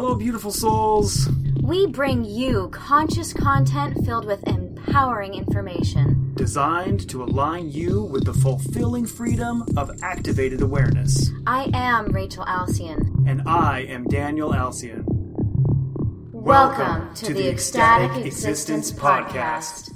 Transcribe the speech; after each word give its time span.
Hello, 0.00 0.14
beautiful 0.14 0.52
souls. 0.52 1.28
We 1.60 1.88
bring 1.88 2.24
you 2.24 2.68
conscious 2.68 3.32
content 3.32 4.06
filled 4.06 4.26
with 4.26 4.46
empowering 4.46 5.34
information. 5.34 6.34
Designed 6.36 7.08
to 7.10 7.24
align 7.24 7.72
you 7.72 8.04
with 8.04 8.24
the 8.24 8.32
fulfilling 8.32 9.06
freedom 9.06 9.64
of 9.76 9.90
activated 10.00 10.60
awareness. 10.60 11.32
I 11.48 11.68
am 11.74 12.12
Rachel 12.12 12.44
Alcyon. 12.46 13.24
And 13.26 13.42
I 13.48 13.80
am 13.88 14.04
Daniel 14.04 14.54
Alcyon. 14.54 15.04
Welcome, 16.32 17.12
to, 17.16 17.34
the 17.34 17.48
Ecstatic 17.48 18.24
Existence 18.24 18.92
Podcast. 18.92 19.90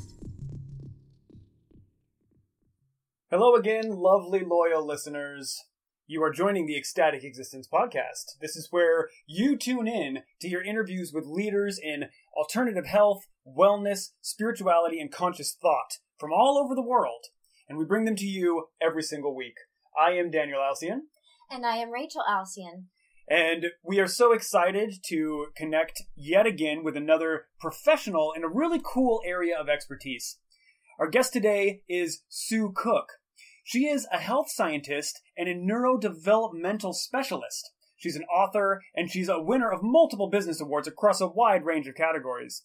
Hello 3.30 3.54
again, 3.54 3.88
lovely, 3.88 4.42
loyal 4.44 4.84
listeners. 4.84 5.62
You 6.12 6.22
are 6.24 6.30
joining 6.30 6.66
the 6.66 6.76
Ecstatic 6.76 7.24
Existence 7.24 7.66
Podcast. 7.66 8.36
This 8.38 8.54
is 8.54 8.68
where 8.70 9.08
you 9.26 9.56
tune 9.56 9.88
in 9.88 10.18
to 10.42 10.48
hear 10.50 10.60
interviews 10.60 11.10
with 11.10 11.24
leaders 11.24 11.80
in 11.82 12.10
alternative 12.36 12.84
health, 12.84 13.22
wellness, 13.48 14.10
spirituality, 14.20 15.00
and 15.00 15.10
conscious 15.10 15.54
thought 15.54 16.00
from 16.18 16.30
all 16.30 16.58
over 16.62 16.74
the 16.74 16.86
world. 16.86 17.24
And 17.66 17.78
we 17.78 17.86
bring 17.86 18.04
them 18.04 18.16
to 18.16 18.26
you 18.26 18.66
every 18.78 19.02
single 19.02 19.34
week. 19.34 19.54
I 19.98 20.10
am 20.10 20.30
Daniel 20.30 20.60
Alcyon. 20.60 21.04
And 21.50 21.64
I 21.64 21.76
am 21.76 21.90
Rachel 21.90 22.24
Alcyon. 22.28 22.88
And 23.26 23.68
we 23.82 23.98
are 23.98 24.06
so 24.06 24.34
excited 24.34 24.96
to 25.06 25.46
connect 25.56 26.02
yet 26.14 26.46
again 26.46 26.84
with 26.84 26.94
another 26.94 27.46
professional 27.58 28.34
in 28.36 28.44
a 28.44 28.52
really 28.52 28.82
cool 28.84 29.22
area 29.24 29.58
of 29.58 29.70
expertise. 29.70 30.36
Our 30.98 31.08
guest 31.08 31.32
today 31.32 31.80
is 31.88 32.20
Sue 32.28 32.70
Cook. 32.76 33.12
She 33.64 33.86
is 33.86 34.06
a 34.12 34.18
health 34.18 34.50
scientist 34.50 35.20
and 35.36 35.48
a 35.48 35.54
neurodevelopmental 35.54 36.94
specialist. 36.94 37.70
She's 37.96 38.16
an 38.16 38.24
author 38.24 38.82
and 38.94 39.10
she's 39.10 39.28
a 39.28 39.40
winner 39.40 39.70
of 39.70 39.82
multiple 39.82 40.28
business 40.28 40.60
awards 40.60 40.88
across 40.88 41.20
a 41.20 41.28
wide 41.28 41.64
range 41.64 41.86
of 41.86 41.94
categories. 41.94 42.64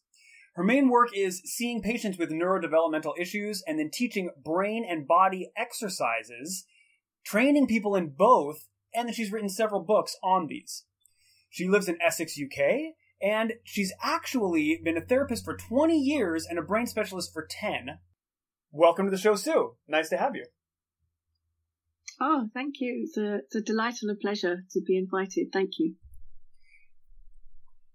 Her 0.55 0.63
main 0.63 0.89
work 0.89 1.09
is 1.15 1.43
seeing 1.45 1.83
patients 1.83 2.17
with 2.17 2.31
neurodevelopmental 2.31 3.13
issues 3.19 3.63
and 3.67 3.77
then 3.77 3.91
teaching 3.93 4.31
brain 4.43 4.83
and 4.89 5.07
body 5.07 5.51
exercises, 5.55 6.65
training 7.23 7.67
people 7.67 7.95
in 7.95 8.09
both, 8.09 8.67
and 8.95 9.07
then 9.07 9.13
she's 9.13 9.31
written 9.31 9.49
several 9.49 9.83
books 9.83 10.15
on 10.23 10.47
these. 10.47 10.85
She 11.51 11.67
lives 11.67 11.87
in 11.87 12.01
Essex, 12.01 12.39
UK, 12.41 12.95
and 13.21 13.53
she's 13.63 13.93
actually 14.01 14.81
been 14.83 14.97
a 14.97 15.01
therapist 15.01 15.45
for 15.45 15.55
20 15.55 15.95
years 15.95 16.47
and 16.49 16.57
a 16.57 16.63
brain 16.63 16.87
specialist 16.87 17.31
for 17.31 17.45
10. 17.47 17.99
Welcome 18.71 19.05
to 19.05 19.11
the 19.11 19.17
show, 19.17 19.35
Sue. 19.35 19.75
Nice 19.87 20.09
to 20.09 20.17
have 20.17 20.35
you. 20.35 20.45
Oh, 22.19 22.49
thank 22.53 22.75
you. 22.79 23.03
It's 23.05 23.17
a, 23.17 23.35
it's 23.35 23.55
a 23.55 23.61
delight 23.61 23.97
and 24.01 24.11
a 24.11 24.15
pleasure 24.15 24.63
to 24.71 24.81
be 24.81 24.97
invited. 24.97 25.51
Thank 25.53 25.71
you. 25.77 25.95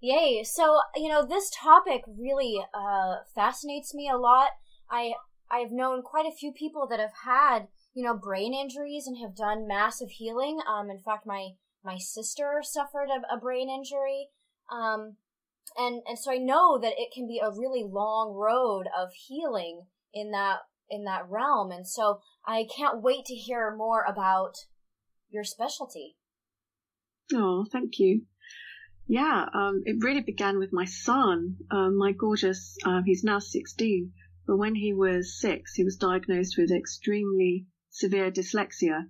Yay. 0.01 0.43
So, 0.45 0.81
you 0.97 1.09
know, 1.09 1.25
this 1.25 1.51
topic 1.51 2.03
really 2.07 2.61
uh, 2.75 3.19
fascinates 3.35 3.95
me 3.95 4.11
a 4.13 4.17
lot. 4.17 4.51
I 4.91 5.13
I've 5.51 5.71
known 5.71 6.03
quite 6.03 6.27
a 6.27 6.35
few 6.35 6.53
people 6.53 6.89
that 6.89 6.99
have 6.99 7.13
had, 7.25 7.69
you 7.95 8.05
know, 8.05 8.17
brain 8.17 8.55
injuries 8.55 9.07
and 9.07 9.19
have 9.19 9.37
done 9.37 9.69
massive 9.69 10.11
healing. 10.11 10.59
Um, 10.69 10.91
in 10.91 10.99
fact, 10.99 11.27
my 11.27 11.51
my 11.85 11.99
sister 11.99 12.63
suffered 12.63 13.09
a, 13.11 13.35
a 13.35 13.39
brain 13.39 13.69
injury. 13.71 14.29
Um, 14.73 15.17
and 15.77 16.03
and 16.07 16.19
so 16.19 16.33
I 16.33 16.39
know 16.39 16.79
that 16.81 16.95
it 16.97 17.11
can 17.15 17.29
be 17.29 17.41
a 17.43 17.51
really 17.51 17.85
long 17.89 18.35
road 18.35 18.87
of 18.99 19.11
healing 19.13 19.87
in 20.13 20.33
that 20.33 20.61
in 20.91 21.05
that 21.05 21.29
realm. 21.29 21.71
And 21.71 21.87
so 21.87 22.21
I 22.47 22.67
can't 22.77 23.03
wait 23.03 23.25
to 23.27 23.35
hear 23.35 23.75
more 23.75 24.03
about 24.03 24.57
your 25.31 25.45
specialty. 25.45 26.17
Oh, 27.33 27.65
thank 27.71 27.99
you. 27.99 28.27
Yeah, 29.07 29.49
um, 29.53 29.83
it 29.85 30.03
really 30.03 30.21
began 30.21 30.59
with 30.59 30.73
my 30.73 30.85
son, 30.85 31.57
um, 31.71 31.97
my 31.97 32.13
gorgeous, 32.13 32.77
uh, 32.85 33.03
he's 33.05 33.25
now 33.25 33.39
16, 33.39 34.13
but 34.47 34.57
when 34.57 34.75
he 34.75 34.93
was 34.93 35.39
six, 35.39 35.75
he 35.75 35.85
was 35.85 35.97
diagnosed 35.97 36.57
with 36.57 36.71
extremely 36.71 37.67
severe 37.91 38.31
dyslexia. 38.31 39.09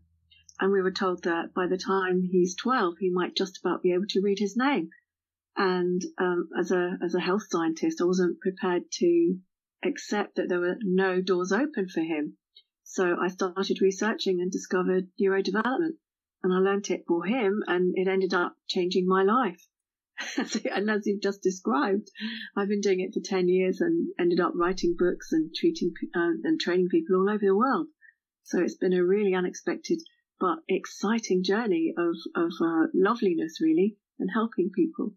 And 0.61 0.73
we 0.73 0.83
were 0.83 0.93
told 0.93 1.25
that 1.25 1.55
by 1.55 1.67
the 1.67 1.79
time 1.79 2.23
he's 2.23 2.55
12, 2.57 2.99
he 2.99 3.11
might 3.11 3.35
just 3.35 3.59
about 3.59 3.83
be 3.83 3.93
able 3.93 4.07
to 4.11 4.21
read 4.21 4.39
his 4.39 4.57
name. 4.57 4.91
And 5.57 6.03
um, 6.19 6.49
as 6.59 6.71
a 6.71 6.99
as 7.03 7.15
a 7.15 7.21
health 7.21 7.45
scientist, 7.49 8.01
I 8.01 8.05
wasn't 8.05 8.41
prepared 8.41 8.91
to 8.93 9.39
accept 9.85 10.37
that 10.37 10.49
there 10.49 10.61
were 10.61 10.79
no 10.83 11.21
doors 11.21 11.53
open 11.53 11.89
for 11.89 12.01
him. 12.01 12.37
So 12.85 13.17
I 13.21 13.29
started 13.29 13.81
researching 13.81 14.41
and 14.41 14.51
discovered 14.51 15.09
neurodevelopment 15.21 15.97
and 16.43 16.53
I 16.53 16.59
learned 16.59 16.91
it 16.91 17.05
for 17.07 17.25
him 17.25 17.63
and 17.67 17.95
it 17.97 18.09
ended 18.09 18.35
up 18.35 18.57
changing 18.67 19.07
my 19.07 19.23
life. 19.23 19.69
and 20.37 20.91
as 20.91 21.07
you've 21.07 21.23
just 21.23 21.43
described, 21.43 22.11
I've 22.57 22.69
been 22.69 22.81
doing 22.81 23.01
it 23.01 23.15
for 23.15 23.21
10 23.21 23.49
years 23.49 23.81
and 23.81 24.13
ended 24.19 24.41
up 24.41 24.53
writing 24.55 24.97
books 24.99 25.33
and 25.33 25.55
treating 25.55 25.93
uh, 26.15 26.33
and 26.43 26.61
training 26.61 26.89
people 26.89 27.17
all 27.17 27.31
over 27.31 27.45
the 27.45 27.57
world. 27.57 27.89
So 28.43 28.61
it's 28.61 28.77
been 28.77 28.93
a 28.93 29.05
really 29.05 29.35
unexpected 29.35 30.03
but 30.41 30.59
exciting 30.69 31.45
journey 31.45 31.95
of, 31.97 32.17
of 32.35 32.53
uh, 32.61 32.87
loveliness 32.93 33.61
really 33.61 33.97
and 34.19 34.31
helping 34.35 34.71
people. 34.71 35.15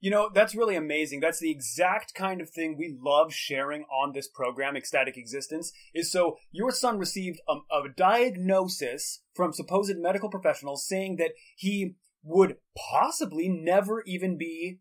You 0.00 0.10
know, 0.12 0.30
that's 0.32 0.54
really 0.54 0.76
amazing. 0.76 1.20
That's 1.20 1.40
the 1.40 1.50
exact 1.50 2.14
kind 2.14 2.40
of 2.40 2.50
thing 2.50 2.76
we 2.76 2.96
love 3.00 3.34
sharing 3.34 3.82
on 3.84 4.12
this 4.12 4.28
program, 4.28 4.76
Ecstatic 4.76 5.16
Existence, 5.16 5.72
is 5.92 6.12
so 6.12 6.36
your 6.52 6.70
son 6.70 6.98
received 6.98 7.40
a, 7.48 7.54
a 7.74 7.88
diagnosis 7.96 9.22
from 9.34 9.52
supposed 9.52 9.96
medical 9.98 10.30
professionals 10.30 10.86
saying 10.86 11.16
that 11.16 11.32
he 11.56 11.96
would 12.22 12.56
possibly 12.76 13.48
never 13.48 14.02
even 14.06 14.38
be 14.38 14.78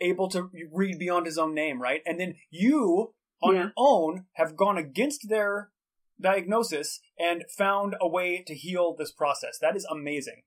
able 0.00 0.28
to 0.28 0.50
read 0.72 0.98
beyond 0.98 1.26
his 1.26 1.38
own 1.38 1.54
name, 1.54 1.80
right? 1.80 2.00
And 2.06 2.18
then 2.18 2.36
you, 2.50 3.14
on 3.42 3.54
yeah. 3.54 3.60
your 3.62 3.72
own, 3.76 4.26
have 4.34 4.56
gone 4.56 4.78
against 4.78 5.28
their 5.28 5.70
diagnosis 6.20 7.00
and 7.18 7.44
found 7.56 7.94
a 8.00 8.08
way 8.08 8.42
to 8.46 8.54
heal 8.54 8.94
this 8.96 9.12
process. 9.12 9.58
That 9.60 9.76
is 9.76 9.84
amazing. 9.84 10.42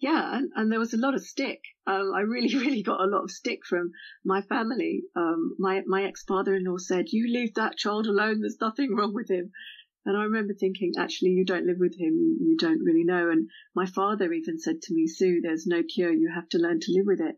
Yeah, 0.00 0.40
and, 0.54 0.70
there 0.70 0.78
was 0.78 0.94
a 0.94 0.98
lot 0.98 1.14
of 1.14 1.24
stick. 1.24 1.60
Um, 1.84 2.12
I 2.14 2.20
really, 2.20 2.54
really 2.56 2.82
got 2.82 3.00
a 3.00 3.10
lot 3.10 3.24
of 3.24 3.32
stick 3.32 3.66
from 3.66 3.90
my 4.24 4.42
family. 4.42 5.02
Um, 5.16 5.56
my 5.58 5.82
my 5.86 6.04
ex 6.04 6.22
father 6.22 6.54
in 6.54 6.64
law 6.64 6.78
said, 6.78 7.08
"You 7.10 7.26
leave 7.32 7.54
that 7.54 7.76
child 7.76 8.06
alone. 8.06 8.40
There's 8.40 8.60
nothing 8.60 8.94
wrong 8.94 9.12
with 9.12 9.28
him." 9.28 9.50
And 10.06 10.16
I 10.16 10.22
remember 10.22 10.54
thinking, 10.54 10.92
actually, 10.96 11.32
you 11.32 11.44
don't 11.44 11.66
live 11.66 11.78
with 11.78 11.98
him. 11.98 12.38
You 12.40 12.56
don't 12.56 12.82
really 12.82 13.04
know. 13.04 13.28
And 13.28 13.50
my 13.74 13.84
father 13.84 14.32
even 14.32 14.58
said 14.58 14.80
to 14.82 14.94
me, 14.94 15.06
Sue, 15.06 15.42
there's 15.42 15.66
no 15.66 15.82
cure. 15.82 16.10
You 16.10 16.32
have 16.34 16.48
to 16.50 16.58
learn 16.58 16.80
to 16.80 16.92
live 16.92 17.04
with 17.06 17.20
it. 17.20 17.36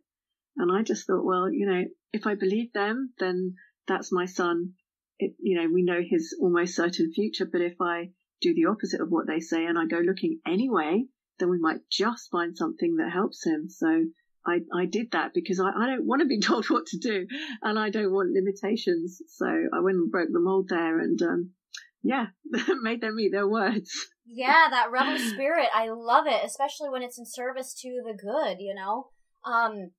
And 0.56 0.70
I 0.70 0.82
just 0.82 1.04
thought, 1.04 1.24
well, 1.24 1.52
you 1.52 1.66
know, 1.66 1.86
if 2.12 2.28
I 2.28 2.36
believe 2.36 2.72
them, 2.72 3.12
then 3.18 3.56
that's 3.88 4.12
my 4.12 4.26
son. 4.26 4.74
It, 5.18 5.34
you 5.40 5.60
know, 5.60 5.68
we 5.72 5.82
know 5.82 6.00
his 6.00 6.36
almost 6.40 6.76
certain 6.76 7.12
future. 7.12 7.44
But 7.50 7.60
if 7.60 7.74
I 7.80 8.12
do 8.40 8.54
the 8.54 8.66
opposite 8.66 9.00
of 9.00 9.10
what 9.10 9.26
they 9.26 9.40
say 9.40 9.64
and 9.64 9.76
I 9.76 9.86
go 9.86 9.98
looking 9.98 10.38
anyway, 10.46 11.06
then 11.40 11.50
we 11.50 11.58
might 11.58 11.80
just 11.90 12.30
find 12.30 12.56
something 12.56 12.96
that 12.96 13.10
helps 13.10 13.44
him. 13.44 13.68
So 13.68 14.04
I, 14.46 14.60
I 14.72 14.86
did 14.86 15.10
that 15.12 15.34
because 15.34 15.60
I, 15.60 15.70
I 15.70 15.86
don't 15.86 16.06
want 16.06 16.22
to 16.22 16.28
be 16.28 16.40
told 16.40 16.66
what 16.70 16.86
to 16.86 16.98
do 16.98 17.26
and 17.62 17.78
I 17.78 17.90
don't 17.90 18.12
want 18.12 18.32
limitations. 18.32 19.20
So 19.28 19.46
I 19.46 19.80
went 19.80 19.96
and 19.96 20.10
broke 20.10 20.28
the 20.32 20.40
mold 20.40 20.68
there 20.68 20.98
and, 21.00 21.20
um, 21.22 21.50
yeah, 22.02 22.26
made 22.82 23.00
them 23.00 23.18
eat 23.18 23.32
their 23.32 23.48
words. 23.48 23.90
Yeah, 24.26 24.68
that 24.70 24.90
rebel 24.92 25.18
spirit. 25.18 25.68
I 25.74 25.88
love 25.88 26.26
it, 26.26 26.44
especially 26.44 26.88
when 26.88 27.02
it's 27.02 27.18
in 27.18 27.26
service 27.26 27.74
to 27.82 28.02
the 28.06 28.14
good, 28.14 28.60
you 28.60 28.74
know? 28.74 29.08
Um, 29.44 29.90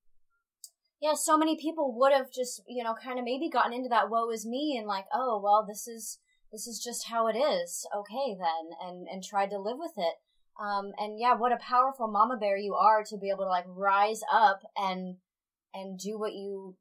yeah, 1.02 1.14
so 1.16 1.38
many 1.38 1.58
people 1.60 1.98
would 1.98 2.14
have 2.14 2.32
just, 2.32 2.62
you 2.68 2.84
know, 2.84 2.96
kind 3.04 3.20
of 3.20 3.26
maybe 3.26 3.50
gotten 3.50 3.74
into 3.74 3.90
that 3.90 4.10
woe 4.10 4.30
is 4.32 4.46
me 4.46 4.78
and 4.78 4.88
like, 4.88 5.06
oh, 5.14 5.42
well, 5.44 5.66
this 5.68 5.88
is, 5.88 6.20
this 6.52 6.68
is 6.68 6.82
just 6.84 7.08
how 7.10 7.28
it 7.28 7.36
is. 7.36 7.86
Okay, 7.96 8.38
then, 8.38 8.70
and, 8.88 9.08
and 9.12 9.24
tried 9.24 9.50
to 9.50 9.60
live 9.60 9.78
with 9.78 9.94
it. 9.98 10.16
Um, 10.62 10.92
and 10.98 11.20
yeah, 11.20 11.36
what 11.36 11.52
a 11.52 11.58
powerful 11.58 12.08
mama 12.08 12.38
bear 12.38 12.58
you 12.58 12.76
are 12.76 13.04
to 13.04 13.18
be 13.18 13.30
able 13.30 13.46
to 13.46 13.50
like 13.50 13.66
rise 13.68 14.22
up 14.32 14.62
and 14.78 15.16
and 15.74 15.98
do 15.98 16.20
what 16.20 16.34
you 16.34 16.76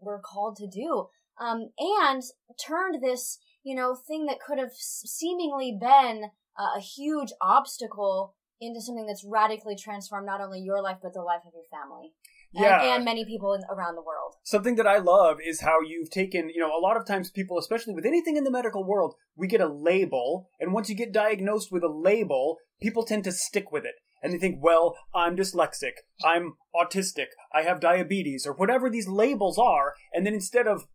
were 0.00 0.20
called 0.20 0.56
to 0.56 0.66
do. 0.66 1.06
Um, 1.40 1.70
and 1.78 2.22
turned 2.66 3.02
this, 3.02 3.38
you 3.62 3.74
know, 3.74 3.94
thing 3.94 4.26
that 4.26 4.40
could 4.40 4.58
have 4.58 4.72
seemingly 4.72 5.76
been 5.78 6.30
uh, 6.58 6.78
a 6.78 6.80
huge 6.80 7.32
obstacle 7.40 8.34
into 8.60 8.80
something 8.80 9.06
that's 9.06 9.24
radically 9.24 9.76
transformed 9.76 10.26
not 10.26 10.40
only 10.40 10.60
your 10.60 10.82
life 10.82 10.98
but 11.02 11.14
the 11.14 11.22
life 11.22 11.40
of 11.46 11.52
your 11.54 11.64
family 11.70 12.12
yeah. 12.52 12.82
and, 12.82 12.96
and 12.96 13.04
many 13.04 13.24
people 13.24 13.54
in, 13.54 13.62
around 13.70 13.94
the 13.94 14.02
world. 14.02 14.34
Something 14.42 14.76
that 14.76 14.86
I 14.86 14.98
love 14.98 15.38
is 15.44 15.60
how 15.60 15.80
you've 15.80 16.10
taken, 16.10 16.50
you 16.50 16.60
know, 16.60 16.76
a 16.76 16.80
lot 16.80 16.96
of 16.96 17.06
times 17.06 17.30
people, 17.30 17.58
especially 17.58 17.94
with 17.94 18.06
anything 18.06 18.36
in 18.36 18.44
the 18.44 18.50
medical 18.50 18.84
world, 18.84 19.14
we 19.36 19.46
get 19.46 19.60
a 19.60 19.72
label, 19.72 20.48
and 20.58 20.72
once 20.72 20.88
you 20.88 20.96
get 20.96 21.12
diagnosed 21.12 21.70
with 21.70 21.82
a 21.82 21.88
label, 21.88 22.58
people 22.80 23.04
tend 23.04 23.24
to 23.24 23.32
stick 23.32 23.70
with 23.70 23.84
it. 23.84 23.94
And 24.22 24.34
they 24.34 24.38
think, 24.38 24.58
well, 24.62 24.96
I'm 25.14 25.34
dyslexic, 25.34 25.92
I'm 26.22 26.54
autistic, 26.76 27.28
I 27.54 27.62
have 27.62 27.80
diabetes, 27.80 28.46
or 28.46 28.52
whatever 28.52 28.90
these 28.90 29.08
labels 29.08 29.58
are, 29.58 29.94
and 30.12 30.26
then 30.26 30.34
instead 30.34 30.66
of 30.66 30.86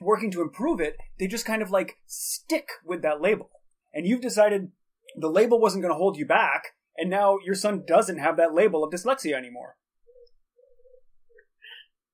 working 0.00 0.30
to 0.30 0.40
improve 0.40 0.80
it, 0.80 0.96
they 1.18 1.26
just 1.26 1.44
kind 1.44 1.60
of 1.60 1.70
like 1.70 1.96
stick 2.06 2.68
with 2.82 3.02
that 3.02 3.20
label. 3.20 3.50
And 3.92 4.06
you've 4.06 4.22
decided 4.22 4.72
the 5.14 5.28
label 5.28 5.60
wasn't 5.60 5.82
going 5.82 5.92
to 5.92 5.98
hold 5.98 6.16
you 6.16 6.24
back, 6.24 6.68
and 6.96 7.10
now 7.10 7.38
your 7.44 7.54
son 7.54 7.84
doesn't 7.86 8.18
have 8.18 8.38
that 8.38 8.54
label 8.54 8.82
of 8.82 8.92
dyslexia 8.92 9.34
anymore. 9.34 9.76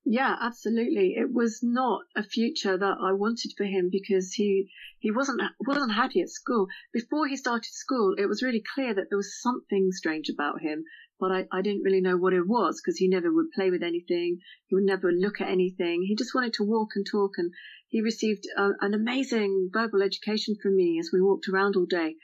Yeah, 0.09 0.37
absolutely. 0.39 1.15
It 1.17 1.33
was 1.33 1.61
not 1.61 2.05
a 2.15 2.23
future 2.23 2.77
that 2.77 2.97
I 3.01 3.11
wanted 3.11 3.51
for 3.57 3.65
him 3.65 3.89
because 3.91 4.31
he 4.31 4.71
he 4.99 5.11
wasn't 5.11 5.41
wasn't 5.59 5.91
happy 5.91 6.21
at 6.21 6.29
school. 6.29 6.67
Before 6.93 7.27
he 7.27 7.35
started 7.35 7.73
school, 7.73 8.15
it 8.17 8.27
was 8.27 8.41
really 8.41 8.63
clear 8.73 8.93
that 8.93 9.09
there 9.09 9.17
was 9.17 9.41
something 9.41 9.91
strange 9.91 10.29
about 10.29 10.61
him, 10.61 10.85
but 11.19 11.33
I, 11.33 11.45
I 11.51 11.61
didn't 11.61 11.83
really 11.83 11.99
know 11.99 12.15
what 12.15 12.31
it 12.31 12.47
was 12.47 12.79
because 12.79 12.97
he 12.97 13.09
never 13.09 13.33
would 13.33 13.51
play 13.51 13.69
with 13.69 13.83
anything. 13.83 14.39
He 14.67 14.75
would 14.75 14.85
never 14.85 15.11
look 15.11 15.41
at 15.41 15.49
anything. 15.49 16.03
He 16.03 16.15
just 16.15 16.33
wanted 16.33 16.53
to 16.53 16.63
walk 16.63 16.91
and 16.95 17.05
talk 17.05 17.33
and 17.37 17.51
he 17.89 17.99
received 17.99 18.45
a, 18.55 18.69
an 18.79 18.93
amazing 18.93 19.71
verbal 19.73 20.01
education 20.01 20.55
from 20.55 20.77
me 20.77 20.99
as 20.99 21.09
we 21.11 21.19
walked 21.19 21.49
around 21.49 21.75
all 21.75 21.85
day. 21.85 22.15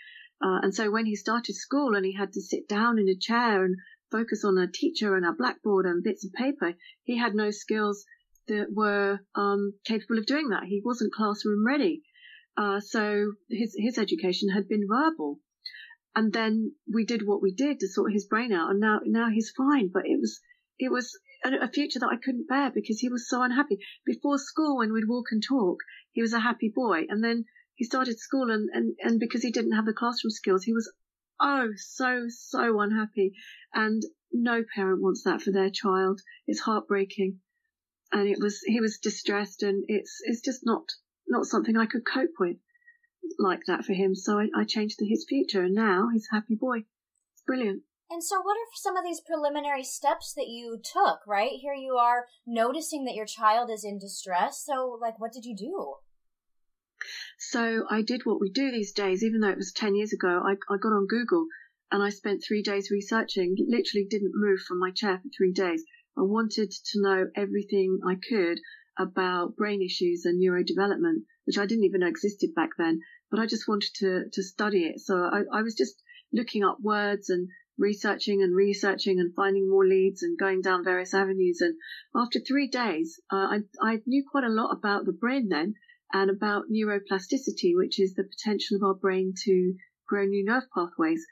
Uh, 0.41 0.59
and 0.61 0.73
so 0.73 0.89
when 0.89 1.05
he 1.05 1.17
started 1.17 1.55
school 1.55 1.95
and 1.95 2.05
he 2.05 2.13
had 2.13 2.31
to 2.31 2.41
sit 2.41 2.67
down 2.67 2.97
in 2.97 3.09
a 3.09 3.15
chair 3.15 3.65
and 3.65 3.75
focus 4.13 4.45
on 4.45 4.57
a 4.57 4.71
teacher 4.71 5.15
and 5.15 5.25
a 5.25 5.33
blackboard 5.33 5.85
and 5.87 6.03
bits 6.03 6.23
of 6.23 6.31
paper. 6.33 6.73
He 7.03 7.17
had 7.17 7.33
no 7.33 7.49
skills 7.49 8.05
that 8.47 8.67
were 8.71 9.19
um, 9.35 9.73
capable 9.85 10.19
of 10.19 10.27
doing 10.27 10.49
that. 10.49 10.65
He 10.65 10.81
wasn't 10.85 11.13
classroom 11.13 11.65
ready. 11.65 12.03
Uh, 12.55 12.79
so 12.79 13.33
his 13.49 13.75
his 13.77 13.97
education 13.97 14.49
had 14.49 14.67
been 14.67 14.87
verbal, 14.87 15.39
and 16.15 16.31
then 16.31 16.73
we 16.93 17.03
did 17.03 17.25
what 17.25 17.41
we 17.41 17.51
did 17.51 17.79
to 17.79 17.87
sort 17.87 18.13
his 18.13 18.27
brain 18.27 18.51
out, 18.51 18.69
and 18.69 18.79
now 18.79 18.99
now 19.05 19.29
he's 19.29 19.51
fine. 19.57 19.89
But 19.91 20.05
it 20.05 20.19
was 20.19 20.39
it 20.77 20.91
was 20.91 21.17
a, 21.43 21.65
a 21.65 21.67
future 21.67 21.99
that 21.99 22.13
I 22.13 22.23
couldn't 22.23 22.47
bear 22.47 22.69
because 22.69 22.99
he 22.99 23.09
was 23.09 23.27
so 23.27 23.41
unhappy. 23.41 23.79
Before 24.05 24.37
school, 24.37 24.77
when 24.77 24.93
we'd 24.93 25.07
walk 25.07 25.27
and 25.31 25.41
talk, 25.41 25.79
he 26.11 26.21
was 26.21 26.33
a 26.33 26.39
happy 26.39 26.71
boy, 26.73 27.05
and 27.09 27.23
then 27.23 27.45
he 27.73 27.85
started 27.85 28.19
school, 28.19 28.51
and 28.51 28.69
and 28.71 28.95
and 28.99 29.19
because 29.19 29.41
he 29.41 29.51
didn't 29.51 29.77
have 29.77 29.87
the 29.87 29.93
classroom 29.93 30.29
skills, 30.29 30.63
he 30.63 30.73
was 30.73 30.91
oh 31.43 31.69
so 31.75 32.25
so 32.29 32.79
unhappy 32.79 33.33
and 33.73 34.01
no 34.33 34.63
parent 34.75 35.01
wants 35.01 35.23
that 35.23 35.41
for 35.41 35.51
their 35.51 35.69
child. 35.69 36.21
It's 36.47 36.61
heartbreaking. 36.61 37.39
And 38.11 38.27
it 38.27 38.37
was, 38.39 38.61
he 38.61 38.81
was 38.81 38.97
distressed 38.97 39.63
and 39.63 39.85
it's, 39.87 40.19
it's 40.23 40.41
just 40.41 40.61
not, 40.63 40.83
not 41.27 41.45
something 41.45 41.77
I 41.77 41.85
could 41.85 42.05
cope 42.05 42.33
with 42.39 42.57
like 43.39 43.61
that 43.67 43.85
for 43.85 43.93
him. 43.93 44.15
So 44.15 44.39
I, 44.39 44.47
I 44.55 44.63
changed 44.65 44.99
his 44.99 45.25
future 45.27 45.63
and 45.63 45.75
now 45.75 46.09
he's 46.11 46.27
a 46.31 46.35
happy 46.35 46.55
boy. 46.55 46.79
It's 46.79 47.43
brilliant. 47.45 47.83
And 48.09 48.23
so, 48.23 48.39
what 48.41 48.57
are 48.57 48.69
some 48.75 48.95
of 48.95 49.03
these 49.03 49.21
preliminary 49.21 49.83
steps 49.83 50.33
that 50.35 50.47
you 50.47 50.79
took, 50.83 51.25
right? 51.25 51.53
Here 51.53 51.73
you 51.73 51.93
are 51.93 52.25
noticing 52.45 53.05
that 53.05 53.15
your 53.15 53.25
child 53.25 53.71
is 53.71 53.83
in 53.83 53.97
distress. 53.97 54.61
So, 54.63 54.99
like, 55.01 55.19
what 55.19 55.31
did 55.31 55.45
you 55.45 55.55
do? 55.55 55.95
So, 57.37 57.85
I 57.89 58.01
did 58.01 58.25
what 58.25 58.39
we 58.39 58.49
do 58.49 58.71
these 58.71 58.91
days, 58.93 59.23
even 59.23 59.41
though 59.41 59.49
it 59.49 59.57
was 59.57 59.71
10 59.73 59.95
years 59.95 60.13
ago. 60.13 60.41
I, 60.45 60.53
I 60.73 60.77
got 60.77 60.93
on 60.93 61.07
Google 61.07 61.47
and 61.91 62.01
I 62.01 62.09
spent 62.09 62.43
three 62.43 62.63
days 62.63 62.89
researching, 62.89 63.55
literally 63.67 64.07
didn't 64.09 64.31
move 64.33 64.61
from 64.61 64.79
my 64.79 64.89
chair 64.89 65.19
for 65.19 65.29
three 65.29 65.51
days. 65.51 65.83
I 66.17 66.21
wanted 66.21 66.71
to 66.71 67.01
know 67.01 67.27
everything 67.35 67.99
I 68.07 68.15
could 68.15 68.59
about 68.97 69.55
brain 69.55 69.81
issues 69.81 70.25
and 70.25 70.41
neurodevelopment, 70.41 71.23
which 71.45 71.57
I 71.57 71.65
didn't 71.65 71.83
even 71.83 72.01
know 72.01 72.07
existed 72.07 72.55
back 72.55 72.69
then, 72.77 73.01
but 73.29 73.39
I 73.39 73.45
just 73.45 73.67
wanted 73.67 73.91
to, 73.95 74.29
to 74.31 74.43
study 74.43 74.85
it. 74.85 74.99
So 75.01 75.17
I, 75.17 75.43
I 75.51 75.61
was 75.61 75.75
just 75.75 76.01
looking 76.31 76.63
up 76.63 76.79
words 76.81 77.29
and 77.29 77.49
researching 77.77 78.41
and 78.41 78.55
researching 78.55 79.19
and 79.19 79.33
finding 79.33 79.69
more 79.69 79.85
leads 79.85 80.23
and 80.23 80.37
going 80.37 80.61
down 80.61 80.83
various 80.83 81.13
avenues. 81.13 81.61
And 81.61 81.75
after 82.15 82.39
three 82.39 82.67
days, 82.67 83.19
uh, 83.31 83.35
I, 83.35 83.59
I 83.81 84.01
knew 84.05 84.23
quite 84.29 84.43
a 84.43 84.49
lot 84.49 84.71
about 84.71 85.05
the 85.05 85.11
brain 85.11 85.49
then 85.49 85.75
and 86.13 86.29
about 86.29 86.69
neuroplasticity, 86.71 87.75
which 87.75 87.99
is 87.99 88.13
the 88.13 88.23
potential 88.23 88.77
of 88.77 88.83
our 88.83 88.93
brain 88.93 89.33
to 89.45 89.73
grow 90.07 90.25
new 90.25 90.45
nerve 90.45 90.65
pathways. 90.73 91.25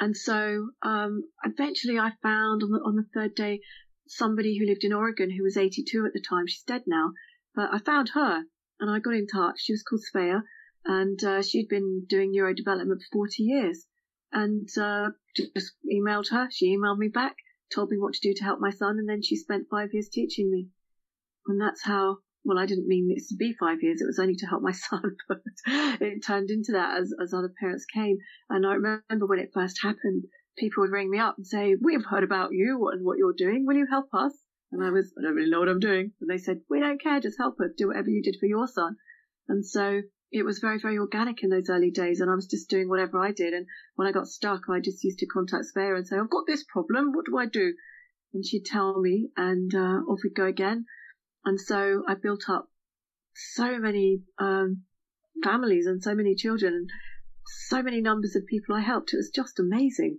And 0.00 0.16
so 0.16 0.70
um, 0.82 1.22
eventually 1.44 1.98
I 1.98 2.12
found 2.22 2.62
on 2.62 2.72
the, 2.72 2.80
on 2.80 2.96
the 2.96 3.06
third 3.14 3.34
day 3.34 3.60
somebody 4.08 4.58
who 4.58 4.66
lived 4.66 4.84
in 4.84 4.92
Oregon 4.92 5.30
who 5.30 5.44
was 5.44 5.56
82 5.56 6.04
at 6.04 6.12
the 6.12 6.20
time. 6.20 6.46
She's 6.48 6.64
dead 6.64 6.82
now, 6.86 7.12
but 7.54 7.72
I 7.72 7.78
found 7.78 8.10
her 8.10 8.44
and 8.80 8.90
I 8.90 8.98
got 8.98 9.14
in 9.14 9.26
touch. 9.26 9.60
She 9.60 9.72
was 9.72 9.82
called 9.82 10.02
Svea 10.02 10.42
and 10.84 11.22
uh, 11.22 11.42
she'd 11.42 11.68
been 11.68 12.04
doing 12.08 12.32
neurodevelopment 12.32 13.00
for 13.10 13.26
40 13.28 13.42
years 13.42 13.86
and 14.32 14.68
uh, 14.78 15.10
just 15.36 15.74
emailed 15.90 16.30
her. 16.30 16.48
She 16.50 16.76
emailed 16.76 16.98
me 16.98 17.08
back, 17.08 17.36
told 17.72 17.90
me 17.90 17.98
what 17.98 18.14
to 18.14 18.20
do 18.20 18.34
to 18.34 18.44
help 18.44 18.60
my 18.60 18.70
son, 18.70 18.98
and 18.98 19.08
then 19.08 19.22
she 19.22 19.36
spent 19.36 19.68
five 19.70 19.90
years 19.92 20.08
teaching 20.08 20.50
me. 20.50 20.68
And 21.46 21.60
that's 21.60 21.82
how 21.82 22.18
well, 22.44 22.58
I 22.58 22.66
didn't 22.66 22.88
mean 22.88 23.08
this 23.08 23.28
to 23.28 23.36
be 23.36 23.52
five 23.52 23.82
years. 23.82 24.00
It 24.00 24.06
was 24.06 24.18
only 24.18 24.36
to 24.36 24.46
help 24.46 24.62
my 24.62 24.72
son, 24.88 25.16
but 25.28 25.38
it 25.66 26.24
turned 26.24 26.50
into 26.50 26.72
that 26.72 26.98
as, 26.98 27.12
as 27.22 27.34
other 27.34 27.52
parents 27.60 27.84
came. 27.84 28.18
And 28.48 28.66
I 28.66 28.74
remember 28.74 29.26
when 29.26 29.38
it 29.38 29.50
first 29.52 29.80
happened, 29.82 30.24
people 30.56 30.82
would 30.82 30.90
ring 30.90 31.10
me 31.10 31.18
up 31.18 31.36
and 31.36 31.46
say, 31.46 31.76
we've 31.80 32.04
heard 32.04 32.24
about 32.24 32.52
you 32.52 32.88
and 32.92 33.04
what 33.04 33.18
you're 33.18 33.34
doing. 33.36 33.64
Will 33.66 33.76
you 33.76 33.86
help 33.88 34.08
us? 34.12 34.32
And 34.72 34.84
I 34.84 34.90
was, 34.90 35.12
I 35.18 35.22
don't 35.22 35.34
really 35.34 35.50
know 35.50 35.60
what 35.60 35.68
I'm 35.68 35.80
doing. 35.80 36.12
And 36.20 36.28
they 36.28 36.38
said, 36.38 36.60
we 36.68 36.80
don't 36.80 37.00
care. 37.00 37.20
Just 37.20 37.38
help 37.38 37.58
us. 37.60 37.70
Do 37.76 37.88
whatever 37.88 38.10
you 38.10 38.22
did 38.22 38.36
for 38.38 38.46
your 38.46 38.66
son. 38.66 38.96
And 39.48 39.64
so 39.64 40.02
it 40.30 40.44
was 40.44 40.58
very, 40.58 40.78
very 40.78 40.98
organic 40.98 41.42
in 41.42 41.48
those 41.48 41.70
early 41.70 41.90
days. 41.90 42.20
And 42.20 42.30
I 42.30 42.34
was 42.34 42.46
just 42.46 42.68
doing 42.68 42.88
whatever 42.88 43.18
I 43.18 43.32
did. 43.32 43.54
And 43.54 43.66
when 43.96 44.06
I 44.06 44.12
got 44.12 44.26
stuck, 44.26 44.62
I 44.68 44.80
just 44.80 45.02
used 45.04 45.20
to 45.20 45.26
contact 45.26 45.64
Svea 45.74 45.96
and 45.96 46.06
say, 46.06 46.16
I've 46.16 46.30
got 46.30 46.46
this 46.46 46.64
problem. 46.64 47.12
What 47.12 47.26
do 47.26 47.38
I 47.38 47.46
do? 47.46 47.72
And 48.34 48.44
she'd 48.44 48.66
tell 48.66 49.00
me 49.00 49.30
and 49.36 49.74
uh, 49.74 50.02
off 50.06 50.20
we'd 50.22 50.34
go 50.34 50.44
again. 50.44 50.84
And 51.48 51.58
so 51.58 52.02
I 52.06 52.12
built 52.12 52.42
up 52.50 52.68
so 53.34 53.78
many 53.78 54.20
um, 54.38 54.82
families 55.42 55.86
and 55.86 56.02
so 56.02 56.14
many 56.14 56.34
children 56.34 56.74
and 56.74 56.90
so 57.70 57.82
many 57.82 58.02
numbers 58.02 58.36
of 58.36 58.44
people 58.44 58.74
I 58.74 58.82
helped. 58.82 59.14
It 59.14 59.16
was 59.16 59.30
just 59.34 59.58
amazing. 59.58 60.18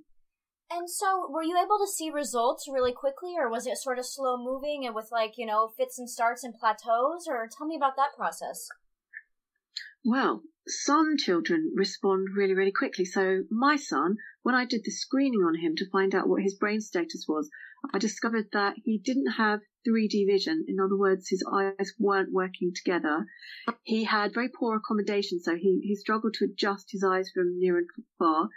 And 0.72 0.90
so, 0.90 1.30
were 1.30 1.44
you 1.44 1.56
able 1.56 1.78
to 1.78 1.92
see 1.92 2.10
results 2.10 2.68
really 2.68 2.94
quickly, 2.94 3.36
or 3.38 3.48
was 3.48 3.68
it 3.68 3.78
sort 3.78 4.00
of 4.00 4.08
slow 4.08 4.38
moving 4.38 4.88
and 4.88 4.96
with 4.96 5.10
like, 5.12 5.34
you 5.38 5.46
know, 5.46 5.70
fits 5.78 6.00
and 6.00 6.10
starts 6.10 6.44
and 6.44 6.56
plateaus? 6.56 7.28
Or 7.28 7.48
tell 7.48 7.68
me 7.68 7.76
about 7.76 7.96
that 7.96 8.16
process. 8.18 8.68
Well, 10.04 10.42
some 10.68 11.16
children 11.16 11.74
respond 11.76 12.30
really, 12.36 12.56
really 12.56 12.72
quickly. 12.72 13.06
So, 13.06 13.44
my 13.52 13.76
son, 13.76 14.18
when 14.42 14.56
I 14.56 14.66
did 14.66 14.82
the 14.84 14.92
screening 14.92 15.42
on 15.42 15.56
him 15.56 15.76
to 15.76 15.90
find 15.92 16.16
out 16.16 16.28
what 16.28 16.42
his 16.42 16.56
brain 16.56 16.82
status 16.82 17.26
was, 17.28 17.52
I 17.94 18.00
discovered 18.00 18.48
that 18.54 18.78
he 18.84 18.98
didn't 18.98 19.34
have 19.38 19.62
3D 19.88 20.28
vision. 20.28 20.66
In 20.68 20.80
other 20.80 20.98
words, 20.98 21.30
his 21.30 21.44
eyes 21.52 21.94
weren't 21.98 22.34
working 22.34 22.74
together. 22.76 23.26
He 23.84 24.04
had 24.04 24.34
very 24.34 24.50
poor 24.50 24.78
accommodation, 24.78 25.40
so 25.40 25.56
he, 25.56 25.80
he 25.84 25.96
struggled 25.96 26.34
to 26.36 26.46
adjust 26.46 26.92
his 26.92 27.04
eyes 27.04 27.30
from 27.34 27.60
near 27.60 27.78
and 27.78 27.88
far. 28.18 28.50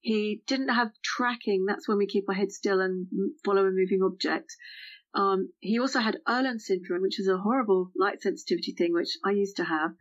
He 0.00 0.42
didn't 0.46 0.68
have 0.68 0.92
tracking. 1.02 1.64
That's 1.66 1.88
when 1.88 1.98
we 1.98 2.06
keep 2.06 2.28
our 2.28 2.34
head 2.34 2.52
still 2.52 2.80
and 2.80 3.06
follow 3.44 3.66
a 3.66 3.70
moving 3.70 4.02
object. 4.02 4.54
Um, 5.14 5.50
he 5.60 5.80
also 5.80 6.00
had 6.00 6.18
Irlen 6.28 6.60
syndrome, 6.60 7.02
which 7.02 7.18
is 7.18 7.26
a 7.26 7.38
horrible 7.38 7.90
light 7.96 8.20
sensitivity 8.20 8.72
thing, 8.72 8.92
which 8.92 9.16
I 9.24 9.30
used 9.30 9.56
to 9.56 9.64
have. 9.64 9.92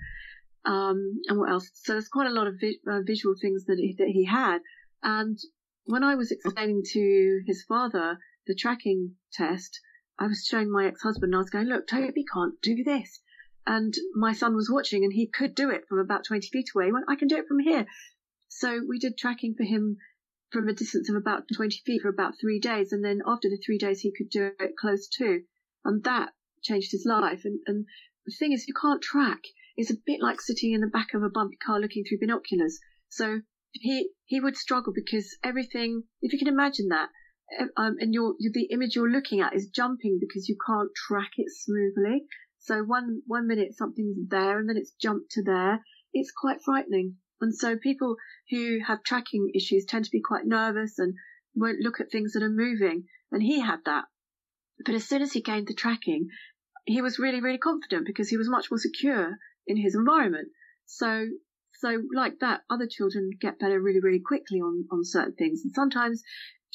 Um, 0.65 1.21
and 1.27 1.39
what 1.39 1.49
else? 1.49 1.71
So 1.73 1.93
there's 1.93 2.09
quite 2.09 2.27
a 2.27 2.33
lot 2.33 2.47
of 2.47 2.55
vi- 2.59 2.79
uh, 2.89 3.01
visual 3.05 3.35
things 3.39 3.65
that 3.65 3.77
he, 3.77 3.95
that 3.97 4.09
he 4.09 4.25
had. 4.25 4.59
And 5.01 5.37
when 5.85 6.03
I 6.03 6.15
was 6.15 6.31
explaining 6.31 6.83
to 6.93 7.41
his 7.47 7.63
father 7.63 8.17
the 8.47 8.55
tracking 8.55 9.15
test, 9.31 9.79
I 10.17 10.27
was 10.27 10.45
showing 10.45 10.71
my 10.71 10.85
ex-husband 10.85 11.31
and 11.31 11.35
I 11.35 11.39
was 11.39 11.49
going, 11.49 11.67
look, 11.67 11.87
Toby 11.87 12.23
can't 12.31 12.59
do 12.61 12.83
this. 12.83 13.19
And 13.67 13.93
my 14.13 14.33
son 14.33 14.55
was 14.55 14.69
watching 14.69 15.03
and 15.03 15.11
he 15.11 15.27
could 15.27 15.55
do 15.55 15.69
it 15.69 15.87
from 15.87 15.99
about 15.99 16.25
20 16.25 16.47
feet 16.47 16.69
away. 16.73 16.85
He 16.85 16.91
went, 16.91 17.05
I 17.09 17.15
can 17.15 17.27
do 17.27 17.37
it 17.37 17.47
from 17.47 17.59
here. 17.59 17.85
So 18.47 18.81
we 18.87 18.99
did 18.99 19.17
tracking 19.17 19.55
for 19.55 19.63
him 19.63 19.97
from 20.51 20.69
a 20.69 20.73
distance 20.73 21.09
of 21.09 21.15
about 21.15 21.47
20 21.53 21.81
feet 21.85 22.01
for 22.01 22.09
about 22.09 22.35
three 22.39 22.59
days. 22.59 22.91
And 22.91 23.03
then 23.03 23.21
after 23.25 23.49
the 23.49 23.57
three 23.57 23.77
days, 23.77 24.01
he 24.01 24.13
could 24.15 24.29
do 24.29 24.51
it 24.59 24.77
close 24.79 25.07
to. 25.17 25.41
And 25.83 26.03
that 26.03 26.31
changed 26.61 26.91
his 26.91 27.05
life. 27.05 27.41
And, 27.43 27.59
and 27.65 27.85
the 28.25 28.35
thing 28.37 28.53
is, 28.53 28.67
you 28.67 28.73
can't 28.79 29.01
track. 29.01 29.41
It's 29.75 29.91
a 29.91 29.97
bit 30.05 30.21
like 30.21 30.39
sitting 30.39 30.71
in 30.71 30.81
the 30.81 30.87
back 30.87 31.13
of 31.13 31.23
a 31.23 31.29
bumpy 31.29 31.57
car 31.57 31.79
looking 31.79 32.05
through 32.05 32.19
binoculars. 32.21 32.79
So 33.09 33.41
he, 33.73 34.11
he 34.25 34.39
would 34.39 34.55
struggle 34.55 34.93
because 34.93 35.37
everything, 35.43 36.03
if 36.21 36.31
you 36.31 36.39
can 36.39 36.47
imagine 36.47 36.87
that, 36.89 37.09
um, 37.77 37.97
and 37.99 38.13
your 38.13 38.35
the 38.39 38.67
image 38.71 38.95
you're 38.95 39.09
looking 39.09 39.41
at 39.41 39.55
is 39.55 39.69
jumping 39.69 40.17
because 40.19 40.49
you 40.49 40.57
can't 40.65 40.89
track 40.95 41.31
it 41.37 41.51
smoothly. 41.51 42.25
So 42.59 42.83
one 42.83 43.21
one 43.27 43.47
minute 43.47 43.75
something's 43.75 44.17
there 44.29 44.59
and 44.59 44.67
then 44.67 44.77
it's 44.77 44.93
jumped 44.99 45.31
to 45.31 45.43
there. 45.43 45.83
It's 46.13 46.31
quite 46.31 46.61
frightening. 46.63 47.17
And 47.41 47.53
so 47.53 47.77
people 47.77 48.15
who 48.49 48.79
have 48.87 49.03
tracking 49.03 49.51
issues 49.53 49.85
tend 49.85 50.05
to 50.05 50.11
be 50.11 50.21
quite 50.21 50.45
nervous 50.45 50.97
and 50.97 51.15
won't 51.53 51.81
look 51.81 51.99
at 51.99 52.11
things 52.11 52.33
that 52.33 52.43
are 52.43 52.49
moving. 52.49 53.05
And 53.31 53.43
he 53.43 53.59
had 53.59 53.79
that. 53.85 54.05
But 54.83 54.95
as 54.95 55.07
soon 55.07 55.21
as 55.21 55.33
he 55.33 55.41
gained 55.41 55.67
the 55.67 55.73
tracking, 55.73 56.29
he 56.85 57.01
was 57.01 57.19
really, 57.19 57.41
really 57.41 57.57
confident 57.57 58.05
because 58.05 58.29
he 58.29 58.37
was 58.37 58.49
much 58.49 58.71
more 58.71 58.77
secure 58.77 59.37
in 59.67 59.77
his 59.77 59.95
environment. 59.95 60.49
So, 60.85 61.27
so 61.79 62.01
like 62.13 62.39
that, 62.39 62.61
other 62.69 62.87
children 62.89 63.31
get 63.39 63.59
better 63.59 63.81
really, 63.81 63.99
really 63.99 64.21
quickly 64.25 64.59
on, 64.59 64.85
on 64.91 65.03
certain 65.03 65.35
things. 65.35 65.61
And 65.63 65.73
sometimes 65.73 66.23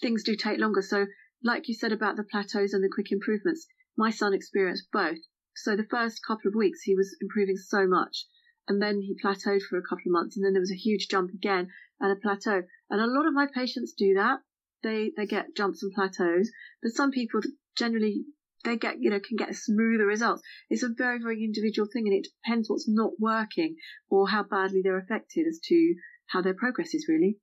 things 0.00 0.24
do 0.24 0.34
take 0.34 0.58
longer. 0.58 0.82
So, 0.82 1.06
like 1.42 1.68
you 1.68 1.74
said 1.74 1.92
about 1.92 2.16
the 2.16 2.24
plateaus 2.24 2.72
and 2.72 2.82
the 2.82 2.92
quick 2.92 3.12
improvements, 3.12 3.66
my 3.96 4.10
son 4.10 4.34
experienced 4.34 4.88
both. 4.92 5.18
So 5.54 5.76
the 5.76 5.84
first 5.84 6.24
couple 6.26 6.48
of 6.48 6.54
weeks 6.54 6.82
he 6.82 6.94
was 6.94 7.16
improving 7.20 7.56
so 7.56 7.86
much, 7.86 8.26
and 8.66 8.80
then 8.80 9.00
he 9.00 9.18
plateaued 9.22 9.62
for 9.62 9.78
a 9.78 9.82
couple 9.82 10.04
of 10.06 10.12
months, 10.12 10.36
and 10.36 10.44
then 10.44 10.52
there 10.52 10.60
was 10.60 10.72
a 10.72 10.74
huge 10.86 11.08
jump 11.08 11.30
again 11.32 11.70
and 12.00 12.12
a 12.12 12.16
plateau. 12.16 12.62
And 12.88 13.00
a 13.00 13.06
lot 13.06 13.26
of 13.26 13.34
my 13.34 13.46
patients 13.46 13.92
do 13.92 14.14
that. 14.14 14.40
They 14.82 15.12
they 15.16 15.26
get 15.26 15.54
jumps 15.54 15.82
and 15.82 15.92
plateaus, 15.92 16.50
but 16.82 16.92
some 16.92 17.10
people 17.10 17.40
generally 17.76 18.24
they 18.64 18.76
get, 18.76 19.00
you 19.00 19.10
know, 19.10 19.20
can 19.20 19.36
get 19.36 19.54
smoother 19.54 20.06
results. 20.06 20.42
It's 20.68 20.82
a 20.82 20.88
very, 20.88 21.18
very 21.18 21.42
individual 21.44 21.88
thing 21.90 22.06
and 22.06 22.14
it 22.14 22.28
depends 22.44 22.68
what's 22.68 22.88
not 22.88 23.12
working 23.18 23.76
or 24.08 24.28
how 24.28 24.42
badly 24.42 24.82
they're 24.82 24.98
affected 24.98 25.46
as 25.46 25.58
to 25.64 25.94
how 26.26 26.42
their 26.42 26.54
progress 26.54 26.94
is 26.94 27.06
really. 27.08 27.38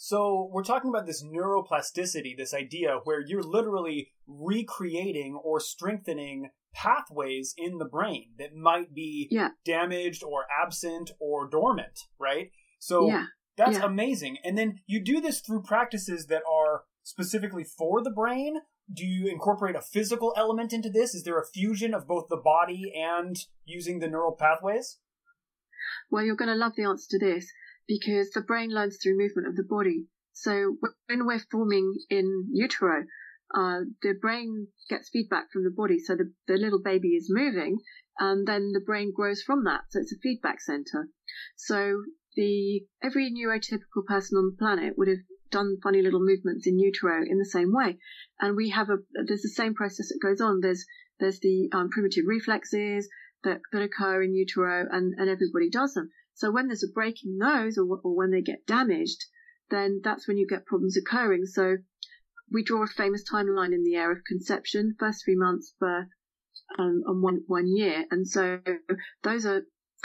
So 0.00 0.48
we're 0.52 0.62
talking 0.62 0.90
about 0.90 1.06
this 1.06 1.24
neuroplasticity, 1.24 2.36
this 2.36 2.54
idea 2.54 3.00
where 3.02 3.20
you're 3.20 3.42
literally 3.42 4.12
recreating 4.28 5.34
or 5.34 5.58
strengthening 5.58 6.50
pathways 6.72 7.52
in 7.58 7.78
the 7.78 7.84
brain 7.84 8.28
that 8.38 8.54
might 8.54 8.94
be 8.94 9.26
yeah. 9.28 9.48
damaged 9.64 10.22
or 10.22 10.44
absent 10.62 11.10
or 11.18 11.48
dormant, 11.48 11.98
right? 12.16 12.52
So 12.78 13.08
yeah. 13.08 13.24
that's 13.56 13.78
yeah. 13.78 13.86
amazing. 13.86 14.36
And 14.44 14.56
then 14.56 14.78
you 14.86 15.02
do 15.02 15.20
this 15.20 15.40
through 15.40 15.62
practices 15.62 16.26
that 16.26 16.42
are 16.48 16.84
specifically 17.02 17.64
for 17.64 18.00
the 18.00 18.12
brain 18.12 18.58
do 18.90 19.04
you 19.04 19.30
incorporate 19.30 19.76
a 19.76 19.82
physical 19.82 20.32
element 20.34 20.72
into 20.72 20.88
this? 20.88 21.14
Is 21.14 21.24
there 21.24 21.38
a 21.38 21.46
fusion 21.46 21.92
of 21.92 22.06
both 22.06 22.28
the 22.30 22.38
body 22.38 22.90
and 22.96 23.36
using 23.66 23.98
the 23.98 24.08
neural 24.08 24.32
pathways? 24.32 24.98
Well, 26.10 26.24
you're 26.24 26.36
going 26.36 26.48
to 26.48 26.54
love 26.54 26.72
the 26.74 26.84
answer 26.84 27.06
to 27.10 27.18
this 27.18 27.52
because 27.88 28.30
the 28.30 28.42
brain 28.42 28.70
learns 28.70 28.98
through 29.02 29.18
movement 29.18 29.48
of 29.48 29.56
the 29.56 29.64
body. 29.64 30.04
So 30.32 30.76
when 31.06 31.26
we're 31.26 31.42
forming 31.50 31.94
in 32.10 32.46
utero, 32.52 33.04
uh, 33.54 33.80
the 34.02 34.14
brain 34.20 34.68
gets 34.90 35.08
feedback 35.08 35.50
from 35.50 35.64
the 35.64 35.70
body. 35.70 35.98
So 35.98 36.14
the, 36.14 36.30
the 36.46 36.58
little 36.58 36.80
baby 36.80 37.16
is 37.16 37.28
moving 37.30 37.78
and 38.18 38.46
then 38.46 38.72
the 38.72 38.84
brain 38.84 39.12
grows 39.14 39.42
from 39.42 39.64
that. 39.64 39.80
So 39.88 40.00
it's 40.00 40.12
a 40.12 40.18
feedback 40.22 40.60
center. 40.60 41.08
So 41.56 42.04
the, 42.36 42.82
every 43.02 43.32
neurotypical 43.32 44.04
person 44.06 44.36
on 44.36 44.50
the 44.50 44.56
planet 44.58 44.94
would 44.98 45.08
have 45.08 45.24
done 45.50 45.78
funny 45.82 46.02
little 46.02 46.20
movements 46.20 46.66
in 46.66 46.78
utero 46.78 47.22
in 47.26 47.38
the 47.38 47.44
same 47.44 47.72
way. 47.72 47.98
And 48.38 48.54
we 48.54 48.68
have 48.68 48.90
a, 48.90 48.98
there's 49.26 49.42
the 49.42 49.48
same 49.48 49.74
process 49.74 50.08
that 50.08 50.20
goes 50.22 50.40
on. 50.42 50.60
There's, 50.60 50.84
there's 51.18 51.40
the 51.40 51.70
um, 51.72 51.88
primitive 51.90 52.24
reflexes 52.26 53.08
that, 53.44 53.60
that 53.72 53.82
occur 53.82 54.22
in 54.22 54.34
utero 54.34 54.86
and, 54.90 55.14
and 55.16 55.28
everybody 55.28 55.70
does 55.70 55.94
them. 55.94 56.10
So 56.38 56.52
when 56.52 56.68
there's 56.68 56.84
a 56.84 56.94
break 56.94 57.24
in 57.24 57.38
those 57.38 57.78
or, 57.78 57.98
or 58.04 58.14
when 58.14 58.30
they 58.30 58.42
get 58.42 58.64
damaged, 58.64 59.24
then 59.70 60.00
that's 60.04 60.28
when 60.28 60.38
you 60.38 60.46
get 60.46 60.66
problems 60.66 60.96
occurring. 60.96 61.46
So 61.46 61.78
we 62.50 62.62
draw 62.62 62.84
a 62.84 62.86
famous 62.86 63.24
timeline 63.28 63.74
in 63.74 63.82
the 63.82 63.96
air 63.96 64.12
of 64.12 64.22
conception, 64.24 64.94
first 65.00 65.24
three 65.24 65.34
months, 65.34 65.74
birth, 65.80 66.06
um, 66.78 67.02
and 67.06 67.22
one, 67.22 67.40
one 67.48 67.66
year. 67.66 68.04
And 68.12 68.26
so 68.26 68.60
those 69.24 69.46
are 69.46 69.62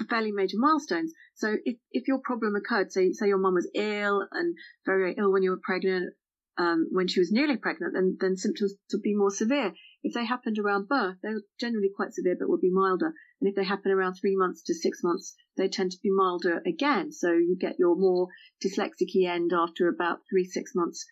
fairly 0.09 0.31
major 0.31 0.57
milestones. 0.57 1.13
So 1.35 1.57
if, 1.65 1.77
if 1.91 2.07
your 2.07 2.17
problem 2.17 2.55
occurred, 2.55 2.91
say, 2.91 3.11
say 3.11 3.27
your 3.27 3.37
mum 3.37 3.53
was 3.53 3.69
ill 3.75 4.27
and 4.31 4.55
very, 4.87 5.13
ill 5.15 5.31
when 5.31 5.43
you 5.43 5.51
were 5.51 5.61
pregnant, 5.63 6.15
um, 6.57 6.87
when 6.91 7.07
she 7.07 7.19
was 7.19 7.31
nearly 7.31 7.57
pregnant, 7.57 7.93
then, 7.93 8.17
then 8.19 8.37
symptoms 8.37 8.73
would 8.91 9.03
be 9.03 9.15
more 9.15 9.29
severe. 9.29 9.71
If 10.01 10.15
they 10.15 10.25
happened 10.25 10.57
around 10.57 10.89
birth, 10.89 11.17
they're 11.21 11.41
generally 11.59 11.91
quite 11.95 12.13
severe, 12.13 12.35
but 12.39 12.49
would 12.49 12.61
be 12.61 12.71
milder. 12.71 13.13
And 13.39 13.47
if 13.47 13.55
they 13.55 13.63
happen 13.63 13.91
around 13.91 14.15
three 14.15 14.35
months 14.35 14.63
to 14.63 14.73
six 14.73 15.03
months, 15.03 15.35
they 15.57 15.67
tend 15.67 15.91
to 15.91 15.99
be 16.01 16.09
milder 16.11 16.61
again. 16.65 17.11
So 17.11 17.31
you 17.31 17.55
get 17.59 17.79
your 17.79 17.95
more 17.95 18.27
dyslexic 18.63 19.15
end 19.27 19.51
after 19.53 19.87
about 19.87 20.19
three, 20.29 20.45
six 20.45 20.73
months 20.75 21.05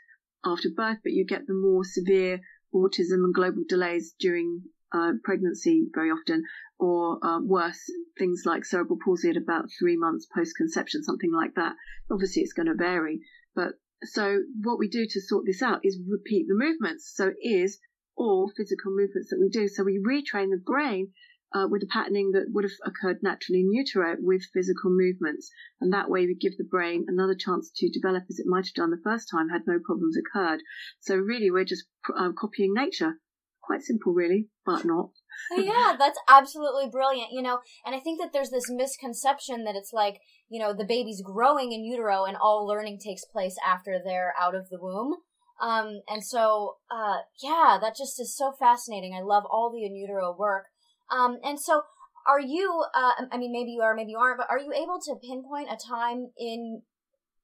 after 0.43 0.69
birth, 0.69 0.99
but 1.03 1.13
you 1.13 1.25
get 1.25 1.47
the 1.47 1.53
more 1.53 1.83
severe 1.83 2.41
autism 2.73 3.23
and 3.23 3.33
global 3.33 3.63
delays 3.67 4.13
during 4.19 4.63
uh, 4.91 5.13
pregnancy 5.23 5.87
very 5.93 6.09
often, 6.09 6.43
or 6.79 7.23
uh, 7.25 7.39
worse, 7.39 7.89
things 8.17 8.43
like 8.45 8.65
cerebral 8.65 8.99
palsy 9.03 9.29
at 9.29 9.37
about 9.37 9.65
three 9.79 9.95
months 9.95 10.27
post 10.35 10.55
conception, 10.57 11.03
something 11.03 11.31
like 11.31 11.55
that. 11.55 11.75
Obviously, 12.11 12.41
it's 12.41 12.53
going 12.53 12.67
to 12.67 12.75
vary. 12.75 13.21
But 13.55 13.79
so 14.03 14.39
what 14.63 14.79
we 14.79 14.89
do 14.89 15.05
to 15.07 15.21
sort 15.21 15.45
this 15.45 15.61
out 15.61 15.81
is 15.83 15.99
repeat 16.07 16.47
the 16.47 16.55
movements. 16.55 17.13
So 17.15 17.31
is 17.41 17.79
all 18.17 18.51
physical 18.55 18.91
movements 18.91 19.29
that 19.29 19.39
we 19.39 19.49
do. 19.49 19.67
So 19.67 19.83
we 19.83 19.99
retrain 19.99 20.49
the 20.49 20.61
brain 20.63 21.11
uh, 21.53 21.67
with 21.69 21.81
the 21.81 21.87
patterning 21.87 22.31
that 22.31 22.47
would 22.49 22.63
have 22.63 22.71
occurred 22.85 23.19
naturally 23.21 23.61
in 23.61 23.71
utero 23.71 24.15
with 24.19 24.49
physical 24.53 24.89
movements. 24.89 25.49
And 25.79 25.91
that 25.93 26.09
way 26.09 26.25
we 26.25 26.35
give 26.35 26.57
the 26.57 26.63
brain 26.63 27.05
another 27.07 27.35
chance 27.35 27.71
to 27.75 27.89
develop 27.89 28.23
as 28.29 28.39
it 28.39 28.47
might 28.47 28.65
have 28.65 28.73
done 28.73 28.91
the 28.91 29.01
first 29.03 29.29
time 29.29 29.49
had 29.49 29.67
no 29.67 29.79
problems 29.83 30.15
occurred. 30.17 30.61
So 30.99 31.15
really 31.15 31.51
we're 31.51 31.65
just 31.65 31.85
uh, 32.15 32.31
copying 32.37 32.73
nature. 32.73 33.19
Quite 33.61 33.83
simple 33.83 34.13
really, 34.13 34.47
but 34.65 34.85
not. 34.85 35.11
yeah, 35.57 35.95
that's 35.97 36.19
absolutely 36.27 36.89
brilliant, 36.89 37.31
you 37.31 37.41
know, 37.41 37.59
and 37.85 37.95
I 37.95 37.99
think 37.99 38.19
that 38.19 38.33
there's 38.33 38.49
this 38.49 38.69
misconception 38.69 39.63
that 39.63 39.75
it's 39.75 39.93
like, 39.93 40.19
you 40.49 40.59
know, 40.59 40.73
the 40.73 40.83
baby's 40.83 41.21
growing 41.21 41.71
in 41.71 41.83
utero 41.83 42.25
and 42.25 42.35
all 42.35 42.67
learning 42.67 42.99
takes 42.99 43.23
place 43.23 43.55
after 43.65 43.99
they're 44.03 44.33
out 44.39 44.55
of 44.55 44.69
the 44.69 44.79
womb. 44.79 45.15
Um, 45.61 46.01
and 46.09 46.23
so, 46.25 46.77
uh, 46.89 47.19
yeah, 47.41 47.77
that 47.79 47.95
just 47.95 48.19
is 48.19 48.35
so 48.35 48.51
fascinating. 48.51 49.13
I 49.15 49.21
love 49.21 49.43
all 49.49 49.71
the 49.71 49.85
in 49.85 49.95
utero 49.95 50.35
work. 50.37 50.65
Um, 51.11 51.37
and 51.43 51.59
so 51.59 51.83
are 52.27 52.39
you, 52.39 52.83
uh, 52.95 53.25
I 53.31 53.37
mean, 53.37 53.51
maybe 53.51 53.71
you 53.71 53.81
are, 53.81 53.95
maybe 53.95 54.11
you 54.11 54.17
aren't, 54.17 54.37
but 54.37 54.47
are 54.49 54.59
you 54.59 54.71
able 54.73 54.99
to 55.05 55.15
pinpoint 55.15 55.69
a 55.69 55.77
time 55.77 56.31
in, 56.37 56.81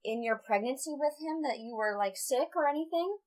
in 0.03 0.24
your 0.24 0.38
pregnancy 0.45 0.91
with 0.93 1.13
him 1.19 1.41
that 1.43 1.59
you 1.59 1.75
were 1.75 1.97
like 1.97 2.15
sick 2.15 2.50
or 2.55 2.67
anything? 2.67 3.17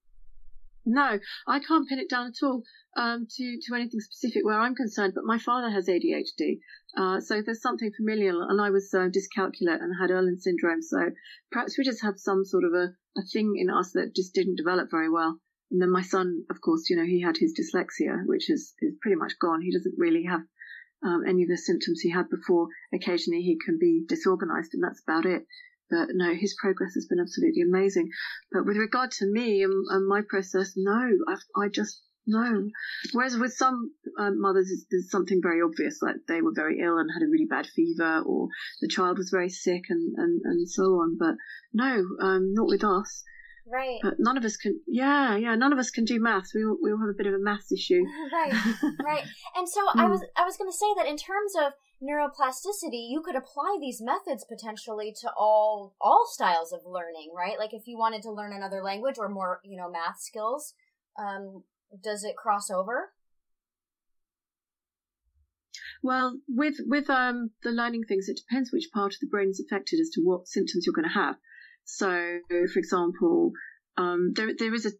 No, 0.86 1.18
I 1.46 1.60
can't 1.60 1.86
pin 1.86 1.98
it 1.98 2.08
down 2.08 2.28
at 2.28 2.42
all 2.42 2.62
um, 2.96 3.26
to 3.36 3.58
to 3.62 3.74
anything 3.74 4.00
specific 4.00 4.44
where 4.44 4.58
I'm 4.58 4.74
concerned. 4.74 5.12
But 5.14 5.24
my 5.24 5.38
father 5.38 5.70
has 5.70 5.88
ADHD, 5.88 6.58
uh, 6.96 7.20
so 7.20 7.42
there's 7.42 7.60
something 7.60 7.92
familial. 7.92 8.42
And 8.42 8.60
I 8.60 8.70
was 8.70 8.92
uh, 8.94 9.08
dyscalculate 9.08 9.82
and 9.82 9.94
had 10.00 10.10
Irlen 10.10 10.40
syndrome, 10.40 10.80
so 10.80 11.10
perhaps 11.52 11.76
we 11.76 11.84
just 11.84 12.02
have 12.02 12.18
some 12.18 12.46
sort 12.46 12.64
of 12.64 12.72
a, 12.72 12.94
a 13.16 13.22
thing 13.30 13.56
in 13.56 13.68
us 13.68 13.92
that 13.92 14.16
just 14.16 14.32
didn't 14.32 14.56
develop 14.56 14.90
very 14.90 15.10
well. 15.10 15.38
And 15.70 15.80
then 15.80 15.90
my 15.90 16.02
son, 16.02 16.44
of 16.50 16.60
course, 16.60 16.90
you 16.90 16.96
know, 16.96 17.04
he 17.04 17.20
had 17.20 17.36
his 17.36 17.54
dyslexia, 17.54 18.26
which 18.26 18.50
is 18.50 18.74
is 18.80 18.94
pretty 19.00 19.16
much 19.16 19.38
gone. 19.38 19.62
He 19.62 19.72
doesn't 19.72 19.98
really 19.98 20.24
have 20.24 20.42
um, 21.04 21.22
any 21.26 21.42
of 21.44 21.48
the 21.48 21.56
symptoms 21.56 22.00
he 22.00 22.10
had 22.10 22.28
before. 22.28 22.68
Occasionally, 22.92 23.42
he 23.42 23.58
can 23.64 23.78
be 23.78 24.04
disorganized, 24.06 24.74
and 24.74 24.82
that's 24.82 25.02
about 25.02 25.26
it. 25.26 25.46
But 25.88 26.08
no, 26.12 26.34
his 26.34 26.54
progress 26.60 26.94
has 26.94 27.06
been 27.06 27.20
absolutely 27.20 27.62
amazing. 27.62 28.10
But 28.52 28.64
with 28.64 28.76
regard 28.76 29.10
to 29.12 29.26
me 29.26 29.62
and, 29.62 29.86
and 29.90 30.06
my 30.06 30.22
process, 30.22 30.74
no, 30.76 31.10
I, 31.28 31.36
I 31.60 31.68
just 31.68 32.02
no. 32.26 32.68
Whereas 33.12 33.36
with 33.36 33.52
some 33.52 33.92
um, 34.18 34.40
mothers, 34.40 34.86
there's 34.90 35.10
something 35.10 35.40
very 35.42 35.62
obvious, 35.62 36.00
like 36.02 36.16
they 36.28 36.42
were 36.42 36.52
very 36.54 36.80
ill 36.80 36.98
and 36.98 37.10
had 37.12 37.22
a 37.22 37.30
really 37.30 37.46
bad 37.46 37.66
fever, 37.66 38.22
or 38.24 38.48
the 38.80 38.88
child 38.88 39.18
was 39.18 39.30
very 39.30 39.48
sick, 39.48 39.84
and 39.88 40.14
and 40.16 40.40
and 40.44 40.68
so 40.68 40.82
on. 41.00 41.16
But 41.18 41.36
no, 41.72 42.04
um, 42.20 42.54
not 42.54 42.68
with 42.68 42.84
us. 42.84 43.24
Right. 43.66 43.98
But 44.02 44.14
none 44.18 44.36
of 44.36 44.44
us 44.44 44.56
can. 44.56 44.80
Yeah, 44.86 45.36
yeah. 45.36 45.54
None 45.54 45.72
of 45.72 45.78
us 45.78 45.90
can 45.90 46.04
do 46.04 46.20
maths. 46.20 46.54
We 46.54 46.64
all, 46.64 46.76
we 46.82 46.92
all 46.92 46.98
have 46.98 47.08
a 47.08 47.16
bit 47.16 47.26
of 47.26 47.34
a 47.34 47.38
maths 47.38 47.72
issue. 47.72 48.02
right. 48.32 48.52
Right. 49.04 49.24
And 49.56 49.68
so 49.68 49.80
I 49.94 50.04
hmm. 50.04 50.10
was 50.10 50.24
I 50.36 50.44
was 50.44 50.56
going 50.56 50.70
to 50.70 50.76
say 50.76 50.86
that 50.96 51.06
in 51.06 51.16
terms 51.16 51.54
of 51.56 51.72
neuroplasticity, 52.02 53.08
you 53.10 53.22
could 53.24 53.36
apply 53.36 53.78
these 53.80 54.00
methods 54.00 54.44
potentially 54.44 55.14
to 55.20 55.30
all 55.36 55.94
all 56.00 56.26
styles 56.30 56.72
of 56.72 56.80
learning, 56.86 57.32
right? 57.36 57.58
Like 57.58 57.74
if 57.74 57.86
you 57.86 57.98
wanted 57.98 58.22
to 58.22 58.32
learn 58.32 58.52
another 58.52 58.82
language 58.82 59.16
or 59.18 59.28
more, 59.28 59.60
you 59.64 59.76
know, 59.76 59.90
math 59.90 60.20
skills, 60.20 60.74
um, 61.18 61.64
does 62.02 62.24
it 62.24 62.36
cross 62.36 62.70
over? 62.70 63.12
Well, 66.02 66.40
with 66.48 66.76
with 66.86 67.10
um, 67.10 67.50
the 67.62 67.70
learning 67.70 68.04
things, 68.04 68.28
it 68.28 68.38
depends 68.38 68.72
which 68.72 68.90
part 68.92 69.14
of 69.14 69.20
the 69.20 69.26
brain 69.26 69.50
is 69.50 69.60
affected 69.60 70.00
as 70.00 70.08
to 70.10 70.22
what 70.22 70.48
symptoms 70.48 70.86
you're 70.86 70.94
going 70.94 71.08
to 71.08 71.14
have. 71.14 71.36
So, 71.84 72.40
for 72.48 72.78
example, 72.78 73.52
um, 73.96 74.32
there 74.34 74.50
there 74.56 74.74
is 74.74 74.86
a 74.86 74.92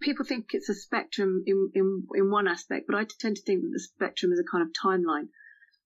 people 0.00 0.24
think 0.24 0.46
it's 0.50 0.68
a 0.68 0.74
spectrum 0.74 1.42
in, 1.46 1.70
in 1.74 2.04
in 2.14 2.30
one 2.30 2.48
aspect, 2.48 2.86
but 2.88 2.96
I 2.96 3.06
tend 3.20 3.36
to 3.36 3.42
think 3.42 3.62
that 3.62 3.70
the 3.72 3.80
spectrum 3.80 4.32
is 4.32 4.40
a 4.40 4.50
kind 4.50 4.62
of 4.62 4.72
timeline. 4.72 5.28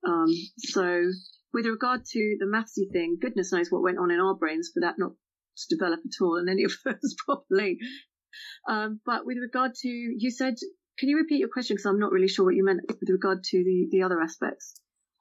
Um, 0.07 0.29
so 0.59 1.11
with 1.53 1.67
regard 1.67 2.05
to 2.13 2.37
the 2.39 2.47
mathsy 2.47 2.91
thing, 2.93 3.19
goodness 3.21 3.53
knows 3.53 3.71
what 3.71 3.83
went 3.83 3.99
on 3.99 4.11
in 4.11 4.21
our 4.21 4.35
brains 4.35 4.71
for 4.73 4.81
that 4.81 4.95
not 4.99 5.13
to 5.57 5.75
develop 5.75 6.01
at 6.05 6.23
all 6.23 6.37
and 6.37 6.49
any 6.49 6.65
of 6.65 6.73
us 6.87 7.15
properly. 7.25 7.79
Um, 8.69 9.01
but 9.05 9.25
with 9.25 9.39
regard 9.39 9.73
to, 9.83 9.89
you 9.89 10.31
said, 10.31 10.55
can 10.99 11.09
you 11.09 11.17
repeat 11.17 11.41
your 11.41 11.49
question? 11.49 11.75
Because 11.75 11.87
I'm 11.87 11.99
not 11.99 12.13
really 12.13 12.29
sure 12.29 12.45
what 12.45 12.55
you 12.55 12.65
meant 12.65 12.81
with 12.89 13.09
regard 13.09 13.43
to 13.45 13.65
the, 13.65 13.89
the 13.91 14.03
other 14.03 14.21
aspects. 14.21 14.75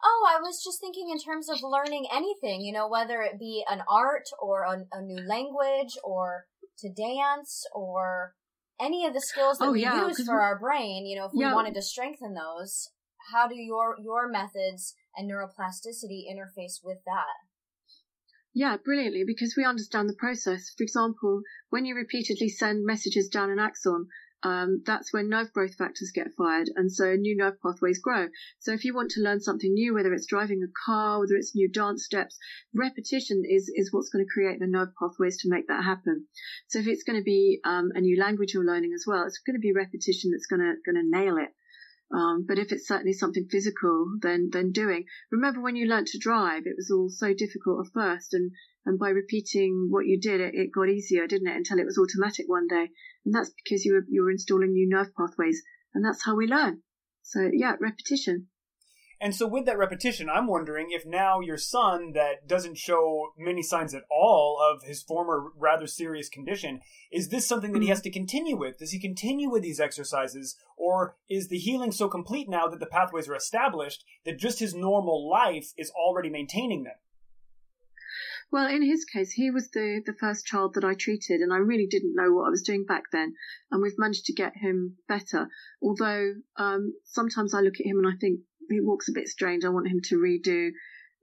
Oh, 0.04 0.28
I 0.30 0.40
was 0.40 0.62
just 0.64 0.80
thinking 0.80 1.10
in 1.10 1.20
terms 1.20 1.50
of 1.50 1.60
learning 1.64 2.08
anything, 2.14 2.62
you 2.62 2.74
know, 2.74 2.88
whether 2.88 3.22
it 3.22 3.40
be 3.40 3.64
an 3.70 3.82
art 3.90 4.26
or 4.40 4.64
a, 4.64 4.86
a 4.92 5.02
new 5.02 5.22
language 5.28 5.98
or 6.04 6.46
to 6.80 6.90
dance 6.90 7.66
or 7.74 8.36
any 8.80 9.06
of 9.06 9.14
the 9.14 9.22
skills 9.22 9.58
that 9.60 9.70
oh, 9.70 9.72
we 9.72 9.82
yeah, 9.82 10.08
use 10.08 10.24
for 10.26 10.42
our 10.42 10.60
brain, 10.60 11.06
you 11.06 11.18
know, 11.18 11.26
if 11.26 11.32
we 11.34 11.42
yeah. 11.42 11.54
wanted 11.54 11.74
to 11.74 11.82
strengthen 11.82 12.34
those 12.34 12.90
how 13.32 13.48
do 13.48 13.56
your 13.56 13.98
your 14.02 14.30
methods 14.30 14.96
and 15.16 15.30
neuroplasticity 15.30 16.24
interface 16.30 16.84
with 16.84 17.00
that? 17.06 17.36
Yeah, 18.54 18.78
brilliantly, 18.78 19.24
because 19.26 19.56
we 19.58 19.66
understand 19.66 20.08
the 20.08 20.16
process. 20.16 20.72
For 20.78 20.84
example, 20.84 21.42
when 21.70 21.86
you 21.86 21.96
repeatedly 21.96 22.48
send 22.48 22.86
messages 22.86 23.28
down 23.28 23.50
an 23.50 23.60
axon, 23.60 24.08
um, 24.46 24.84
that's 24.86 25.12
when 25.12 25.28
nerve 25.28 25.52
growth 25.54 25.74
factors 25.74 26.12
get 26.14 26.36
fired, 26.38 26.70
and 26.76 26.92
so 26.92 27.16
new 27.16 27.36
nerve 27.36 27.60
pathways 27.64 27.98
grow. 27.98 28.28
So 28.60 28.74
if 28.74 28.86
you 28.86 28.94
want 28.94 29.10
to 29.12 29.22
learn 29.22 29.42
something 29.42 29.74
new, 29.74 29.96
whether 29.96 30.14
it's 30.14 30.28
driving 30.28 30.62
a 30.62 30.72
car, 30.86 31.20
whether 31.20 31.34
it's 31.34 31.56
new 31.56 31.68
dance 31.68 32.06
steps, 32.06 32.38
repetition 32.72 33.42
is 33.50 33.74
is 33.76 33.92
what's 33.92 34.10
going 34.10 34.24
to 34.24 34.32
create 34.32 34.60
the 34.60 34.68
nerve 34.68 34.90
pathways 35.00 35.40
to 35.42 35.50
make 35.50 35.68
that 35.68 35.84
happen. 35.84 36.28
So 36.68 36.78
if 36.78 36.86
it's 36.86 37.02
going 37.02 37.18
to 37.18 37.24
be 37.24 37.60
um, 37.66 37.90
a 37.96 38.02
new 38.02 38.20
language 38.20 38.54
you're 38.54 38.64
learning 38.64 38.94
as 38.94 39.06
well, 39.08 39.26
it's 39.26 39.40
going 39.40 39.56
to 39.56 39.68
be 39.68 39.74
repetition 39.74 40.30
that's 40.30 40.46
going 40.46 40.62
to 40.62 40.76
going 40.86 41.04
to 41.04 41.10
nail 41.10 41.38
it. 41.38 41.50
Um, 42.14 42.46
but 42.48 42.60
if 42.60 42.72
it's 42.72 42.88
certainly 42.88 43.14
something 43.14 43.48
physical, 43.50 44.20
then 44.22 44.52
then 44.54 44.72
doing. 44.72 45.06
Remember 45.32 45.60
when 45.60 45.76
you 45.76 45.88
learnt 45.88 46.10
to 46.10 46.20
drive, 46.20 46.68
it 46.68 46.76
was 46.78 46.92
all 46.92 47.10
so 47.10 47.34
difficult 47.34 47.88
at 47.88 47.94
first, 47.94 48.36
and 48.36 48.52
and 48.86 49.00
by 49.00 49.10
repeating 49.10 49.88
what 49.90 50.06
you 50.06 50.20
did, 50.20 50.42
it, 50.42 50.54
it 50.54 50.72
got 50.72 50.90
easier, 50.90 51.28
didn't 51.28 51.48
it? 51.48 51.58
Until 51.58 51.80
it 51.80 51.86
was 51.86 51.98
automatic 51.98 52.46
one 52.48 52.68
day, 52.68 52.90
and 53.26 53.34
that's 53.34 53.52
because 53.64 53.84
you 53.86 53.94
were 53.94 54.06
you 54.10 54.24
were 54.24 54.32
installing 54.32 54.74
new 54.74 54.88
nerve 54.88 55.10
pathways, 55.18 55.62
and 55.94 56.06
that's 56.06 56.24
how 56.24 56.36
we 56.36 56.48
learn. 56.48 56.82
So 57.24 57.50
yeah, 57.52 57.76
repetition. 57.80 58.48
And 59.22 59.34
so, 59.34 59.48
with 59.48 59.66
that 59.66 59.78
repetition, 59.78 60.30
I'm 60.30 60.48
wondering 60.48 60.88
if 60.92 61.06
now 61.06 61.40
your 61.40 61.58
son, 61.58 62.12
that 62.14 62.48
doesn't 62.48 62.78
show 62.78 63.32
many 63.38 63.64
signs 63.64 63.96
at 63.96 64.04
all 64.12 64.60
of 64.62 64.84
his 64.84 65.02
former 65.02 65.52
rather 65.58 65.88
serious 65.88 66.28
condition, 66.28 66.82
is 67.12 67.30
this 67.30 67.48
something 67.48 67.72
that 67.72 67.82
he 67.82 67.88
has 67.88 68.02
to 68.02 68.12
continue 68.12 68.58
with? 68.58 68.78
Does 68.78 68.92
he 68.92 69.00
continue 69.00 69.50
with 69.50 69.64
these 69.64 69.80
exercises? 69.80 70.58
Or 70.78 71.16
is 71.30 71.48
the 71.48 71.58
healing 71.58 71.94
so 71.94 72.10
complete 72.10 72.50
now 72.50 72.68
that 72.68 72.82
the 72.82 72.86
pathways 72.86 73.30
are 73.30 73.36
established 73.36 74.04
that 74.26 74.38
just 74.38 74.60
his 74.60 74.76
normal 74.76 75.30
life 75.30 75.72
is 75.78 75.92
already 75.92 76.30
maintaining 76.30 76.84
them? 76.84 76.96
Well, 78.52 78.68
in 78.68 78.84
his 78.84 79.06
case, 79.06 79.32
he 79.32 79.52
was 79.52 79.70
the, 79.72 80.02
the 80.06 80.14
first 80.14 80.46
child 80.46 80.76
that 80.76 80.86
I 80.86 80.94
treated, 80.94 81.42
and 81.42 81.52
I 81.52 81.58
really 81.58 81.88
didn't 81.88 82.16
know 82.16 82.32
what 82.32 82.48
I 82.48 82.52
was 82.52 82.62
doing 82.62 82.86
back 82.86 83.04
then. 83.12 83.34
And 83.72 83.82
we've 83.82 83.98
managed 83.98 84.26
to 84.26 84.34
get 84.34 84.54
him 84.56 84.98
better. 85.08 85.50
Although 85.82 86.36
um, 86.58 86.94
sometimes 87.04 87.54
I 87.54 87.62
look 87.62 87.80
at 87.80 87.86
him 87.86 87.98
and 87.98 88.08
I 88.08 88.18
think, 88.18 88.42
he 88.70 88.80
walks 88.82 89.10
a 89.10 89.14
bit 89.14 89.28
strange. 89.28 89.64
I 89.64 89.70
want 89.70 89.88
him 89.88 90.00
to 90.06 90.16
redo. 90.16 90.72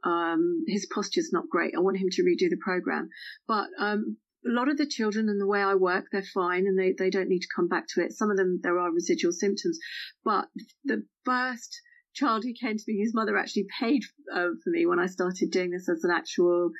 Um, 0.05 0.64
his 0.67 0.87
posture's 0.93 1.33
not 1.33 1.49
great. 1.49 1.75
I 1.76 1.81
want 1.81 1.97
him 1.97 2.09
to 2.11 2.23
redo 2.23 2.50
the 2.50 2.61
program. 2.61 3.09
But 3.49 3.69
um, 3.79 4.17
a 4.45 4.50
lot 4.50 4.69
of 4.69 4.76
the 4.76 4.87
children 4.87 5.29
and 5.29 5.41
the 5.41 5.47
way 5.47 5.61
I 5.61 5.75
work, 5.75 6.07
they're 6.11 6.23
fine 6.23 6.67
and 6.67 6.79
they, 6.79 6.93
they 6.97 7.11
don't 7.11 7.29
need 7.29 7.41
to 7.41 7.55
come 7.55 7.69
back 7.69 7.87
to 7.95 8.05
it. 8.05 8.12
Some 8.12 8.31
of 8.31 8.37
them, 8.37 8.61
there 8.62 8.79
are 8.79 8.93
residual 8.93 9.33
symptoms. 9.33 9.79
But 10.25 10.49
the 10.85 11.05
first 11.25 11.81
child 12.14 12.45
who 12.45 12.52
came 12.52 12.76
to 12.76 12.85
me, 12.87 12.99
his 12.99 13.14
mother 13.14 13.37
actually 13.37 13.67
paid 13.81 14.02
uh, 14.33 14.49
for 14.62 14.71
me 14.71 14.87
when 14.87 14.99
I 14.99 15.07
started 15.07 15.50
doing 15.50 15.71
this 15.71 15.88
as 15.88 16.05
an 16.05 16.11
actual 16.11 16.71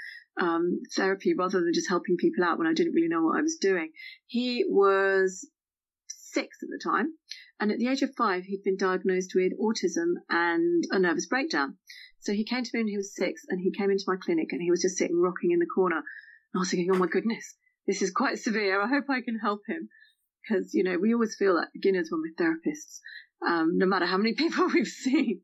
um, 0.41 0.81
therapy 0.97 1.35
rather 1.35 1.61
than 1.61 1.75
just 1.75 1.89
helping 1.89 2.17
people 2.17 2.45
out 2.45 2.59
when 2.59 2.67
I 2.67 2.75
didn't 2.75 2.95
really 2.95 3.09
know 3.09 3.23
what 3.23 3.39
I 3.39 3.43
was 3.43 3.57
doing. 3.61 3.91
He 4.27 4.65
was 4.67 5.49
six 6.09 6.59
at 6.63 6.69
the 6.69 6.81
time. 6.83 7.15
And 7.61 7.71
at 7.71 7.79
the 7.79 7.89
age 7.89 8.03
of 8.03 8.15
five, 8.17 8.45
he'd 8.45 8.65
been 8.65 8.77
diagnosed 8.77 9.33
with 9.35 9.53
autism 9.61 10.15
and 10.29 10.85
a 10.91 10.99
nervous 10.99 11.27
breakdown. 11.27 11.77
So 12.21 12.33
he 12.33 12.45
came 12.45 12.65
to 12.65 12.71
me 12.73 12.81
when 12.81 12.89
he 12.89 12.97
was 12.97 13.15
six 13.15 13.43
and 13.49 13.61
he 13.61 13.71
came 13.71 13.91
into 13.91 14.05
my 14.07 14.17
clinic 14.21 14.49
and 14.53 14.63
he 14.63 14.71
was 14.71 14.83
just 14.83 14.97
sitting 14.97 15.21
rocking 15.21 15.53
in 15.53 15.59
the 15.59 15.67
corner. 15.67 15.99
And 15.99 16.57
I 16.57 16.59
was 16.59 16.71
thinking, 16.71 16.91
oh 16.93 16.99
my 16.99 17.07
goodness, 17.07 17.55
this 17.87 18.03
is 18.03 18.11
quite 18.11 18.39
severe. 18.39 18.81
I 18.81 18.89
hope 18.89 19.05
I 19.09 19.21
can 19.21 19.39
help 19.39 19.61
him. 19.69 19.89
Because, 20.43 20.75
you 20.75 20.83
know, 20.83 20.99
we 20.99 21.15
always 21.15 21.37
feel 21.39 21.55
like 21.55 21.69
beginners 21.73 22.11
when 22.11 22.23
we're 22.23 22.35
therapists, 22.45 22.99
um, 23.47 23.79
no 23.79 23.87
matter 23.87 24.07
how 24.07 24.17
many 24.17 24.35
people 24.37 24.67
we've 24.67 24.87
seen. 24.87 25.43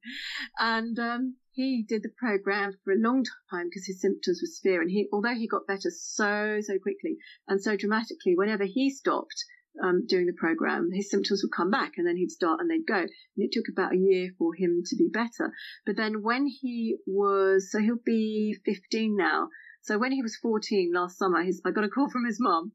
And, 0.58 0.98
um, 0.98 1.36
he 1.58 1.82
did 1.82 2.04
the 2.04 2.08
program 2.16 2.72
for 2.84 2.92
a 2.92 2.96
long 2.96 3.24
time 3.50 3.66
because 3.66 3.84
his 3.84 4.00
symptoms 4.00 4.40
were 4.40 4.46
severe. 4.46 4.80
And 4.80 4.88
he, 4.88 5.08
although 5.12 5.34
he 5.34 5.48
got 5.48 5.66
better 5.66 5.90
so, 5.90 6.60
so 6.60 6.78
quickly 6.78 7.16
and 7.48 7.60
so 7.60 7.76
dramatically, 7.76 8.36
whenever 8.36 8.62
he 8.62 8.90
stopped, 8.90 9.44
um, 9.82 10.06
doing 10.06 10.26
the 10.26 10.38
program, 10.38 10.90
his 10.92 11.10
symptoms 11.10 11.42
would 11.42 11.56
come 11.56 11.70
back 11.70 11.94
and 11.96 12.06
then 12.06 12.16
he'd 12.16 12.30
start 12.30 12.60
and 12.60 12.70
they'd 12.70 12.86
go. 12.86 13.00
And 13.00 13.10
it 13.38 13.50
took 13.50 13.64
about 13.68 13.92
a 13.92 13.98
year 13.98 14.30
for 14.38 14.54
him 14.54 14.82
to 14.86 14.96
be 14.96 15.08
better. 15.12 15.52
But 15.84 15.96
then 15.96 16.22
when 16.22 16.46
he 16.46 16.98
was, 17.08 17.72
so 17.72 17.80
he'll 17.80 17.96
be 18.06 18.56
15 18.64 19.16
now. 19.16 19.48
So 19.82 19.98
when 19.98 20.12
he 20.12 20.22
was 20.22 20.36
14 20.36 20.92
last 20.94 21.18
summer, 21.18 21.42
his, 21.42 21.60
I 21.64 21.72
got 21.72 21.82
a 21.82 21.88
call 21.88 22.08
from 22.08 22.24
his 22.24 22.38
mum 22.38 22.70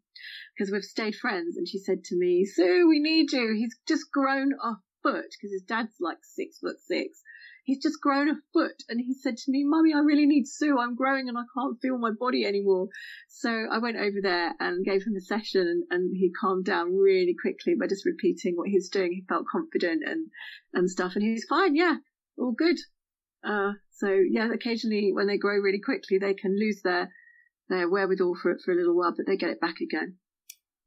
because 0.57 0.73
we've 0.73 0.83
stayed 0.83 1.15
friends 1.15 1.55
and 1.55 1.69
she 1.69 1.79
said 1.79 2.03
to 2.05 2.17
me, 2.17 2.43
Sue, 2.43 2.85
we 2.89 2.99
need 2.99 3.31
you. 3.31 3.53
He's 3.55 3.77
just 3.87 4.11
grown 4.11 4.51
a 4.61 4.73
foot 5.03 5.31
because 5.31 5.53
his 5.53 5.63
dad's 5.65 5.95
like 6.01 6.19
six 6.23 6.59
foot 6.59 6.79
six 6.85 7.21
he's 7.63 7.81
just 7.81 8.01
grown 8.01 8.29
a 8.29 8.35
foot. 8.51 8.83
And 8.89 8.99
he 8.99 9.13
said 9.13 9.37
to 9.37 9.51
me, 9.51 9.63
Mummy, 9.65 9.93
I 9.93 9.99
really 9.99 10.25
need 10.25 10.47
Sue. 10.47 10.77
I'm 10.77 10.95
growing 10.95 11.27
and 11.29 11.37
I 11.37 11.43
can't 11.57 11.79
feel 11.81 11.97
my 11.97 12.11
body 12.11 12.45
anymore. 12.45 12.89
So 13.29 13.49
I 13.71 13.79
went 13.79 13.97
over 13.97 14.19
there 14.21 14.53
and 14.59 14.85
gave 14.85 15.03
him 15.03 15.15
a 15.17 15.21
session 15.21 15.61
and, 15.61 15.83
and 15.89 16.15
he 16.15 16.31
calmed 16.39 16.65
down 16.65 16.95
really 16.95 17.35
quickly 17.39 17.75
by 17.79 17.87
just 17.87 18.05
repeating 18.05 18.55
what 18.55 18.69
he 18.69 18.75
was 18.75 18.89
doing. 18.89 19.13
He 19.13 19.25
felt 19.27 19.47
confident 19.51 20.03
and, 20.05 20.27
and 20.73 20.89
stuff. 20.89 21.13
And 21.15 21.23
he's 21.23 21.45
fine. 21.49 21.75
Yeah, 21.75 21.95
all 22.37 22.53
good. 22.55 22.77
Uh, 23.43 23.73
so 23.91 24.07
yeah, 24.07 24.51
occasionally 24.53 25.11
when 25.13 25.27
they 25.27 25.37
grow 25.37 25.57
really 25.57 25.81
quickly, 25.81 26.17
they 26.17 26.33
can 26.33 26.57
lose 26.59 26.81
their, 26.83 27.09
their 27.69 27.89
wherewithal 27.89 28.37
for, 28.41 28.51
it 28.51 28.61
for 28.63 28.71
a 28.73 28.75
little 28.75 28.95
while, 28.95 29.13
but 29.15 29.25
they 29.25 29.37
get 29.37 29.49
it 29.49 29.61
back 29.61 29.77
again. 29.81 30.17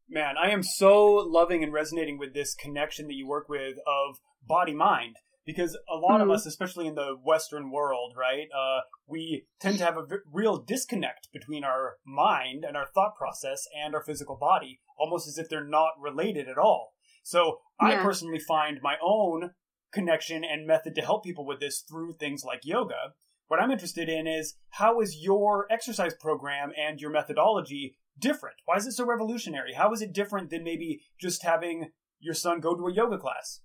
Man, 0.08 0.36
I 0.38 0.50
am 0.50 0.62
so 0.62 1.14
loving 1.14 1.64
and 1.64 1.72
resonating 1.72 2.16
with 2.16 2.32
this 2.32 2.54
connection 2.54 3.08
that 3.08 3.14
you 3.14 3.26
work 3.26 3.48
with 3.48 3.76
of 3.86 4.18
body 4.46 4.72
mind 4.72 5.16
because 5.46 5.78
a 5.88 5.96
lot 5.96 6.20
mm. 6.20 6.24
of 6.24 6.30
us, 6.30 6.44
especially 6.44 6.86
in 6.86 6.96
the 6.96 7.16
Western 7.22 7.70
world, 7.70 8.14
right, 8.16 8.48
uh, 8.54 8.80
we 9.06 9.46
tend 9.60 9.78
to 9.78 9.84
have 9.84 9.96
a 9.96 10.04
v- 10.04 10.16
real 10.30 10.58
disconnect 10.58 11.28
between 11.32 11.64
our 11.64 11.94
mind 12.04 12.64
and 12.64 12.76
our 12.76 12.86
thought 12.92 13.14
process 13.16 13.66
and 13.74 13.94
our 13.94 14.02
physical 14.02 14.36
body, 14.36 14.80
almost 14.98 15.28
as 15.28 15.38
if 15.38 15.48
they're 15.48 15.64
not 15.64 15.92
related 16.00 16.48
at 16.48 16.58
all. 16.58 16.94
So 17.22 17.60
yeah. 17.80 18.00
I 18.00 18.02
personally 18.02 18.40
find 18.40 18.80
my 18.82 18.96
own 19.02 19.52
connection 19.92 20.44
and 20.44 20.66
method 20.66 20.94
to 20.96 21.02
help 21.02 21.24
people 21.24 21.46
with 21.46 21.60
this 21.60 21.80
through 21.80 22.14
things 22.14 22.44
like 22.44 22.60
yoga. 22.64 23.14
What 23.46 23.60
I'm 23.60 23.70
interested 23.70 24.08
in 24.08 24.26
is 24.26 24.56
how 24.70 25.00
is 25.00 25.22
your 25.22 25.66
exercise 25.70 26.14
program 26.14 26.72
and 26.76 27.00
your 27.00 27.10
methodology 27.10 27.96
different? 28.18 28.56
Why 28.64 28.76
is 28.76 28.86
it 28.86 28.92
so 28.92 29.06
revolutionary? 29.06 29.74
How 29.74 29.92
is 29.92 30.02
it 30.02 30.12
different 30.12 30.50
than 30.50 30.64
maybe 30.64 31.02
just 31.20 31.44
having 31.44 31.90
your 32.18 32.34
son 32.34 32.60
go 32.60 32.74
to 32.74 32.88
a 32.88 32.92
yoga 32.92 33.18
class? 33.18 33.60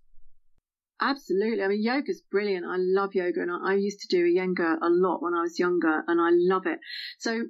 Absolutely. 1.02 1.64
I 1.64 1.68
mean, 1.68 1.82
yoga's 1.82 2.22
brilliant. 2.32 2.66
I 2.66 2.76
love 2.78 3.16
yoga 3.16 3.42
and 3.42 3.52
I, 3.52 3.72
I 3.72 3.74
used 3.74 4.02
to 4.02 4.08
do 4.08 4.24
yoga 4.24 4.78
a 4.82 4.90
lot 4.90 5.22
when 5.22 5.34
I 5.34 5.42
was 5.42 5.58
younger 5.58 6.04
and 6.08 6.22
I 6.22 6.30
love 6.32 6.68
it. 6.68 6.80
So 7.18 7.48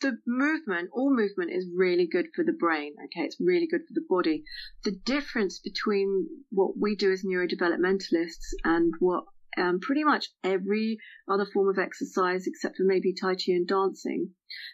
the 0.00 0.18
movement, 0.26 0.88
all 0.94 1.14
movement 1.14 1.50
is 1.52 1.68
really 1.76 2.06
good 2.06 2.28
for 2.34 2.42
the 2.42 2.54
brain. 2.54 2.94
Okay. 3.04 3.26
It's 3.26 3.36
really 3.38 3.66
good 3.66 3.82
for 3.86 3.92
the 3.92 4.06
body. 4.08 4.42
The 4.84 4.96
difference 5.04 5.58
between 5.58 6.28
what 6.50 6.78
we 6.78 6.96
do 6.96 7.12
as 7.12 7.22
neurodevelopmentalists 7.22 8.54
and 8.64 8.94
what 9.00 9.24
um, 9.58 9.80
pretty 9.80 10.04
much 10.04 10.28
every 10.44 10.98
other 11.28 11.44
form 11.44 11.68
of 11.68 11.78
exercise 11.78 12.46
except 12.46 12.76
for 12.76 12.84
maybe 12.84 13.12
Tai 13.12 13.34
Chi 13.34 13.52
and 13.52 13.66
dancing, 13.66 14.30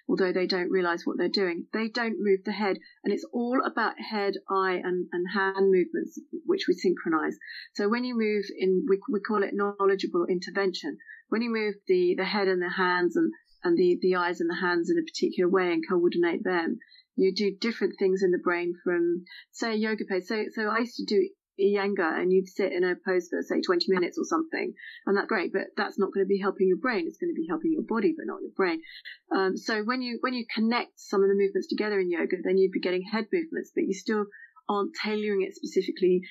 although 0.08 0.32
they 0.32 0.46
don't 0.46 0.70
realize 0.70 1.02
what 1.04 1.16
they're 1.18 1.28
doing. 1.28 1.66
They 1.72 1.88
don't 1.88 2.16
move 2.18 2.40
the 2.44 2.52
head, 2.52 2.76
and 3.02 3.12
it's 3.12 3.26
all 3.32 3.60
about 3.64 3.94
head, 3.98 4.34
eye, 4.50 4.80
and, 4.82 5.06
and 5.12 5.26
hand 5.34 5.70
movements, 5.70 6.20
which 6.44 6.66
we 6.68 6.74
synchronize. 6.74 7.36
So 7.74 7.88
when 7.88 8.04
you 8.04 8.14
move 8.16 8.44
in, 8.58 8.86
we, 8.88 9.00
we 9.10 9.20
call 9.20 9.42
it 9.42 9.54
knowledgeable 9.54 10.26
intervention. 10.28 10.98
When 11.28 11.42
you 11.42 11.50
move 11.50 11.74
the, 11.88 12.14
the 12.16 12.24
head 12.24 12.48
and 12.48 12.62
the 12.62 12.70
hands 12.70 13.16
and, 13.16 13.32
and 13.64 13.76
the, 13.76 13.98
the 14.02 14.16
eyes 14.16 14.40
and 14.40 14.50
the 14.50 14.60
hands 14.60 14.90
in 14.90 14.98
a 14.98 15.02
particular 15.02 15.50
way 15.50 15.72
and 15.72 15.82
coordinate 15.88 16.44
them, 16.44 16.78
you 17.16 17.32
do 17.34 17.56
different 17.60 17.94
things 17.98 18.22
in 18.22 18.30
the 18.30 18.38
brain 18.42 18.74
from, 18.84 19.24
say, 19.52 19.74
yoga 19.76 20.04
pose. 20.08 20.28
So, 20.28 20.44
so 20.52 20.68
I 20.68 20.80
used 20.80 20.96
to 20.96 21.04
do 21.06 21.28
Iyengar 21.60 22.20
and 22.20 22.32
you'd 22.32 22.48
sit 22.48 22.72
in 22.72 22.84
a 22.84 22.96
pose 22.96 23.28
for 23.28 23.42
say 23.42 23.60
20 23.60 23.86
minutes 23.88 24.18
or 24.18 24.24
something 24.24 24.74
and 25.06 25.16
that's 25.16 25.28
great 25.28 25.52
but 25.52 25.68
that's 25.76 25.98
not 25.98 26.12
going 26.12 26.24
to 26.24 26.28
be 26.28 26.38
helping 26.38 26.68
your 26.68 26.78
brain. 26.78 27.06
It's 27.06 27.18
going 27.18 27.32
to 27.32 27.40
be 27.40 27.46
helping 27.48 27.72
your 27.72 27.82
body 27.82 28.14
but 28.16 28.26
not 28.26 28.42
your 28.42 28.52
brain. 28.56 28.80
Um, 29.34 29.56
so 29.56 29.82
when 29.82 30.02
you 30.02 30.18
when 30.20 30.34
you 30.34 30.44
connect 30.52 30.98
some 30.98 31.22
of 31.22 31.28
the 31.28 31.36
movements 31.36 31.68
together 31.68 32.00
in 32.00 32.10
yoga 32.10 32.36
then 32.42 32.58
you'd 32.58 32.72
be 32.72 32.80
getting 32.80 33.02
head 33.02 33.26
movements 33.32 33.72
but 33.74 33.84
you 33.84 33.94
still 33.94 34.26
aren't 34.68 34.92
tailoring 35.02 35.42
it 35.42 35.54
specifically 35.54 36.22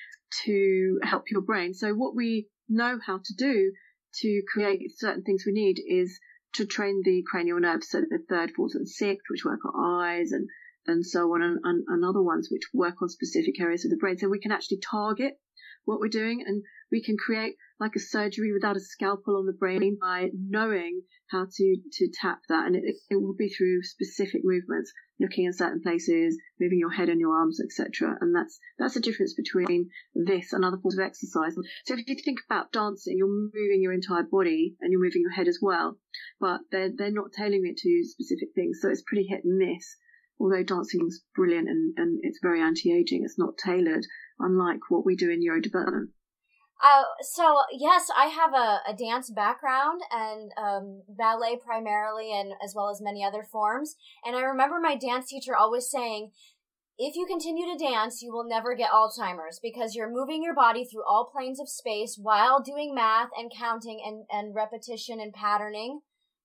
to 0.45 0.99
help 1.03 1.29
your 1.29 1.41
brain. 1.41 1.73
So 1.73 1.93
what 1.93 2.15
we 2.15 2.47
know 2.67 2.99
how 3.05 3.19
to 3.23 3.33
do 3.37 3.71
to 4.21 4.41
create 4.51 4.81
certain 4.97 5.23
things 5.23 5.43
we 5.45 5.53
need 5.53 5.79
is 5.87 6.19
to 6.53 6.65
train 6.65 7.01
the 7.03 7.23
cranial 7.29 7.59
nerves 7.59 7.89
so 7.89 8.01
the 8.01 8.19
third 8.29 8.51
fourth 8.55 8.75
and 8.75 8.87
sixth 8.87 9.25
which 9.29 9.45
work 9.45 9.59
on 9.65 10.03
eyes 10.03 10.31
and 10.31 10.47
and 10.87 11.05
so 11.05 11.33
on, 11.33 11.41
and, 11.41 11.59
and, 11.63 11.83
and 11.87 12.05
other 12.05 12.21
ones 12.21 12.49
which 12.51 12.69
work 12.73 13.01
on 13.01 13.09
specific 13.09 13.59
areas 13.59 13.85
of 13.85 13.91
the 13.91 13.97
brain. 13.97 14.17
So 14.17 14.29
we 14.29 14.39
can 14.39 14.51
actually 14.51 14.79
target 14.79 15.39
what 15.85 15.99
we're 15.99 16.07
doing 16.07 16.43
and 16.45 16.63
we 16.91 17.03
can 17.03 17.17
create 17.17 17.55
like 17.79 17.95
a 17.95 17.99
surgery 17.99 18.53
without 18.53 18.77
a 18.77 18.79
scalpel 18.79 19.37
on 19.37 19.45
the 19.45 19.51
brain 19.51 19.97
by 19.99 20.29
knowing 20.33 21.01
how 21.29 21.45
to, 21.51 21.77
to 21.91 22.07
tap 22.13 22.39
that. 22.47 22.67
And 22.67 22.75
it, 22.75 22.83
it 23.09 23.15
will 23.15 23.35
be 23.37 23.49
through 23.49 23.83
specific 23.83 24.41
movements, 24.43 24.93
looking 25.19 25.45
in 25.45 25.53
certain 25.53 25.81
places, 25.81 26.37
moving 26.59 26.79
your 26.79 26.91
head 26.91 27.09
and 27.09 27.19
your 27.19 27.35
arms, 27.35 27.59
etc. 27.59 28.15
And 28.21 28.35
that's, 28.35 28.59
that's 28.77 28.93
the 28.93 29.01
difference 29.01 29.33
between 29.33 29.89
this 30.13 30.53
and 30.53 30.63
other 30.63 30.77
forms 30.77 30.97
of 30.97 31.03
exercise. 31.03 31.55
So 31.85 31.95
if 31.95 32.07
you 32.07 32.15
think 32.23 32.39
about 32.49 32.71
dancing, 32.71 33.17
you're 33.17 33.27
moving 33.27 33.81
your 33.81 33.93
entire 33.93 34.23
body 34.23 34.75
and 34.79 34.91
you're 34.91 35.03
moving 35.03 35.23
your 35.23 35.31
head 35.33 35.47
as 35.47 35.59
well, 35.61 35.97
but 36.39 36.61
they're, 36.71 36.91
they're 36.95 37.11
not 37.11 37.33
tailoring 37.35 37.65
it 37.65 37.77
to 37.77 38.03
specific 38.05 38.49
things. 38.55 38.79
So 38.81 38.89
it's 38.89 39.03
pretty 39.05 39.27
hit 39.27 39.43
and 39.43 39.57
miss 39.57 39.95
although 40.43 40.63
dancing's 40.63 41.21
brilliant 41.33 41.69
and, 41.69 41.93
and 41.97 42.19
it's 42.21 42.39
very 42.41 42.59
anti-aging, 42.61 43.23
it's 43.23 43.39
not 43.39 43.57
tailored, 43.57 44.05
unlike 44.39 44.79
what 44.89 45.05
we 45.05 45.15
do 45.15 45.29
in 45.29 45.39
neurodevelopment. 45.39 46.09
Uh, 46.83 47.03
so 47.21 47.59
yes, 47.71 48.09
I 48.15 48.25
have 48.25 48.53
a, 48.53 48.81
a 48.91 48.93
dance 48.93 49.31
background 49.31 50.01
and 50.11 50.51
um, 50.57 51.03
ballet 51.07 51.57
primarily, 51.65 52.33
and 52.33 52.51
as 52.61 52.73
well 52.75 52.89
as 52.89 53.01
many 53.01 53.23
other 53.23 53.47
forms. 53.49 53.95
And 54.25 54.35
I 54.35 54.41
remember 54.41 54.81
my 54.81 54.97
dance 54.97 55.29
teacher 55.29 55.55
always 55.55 55.89
saying, 55.89 56.31
"If 56.97 57.15
you 57.15 57.25
continue 57.25 57.71
to 57.71 57.81
dance, 57.81 58.21
you 58.21 58.33
will 58.33 58.43
never 58.43 58.75
get 58.75 58.91
Alzheimer's 58.91 59.61
because 59.63 59.95
you're 59.95 60.11
moving 60.11 60.43
your 60.43 60.55
body 60.55 60.83
through 60.83 61.07
all 61.07 61.31
planes 61.33 61.61
of 61.61 61.69
space 61.69 62.19
while 62.21 62.61
doing 62.61 62.93
math 62.93 63.29
and 63.37 63.49
counting 63.57 64.01
and 64.05 64.25
and 64.29 64.53
repetition 64.53 65.21
and 65.21 65.31
patterning, 65.31 66.01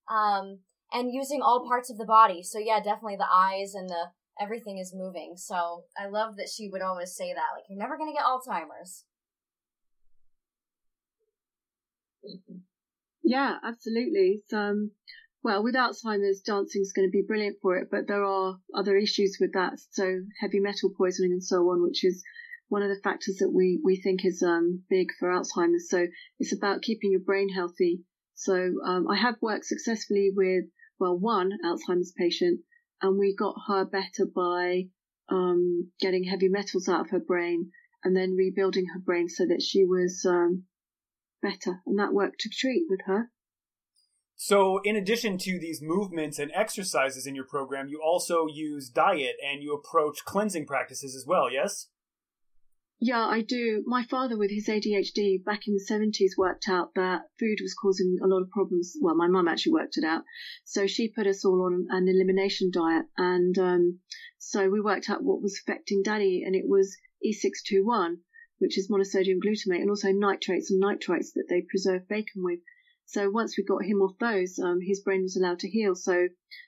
um, 0.09 0.59
and 0.91 1.13
using 1.13 1.41
all 1.41 1.67
parts 1.67 1.89
of 1.89 1.97
the 1.97 2.05
body. 2.05 2.43
So 2.43 2.59
yeah, 2.59 2.79
definitely 2.79 3.17
the 3.17 3.31
eyes 3.31 3.73
and 3.73 3.89
the 3.89 4.11
everything 4.39 4.77
is 4.77 4.93
moving. 4.95 5.33
So 5.35 5.83
I 5.97 6.07
love 6.07 6.37
that 6.37 6.49
she 6.49 6.69
would 6.69 6.81
always 6.81 7.15
say 7.15 7.33
that, 7.33 7.55
like, 7.55 7.65
you're 7.69 7.79
never 7.79 7.97
gonna 7.97 8.13
get 8.13 8.23
Alzheimer's." 8.23 9.05
Yeah, 13.23 13.57
absolutely. 13.63 14.41
So, 14.47 14.57
um, 14.57 14.91
well, 15.43 15.63
with 15.63 15.75
Alzheimer's, 15.75 16.41
dancing 16.41 16.81
is 16.81 16.93
going 16.93 17.07
to 17.07 17.11
be 17.11 17.21
brilliant 17.25 17.57
for 17.61 17.77
it, 17.77 17.89
but 17.91 18.07
there 18.07 18.23
are 18.23 18.59
other 18.73 18.97
issues 18.97 19.37
with 19.39 19.53
that. 19.53 19.79
So, 19.91 20.21
heavy 20.41 20.59
metal 20.59 20.91
poisoning 20.97 21.33
and 21.33 21.43
so 21.43 21.57
on, 21.69 21.83
which 21.83 22.03
is 22.03 22.23
one 22.69 22.81
of 22.81 22.89
the 22.89 23.01
factors 23.03 23.37
that 23.37 23.51
we, 23.51 23.79
we 23.83 24.01
think 24.01 24.25
is 24.25 24.43
um, 24.43 24.83
big 24.89 25.09
for 25.19 25.29
Alzheimer's. 25.29 25.89
So, 25.89 26.07
it's 26.39 26.53
about 26.53 26.81
keeping 26.81 27.11
your 27.11 27.21
brain 27.21 27.49
healthy. 27.49 28.03
So, 28.33 28.55
um, 28.83 29.07
I 29.07 29.15
have 29.17 29.35
worked 29.41 29.65
successfully 29.65 30.31
with, 30.35 30.65
well, 30.99 31.17
one 31.17 31.51
Alzheimer's 31.63 32.13
patient, 32.17 32.61
and 33.01 33.17
we 33.17 33.35
got 33.35 33.55
her 33.67 33.85
better 33.85 34.25
by 34.25 34.89
um, 35.29 35.91
getting 35.99 36.23
heavy 36.25 36.49
metals 36.49 36.89
out 36.89 37.01
of 37.01 37.09
her 37.11 37.19
brain 37.19 37.71
and 38.03 38.15
then 38.15 38.35
rebuilding 38.35 38.87
her 38.93 38.99
brain 38.99 39.27
so 39.27 39.45
that 39.45 39.61
she 39.61 39.85
was 39.85 40.25
um, 40.27 40.63
better, 41.41 41.81
and 41.85 41.99
that 41.99 42.13
worked 42.13 42.39
to 42.41 42.49
treat 42.49 42.85
with 42.89 43.01
her. 43.05 43.29
So, 44.35 44.79
in 44.85 44.95
addition 44.95 45.37
to 45.39 45.59
these 45.59 45.81
movements 45.81 46.39
and 46.39 46.49
exercises 46.55 47.27
in 47.27 47.35
your 47.35 47.43
program, 47.43 47.89
you 47.89 48.01
also 48.01 48.47
use 48.47 48.89
diet 48.89 49.35
and 49.45 49.61
you 49.61 49.73
approach 49.73 50.23
cleansing 50.23 50.65
practices 50.65 51.13
as 51.13 51.25
well, 51.27 51.51
yes? 51.51 51.87
Yeah, 53.01 53.25
I 53.25 53.41
do. 53.41 53.83
My 53.85 54.03
father, 54.03 54.37
with 54.37 54.51
his 54.51 54.67
ADHD 54.67 55.43
back 55.43 55.67
in 55.67 55.73
the 55.73 55.85
70s, 55.89 56.37
worked 56.37 56.67
out 56.67 56.93
that 56.95 57.21
food 57.39 57.59
was 57.61 57.73
causing 57.73 58.17
a 58.21 58.27
lot 58.27 58.41
of 58.41 58.49
problems. 58.49 58.95
Well, 58.99 59.15
my 59.15 59.27
mum 59.27 59.47
actually 59.47 59.73
worked 59.73 59.97
it 59.97 60.03
out. 60.03 60.23
So 60.65 60.85
she 60.85 61.07
put 61.07 61.25
us 61.25 61.45
all 61.45 61.63
on 61.63 61.87
an 61.89 62.07
elimination 62.09 62.71
diet. 62.71 63.05
And 63.17 63.57
um, 63.57 63.99
so 64.37 64.69
we 64.69 64.81
worked 64.81 65.09
out 65.09 65.23
what 65.23 65.41
was 65.41 65.61
affecting 65.63 66.01
daddy, 66.03 66.43
and 66.45 66.55
it 66.55 66.65
was 66.67 66.97
E621 67.25 68.17
which 68.59 68.77
is 68.77 68.89
monosodium 68.89 69.39
glutamate, 69.39 69.79
and 69.79 69.89
also 69.89 70.11
nitrates 70.11 70.69
and 70.69 70.83
nitrites 70.83 71.31
that 71.33 71.45
they 71.47 71.61
preserve 71.61 72.05
bacon 72.09 72.43
with. 72.43 72.59
So 73.05 73.29
once 73.29 73.57
we 73.57 73.63
got 73.63 73.85
him 73.85 74.01
off 74.01 74.17
those, 74.19 74.59
um, 74.59 74.81
his 74.81 74.99
brain 74.99 75.21
was 75.21 75.37
allowed 75.37 75.59
to 75.59 75.69
heal. 75.69 75.95
So 75.95 76.27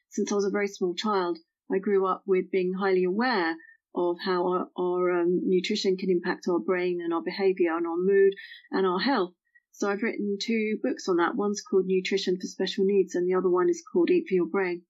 since 0.09 0.31
I 0.31 0.35
was 0.35 0.45
a 0.45 0.49
very 0.49 0.69
small 0.69 0.95
child, 0.95 1.39
I 1.69 1.79
grew 1.79 2.07
up 2.07 2.23
with 2.25 2.49
being 2.49 2.73
highly 2.73 3.03
aware 3.03 3.57
of 3.95 4.17
how 4.23 4.47
our, 4.47 4.67
our 4.77 5.21
um, 5.21 5.41
nutrition 5.43 5.97
can 5.97 6.09
impact 6.09 6.47
our 6.49 6.59
brain 6.59 6.99
and 7.03 7.13
our 7.13 7.21
behavior 7.21 7.75
and 7.75 7.85
our 7.85 7.97
mood 7.97 8.33
and 8.71 8.85
our 8.85 8.99
health. 8.99 9.33
So 9.71 9.89
I've 9.89 10.03
written 10.03 10.37
two 10.39 10.77
books 10.83 11.07
on 11.07 11.17
that. 11.17 11.35
One's 11.35 11.61
called 11.61 11.85
Nutrition 11.87 12.37
for 12.39 12.47
Special 12.47 12.85
Needs, 12.85 13.15
and 13.15 13.27
the 13.27 13.35
other 13.35 13.49
one 13.49 13.69
is 13.69 13.83
called 13.91 14.09
Eat 14.09 14.25
for 14.27 14.35
Your 14.35 14.47
Brain. 14.47 14.83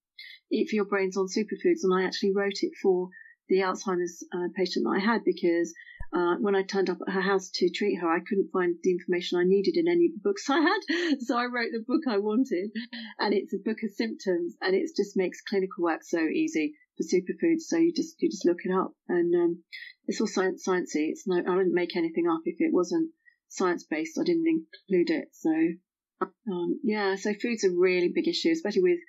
Eat 0.51 0.69
for 0.69 0.75
Your 0.75 0.85
Brain's 0.85 1.17
on 1.17 1.27
superfoods, 1.27 1.83
and 1.83 1.93
I 1.93 2.03
actually 2.03 2.33
wrote 2.33 2.61
it 2.61 2.73
for 2.81 3.09
the 3.47 3.59
Alzheimer's 3.59 4.25
uh, 4.33 4.47
patient 4.55 4.85
that 4.85 4.97
I 4.97 4.99
had 4.99 5.23
because 5.23 5.73
uh, 6.13 6.35
when 6.39 6.55
I 6.55 6.63
turned 6.63 6.89
up 6.89 6.99
at 7.07 7.13
her 7.13 7.21
house 7.21 7.49
to 7.55 7.69
treat 7.69 7.95
her, 7.95 8.09
I 8.09 8.19
couldn't 8.19 8.51
find 8.51 8.75
the 8.81 8.91
information 8.91 9.37
I 9.39 9.43
needed 9.45 9.77
in 9.77 9.87
any 9.87 10.11
books 10.23 10.43
I 10.49 10.59
had. 10.59 11.21
So 11.21 11.37
I 11.37 11.45
wrote 11.45 11.71
the 11.71 11.83
book 11.85 12.01
I 12.07 12.17
wanted. 12.17 12.71
And 13.19 13.33
it's 13.33 13.53
a 13.53 13.63
book 13.63 13.77
of 13.83 13.91
symptoms 13.91 14.55
and 14.61 14.75
it 14.75 14.89
just 14.95 15.15
makes 15.15 15.41
clinical 15.41 15.83
work 15.83 16.03
so 16.03 16.19
easy 16.19 16.73
for 16.97 17.03
superfoods. 17.03 17.61
So 17.61 17.77
you 17.77 17.93
just, 17.95 18.15
you 18.19 18.29
just 18.29 18.45
look 18.45 18.59
it 18.63 18.73
up 18.73 18.93
and, 19.07 19.33
um, 19.35 19.63
it's 20.07 20.19
all 20.19 20.27
science, 20.27 20.65
sciencey. 20.67 21.09
It's 21.09 21.27
no, 21.27 21.37
I 21.37 21.57
didn't 21.57 21.73
make 21.73 21.95
anything 21.95 22.27
up. 22.27 22.41
If 22.45 22.57
it 22.59 22.73
wasn't 22.73 23.11
science 23.47 23.85
based, 23.89 24.17
I 24.19 24.23
didn't 24.23 24.47
include 24.47 25.09
it. 25.09 25.29
So, 25.33 25.51
um, 26.47 26.79
yeah, 26.83 27.15
so 27.15 27.33
food's 27.33 27.63
a 27.63 27.69
really 27.69 28.11
big 28.13 28.27
issue, 28.27 28.51
especially 28.51 28.83
with 28.83 28.99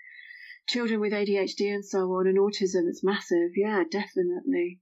children 0.68 1.00
with 1.00 1.12
ADHD 1.12 1.74
and 1.74 1.84
so 1.84 2.00
on 2.12 2.26
and 2.26 2.38
autism. 2.38 2.88
It's 2.88 3.02
massive. 3.02 3.50
Yeah, 3.56 3.84
definitely. 3.90 4.80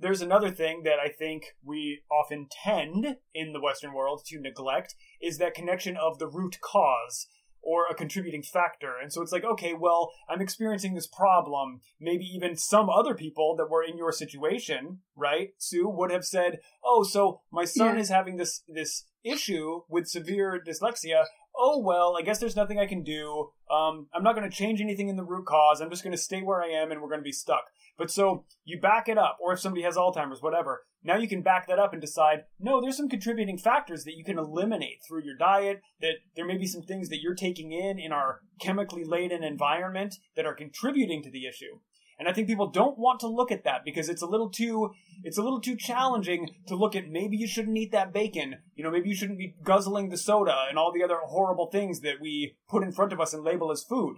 There's 0.00 0.22
another 0.22 0.52
thing 0.52 0.82
that 0.84 1.00
I 1.00 1.08
think 1.08 1.56
we 1.64 2.02
often 2.08 2.46
tend 2.64 3.16
in 3.34 3.52
the 3.52 3.60
Western 3.60 3.92
world 3.92 4.22
to 4.26 4.40
neglect 4.40 4.94
is 5.20 5.38
that 5.38 5.54
connection 5.54 5.96
of 5.96 6.18
the 6.18 6.28
root 6.28 6.58
cause 6.60 7.26
or 7.62 7.86
a 7.86 7.94
contributing 7.94 8.42
factor. 8.42 8.94
And 9.00 9.12
so 9.12 9.22
it's 9.22 9.32
like, 9.32 9.44
okay, 9.44 9.74
well, 9.74 10.12
I'm 10.28 10.40
experiencing 10.40 10.94
this 10.94 11.06
problem. 11.06 11.80
Maybe 12.00 12.24
even 12.24 12.56
some 12.56 12.88
other 12.88 13.14
people 13.14 13.54
that 13.56 13.70
were 13.70 13.82
in 13.82 13.96
your 13.98 14.12
situation, 14.12 15.00
right, 15.16 15.50
Sue, 15.58 15.88
would 15.88 16.10
have 16.10 16.24
said, 16.24 16.58
oh, 16.84 17.02
so 17.02 17.40
my 17.50 17.64
son 17.64 17.96
yeah. 17.96 18.00
is 18.00 18.08
having 18.08 18.36
this, 18.36 18.62
this 18.68 19.04
issue 19.24 19.82
with 19.88 20.06
severe 20.06 20.62
dyslexia. 20.66 21.24
Oh, 21.60 21.78
well, 21.78 22.16
I 22.16 22.22
guess 22.22 22.38
there's 22.38 22.56
nothing 22.56 22.78
I 22.78 22.86
can 22.86 23.02
do. 23.02 23.50
Um, 23.70 24.06
I'm 24.14 24.22
not 24.22 24.36
going 24.36 24.48
to 24.48 24.56
change 24.56 24.80
anything 24.80 25.08
in 25.08 25.16
the 25.16 25.24
root 25.24 25.46
cause. 25.46 25.80
I'm 25.80 25.90
just 25.90 26.04
going 26.04 26.16
to 26.16 26.22
stay 26.22 26.40
where 26.40 26.62
I 26.62 26.68
am 26.68 26.92
and 26.92 27.00
we're 27.00 27.08
going 27.08 27.20
to 27.20 27.24
be 27.24 27.32
stuck. 27.32 27.64
But 27.98 28.10
so 28.12 28.44
you 28.64 28.80
back 28.80 29.08
it 29.08 29.18
up, 29.18 29.38
or 29.42 29.52
if 29.52 29.60
somebody 29.60 29.82
has 29.82 29.96
Alzheimer's, 29.96 30.40
whatever, 30.40 30.84
now 31.02 31.16
you 31.16 31.28
can 31.28 31.42
back 31.42 31.66
that 31.66 31.80
up 31.80 31.92
and 31.92 32.00
decide, 32.00 32.44
no, 32.58 32.80
there's 32.80 32.96
some 32.96 33.08
contributing 33.08 33.58
factors 33.58 34.04
that 34.04 34.16
you 34.16 34.24
can 34.24 34.38
eliminate 34.38 35.00
through 35.06 35.24
your 35.24 35.36
diet, 35.36 35.80
that 36.00 36.14
there 36.36 36.46
may 36.46 36.56
be 36.56 36.66
some 36.66 36.82
things 36.82 37.08
that 37.08 37.20
you're 37.20 37.34
taking 37.34 37.72
in 37.72 37.98
in 37.98 38.12
our 38.12 38.40
chemically 38.60 39.04
laden 39.04 39.42
environment 39.42 40.14
that 40.36 40.46
are 40.46 40.54
contributing 40.54 41.22
to 41.24 41.30
the 41.30 41.46
issue. 41.46 41.80
And 42.20 42.28
I 42.28 42.32
think 42.32 42.48
people 42.48 42.70
don't 42.70 42.98
want 42.98 43.20
to 43.20 43.28
look 43.28 43.52
at 43.52 43.62
that 43.64 43.84
because 43.84 44.08
it's 44.08 44.22
a 44.22 44.26
little 44.26 44.50
too 44.50 44.90
it's 45.22 45.38
a 45.38 45.42
little 45.42 45.60
too 45.60 45.76
challenging 45.76 46.50
to 46.66 46.74
look 46.74 46.96
at 46.96 47.08
maybe 47.08 47.36
you 47.36 47.46
shouldn't 47.46 47.76
eat 47.76 47.92
that 47.92 48.12
bacon. 48.12 48.56
You 48.74 48.82
know, 48.82 48.90
maybe 48.90 49.08
you 49.08 49.14
shouldn't 49.14 49.38
be 49.38 49.54
guzzling 49.62 50.08
the 50.08 50.16
soda 50.16 50.66
and 50.68 50.78
all 50.78 50.92
the 50.92 51.04
other 51.04 51.18
horrible 51.24 51.70
things 51.70 52.00
that 52.00 52.20
we 52.20 52.56
put 52.68 52.82
in 52.82 52.92
front 52.92 53.12
of 53.12 53.20
us 53.20 53.34
and 53.34 53.44
label 53.44 53.70
as 53.70 53.84
food. 53.84 54.16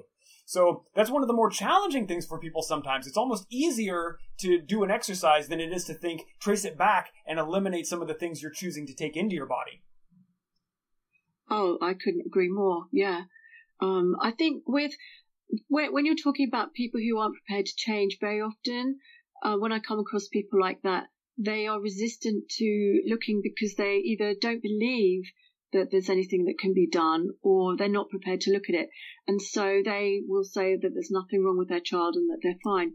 So 0.50 0.82
that's 0.96 1.12
one 1.12 1.22
of 1.22 1.28
the 1.28 1.32
more 1.32 1.48
challenging 1.48 2.08
things 2.08 2.26
for 2.26 2.36
people 2.36 2.60
sometimes. 2.60 3.06
It's 3.06 3.16
almost 3.16 3.46
easier 3.50 4.18
to 4.40 4.60
do 4.60 4.82
an 4.82 4.90
exercise 4.90 5.46
than 5.46 5.60
it 5.60 5.72
is 5.72 5.84
to 5.84 5.94
think, 5.94 6.22
trace 6.40 6.64
it 6.64 6.76
back, 6.76 7.12
and 7.24 7.38
eliminate 7.38 7.86
some 7.86 8.02
of 8.02 8.08
the 8.08 8.14
things 8.14 8.42
you're 8.42 8.50
choosing 8.50 8.84
to 8.88 8.92
take 8.92 9.16
into 9.16 9.36
your 9.36 9.46
body. 9.46 9.84
Oh, 11.48 11.78
I 11.80 11.94
couldn't 11.94 12.26
agree 12.26 12.48
more. 12.48 12.86
Yeah. 12.90 13.26
Um, 13.80 14.16
I 14.20 14.32
think 14.32 14.64
with 14.66 14.90
when, 15.68 16.04
you're 16.04 16.16
talking 16.16 16.48
about 16.48 16.74
people 16.74 16.98
who 16.98 17.16
aren't 17.16 17.36
prepared 17.36 17.66
to 17.66 17.76
change 17.76 18.18
very 18.20 18.40
often, 18.40 18.98
uh, 19.44 19.54
when 19.54 19.70
I 19.70 19.78
come 19.78 20.00
across 20.00 20.26
people 20.26 20.60
like 20.60 20.82
that, 20.82 21.10
they 21.38 21.68
are 21.68 21.80
resistant 21.80 22.48
to 22.58 23.02
looking 23.06 23.40
because 23.40 23.76
they 23.76 23.98
either 23.98 24.34
don't 24.34 24.60
believe 24.60 25.22
that 25.72 25.90
there's 25.90 26.11
anything 26.11 26.44
that 26.44 26.59
can 26.59 26.74
be 26.74 26.88
done 26.88 27.28
or 27.42 27.76
they're 27.76 27.88
not 27.88 28.11
prepared 28.11 28.40
to 28.42 28.52
look 28.52 28.68
at 28.68 28.74
it. 28.74 28.88
And 29.26 29.40
so 29.40 29.83
they 29.85 30.20
will 30.26 30.44
say 30.44 30.76
that 30.76 30.90
there's 30.92 31.11
nothing 31.11 31.44
wrong 31.44 31.59
with 31.59 31.68
their 31.68 31.80
child 31.80 32.16
and 32.16 32.28
that 32.30 32.40
they're 32.42 32.59
fine. 32.64 32.94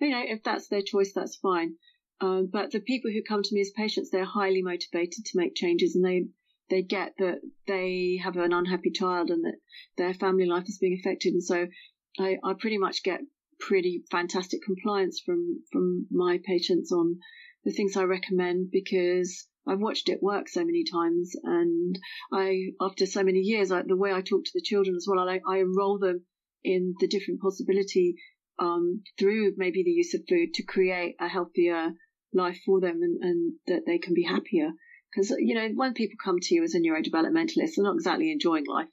You 0.00 0.10
know, 0.10 0.22
if 0.26 0.42
that's 0.42 0.68
their 0.68 0.82
choice, 0.82 1.12
that's 1.14 1.36
fine. 1.36 1.74
Um, 2.20 2.48
but 2.50 2.70
the 2.70 2.80
people 2.80 3.10
who 3.10 3.22
come 3.22 3.42
to 3.42 3.54
me 3.54 3.60
as 3.60 3.70
patients, 3.76 4.10
they're 4.10 4.24
highly 4.24 4.62
motivated 4.62 5.24
to 5.24 5.38
make 5.38 5.54
changes 5.54 5.94
and 5.94 6.04
they, 6.04 6.26
they 6.70 6.82
get 6.82 7.14
that 7.18 7.40
they 7.66 8.18
have 8.22 8.36
an 8.36 8.52
unhappy 8.52 8.90
child 8.90 9.30
and 9.30 9.44
that 9.44 9.58
their 9.96 10.14
family 10.14 10.46
life 10.46 10.64
is 10.66 10.78
being 10.78 10.98
affected. 10.98 11.34
And 11.34 11.42
so 11.44 11.66
I, 12.18 12.38
I 12.42 12.54
pretty 12.58 12.78
much 12.78 13.02
get 13.02 13.20
pretty 13.60 14.02
fantastic 14.10 14.60
compliance 14.62 15.20
from, 15.24 15.62
from 15.72 16.06
my 16.10 16.40
patients 16.44 16.90
on 16.90 17.18
the 17.64 17.72
things 17.72 17.96
I 17.96 18.04
recommend 18.04 18.70
because 18.70 19.46
I've 19.68 19.80
watched 19.80 20.08
it 20.08 20.22
work 20.22 20.48
so 20.48 20.64
many 20.64 20.84
times, 20.84 21.34
and 21.42 21.98
I, 22.32 22.72
after 22.80 23.04
so 23.04 23.24
many 23.24 23.40
years, 23.40 23.72
I, 23.72 23.82
the 23.82 23.96
way 23.96 24.12
I 24.12 24.20
talk 24.22 24.44
to 24.44 24.50
the 24.54 24.60
children 24.60 24.94
as 24.94 25.08
well, 25.08 25.28
I, 25.28 25.40
I 25.44 25.58
enroll 25.58 25.98
them 25.98 26.24
in 26.62 26.94
the 27.00 27.08
different 27.08 27.40
possibility 27.40 28.14
um, 28.60 29.02
through 29.18 29.54
maybe 29.56 29.82
the 29.82 29.90
use 29.90 30.14
of 30.14 30.22
food 30.28 30.54
to 30.54 30.62
create 30.62 31.16
a 31.18 31.26
healthier 31.26 31.94
life 32.32 32.60
for 32.64 32.80
them, 32.80 33.02
and, 33.02 33.18
and 33.20 33.54
that 33.66 33.84
they 33.86 33.98
can 33.98 34.14
be 34.14 34.22
happier. 34.22 34.70
Because 35.10 35.30
you 35.30 35.56
know, 35.56 35.68
when 35.74 35.94
people 35.94 36.16
come 36.22 36.38
to 36.40 36.54
you 36.54 36.62
as 36.62 36.76
a 36.76 36.78
neurodevelopmentalist, 36.78 37.74
they're 37.74 37.84
not 37.84 37.96
exactly 37.96 38.30
enjoying 38.30 38.66
life; 38.66 38.90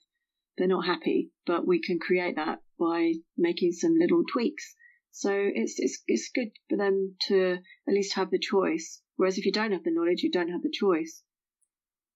they're 0.57 0.67
not 0.67 0.87
happy. 0.87 1.29
But 1.45 1.67
we 1.67 1.81
can 1.81 1.99
create 1.99 2.37
that 2.37 2.63
by 2.79 3.13
making 3.37 3.73
some 3.73 3.93
little 3.93 4.23
tweaks. 4.25 4.73
So 5.11 5.31
it's 5.31 5.75
it's 5.77 6.01
it's 6.07 6.31
good 6.33 6.49
for 6.67 6.79
them 6.79 7.15
to 7.27 7.59
at 7.87 7.93
least 7.93 8.15
have 8.15 8.31
the 8.31 8.39
choice 8.39 9.02
Whereas 9.15 9.37
if 9.37 9.45
you 9.45 9.51
don't 9.51 9.71
have 9.71 9.83
the 9.83 9.91
knowledge, 9.91 10.23
you 10.23 10.31
don't 10.31 10.49
have 10.49 10.63
the 10.63 10.71
choice. 10.71 11.23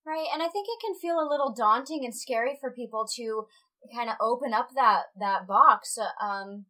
Right, 0.06 0.28
and 0.34 0.42
I 0.42 0.48
think 0.48 0.68
it 0.70 0.86
can 0.86 0.96
feel 0.96 1.20
a 1.20 1.30
little 1.30 1.54
daunting 1.54 2.06
and 2.06 2.16
scary 2.16 2.58
for 2.60 2.72
people 2.72 3.06
to 3.16 3.46
kind 3.94 4.10
of 4.10 4.16
open 4.22 4.54
up 4.54 4.70
that 4.76 5.04
that 5.20 5.48
box. 5.48 5.98
Um, 6.22 6.66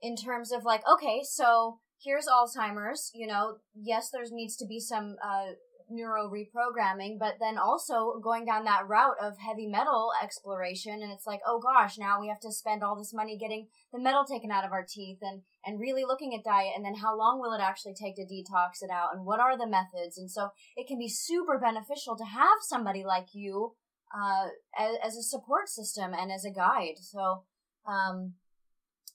in 0.00 0.16
terms 0.16 0.52
of 0.52 0.64
like, 0.64 0.82
okay, 0.90 1.22
so 1.24 1.80
here's 2.02 2.26
Alzheimer's, 2.26 3.10
you 3.14 3.26
know, 3.26 3.56
yes, 3.74 4.10
there 4.10 4.22
needs 4.30 4.56
to 4.56 4.66
be 4.66 4.80
some, 4.80 5.16
uh, 5.22 5.52
neuro 5.90 6.30
reprogramming, 6.30 7.18
but 7.18 7.34
then 7.40 7.58
also 7.58 8.20
going 8.22 8.44
down 8.44 8.64
that 8.64 8.86
route 8.88 9.16
of 9.20 9.38
heavy 9.38 9.66
metal 9.66 10.10
exploration. 10.22 11.02
And 11.02 11.12
it's 11.12 11.26
like, 11.26 11.40
oh 11.46 11.60
gosh, 11.60 11.98
now 11.98 12.20
we 12.20 12.28
have 12.28 12.40
to 12.40 12.52
spend 12.52 12.82
all 12.82 12.96
this 12.96 13.14
money 13.14 13.38
getting 13.38 13.68
the 13.92 14.00
metal 14.00 14.24
taken 14.24 14.50
out 14.50 14.64
of 14.64 14.72
our 14.72 14.86
teeth 14.88 15.18
and, 15.22 15.42
and 15.64 15.80
really 15.80 16.04
looking 16.04 16.34
at 16.34 16.44
diet. 16.44 16.72
And 16.76 16.84
then 16.84 16.96
how 16.96 17.16
long 17.16 17.40
will 17.40 17.52
it 17.52 17.62
actually 17.62 17.94
take 17.94 18.16
to 18.16 18.22
detox 18.22 18.82
it 18.82 18.90
out? 18.90 19.10
And 19.14 19.24
what 19.24 19.40
are 19.40 19.56
the 19.56 19.66
methods? 19.66 20.18
And 20.18 20.30
so 20.30 20.50
it 20.76 20.86
can 20.86 20.98
be 20.98 21.08
super 21.08 21.58
beneficial 21.58 22.16
to 22.16 22.24
have 22.24 22.58
somebody 22.62 23.04
like 23.04 23.28
you, 23.32 23.74
uh, 24.14 24.48
as, 24.78 24.96
as 25.04 25.16
a 25.16 25.22
support 25.22 25.68
system 25.68 26.12
and 26.12 26.30
as 26.32 26.44
a 26.44 26.50
guide. 26.50 26.98
So, 27.00 27.44
um, 27.86 28.34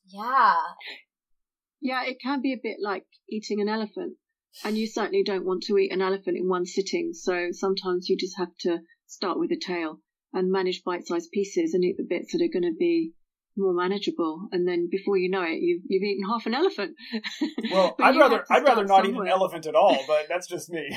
yeah. 0.06 0.56
Yeah, 1.82 2.04
it 2.06 2.18
can 2.22 2.42
be 2.42 2.54
a 2.54 2.62
bit 2.62 2.78
like 2.82 3.06
eating 3.30 3.60
an 3.62 3.70
elephant. 3.70 4.18
And 4.64 4.78
you 4.78 4.88
certainly 4.88 5.24
don't 5.24 5.46
want 5.46 5.64
to 5.64 5.78
eat 5.78 5.92
an 5.92 6.02
elephant 6.02 6.38
in 6.38 6.48
one 6.48 6.66
sitting, 6.66 7.14
so 7.14 7.50
sometimes 7.52 8.10
you 8.10 8.18
just 8.18 8.38
have 8.38 8.56
to 8.62 8.80
start 9.08 9.40
with 9.40 9.50
the 9.50 9.60
tail 9.60 10.00
and 10.32 10.52
manage 10.52 10.84
bite-sized 10.84 11.32
pieces 11.32 11.74
and 11.74 11.84
eat 11.84 11.98
the 11.98 12.06
bits 12.08 12.34
that 12.34 12.42
are 12.42 12.52
going 12.52 12.72
to 12.72 12.78
be 12.78 13.14
more 13.56 13.74
manageable. 13.74 14.48
And 14.52 14.68
then 14.68 14.88
before 14.90 15.18
you 15.18 15.30
know 15.30 15.44
it, 15.44 15.60
you've 15.62 15.84
you've 15.88 16.04
eaten 16.04 16.28
half 16.28 16.46
an 16.46 16.54
elephant. 16.54 16.96
Well, 17.72 17.96
I'd 18.00 18.18
rather 18.18 18.44
I'd 18.50 18.64
rather 18.64 18.86
not 18.86 19.06
somewhere. 19.06 19.26
eat 19.26 19.30
an 19.30 19.34
elephant 19.34 19.66
at 19.66 19.76
all, 19.76 19.98
but 20.08 20.28
that's 20.30 20.48
just 20.48 20.70
me. 20.70 20.88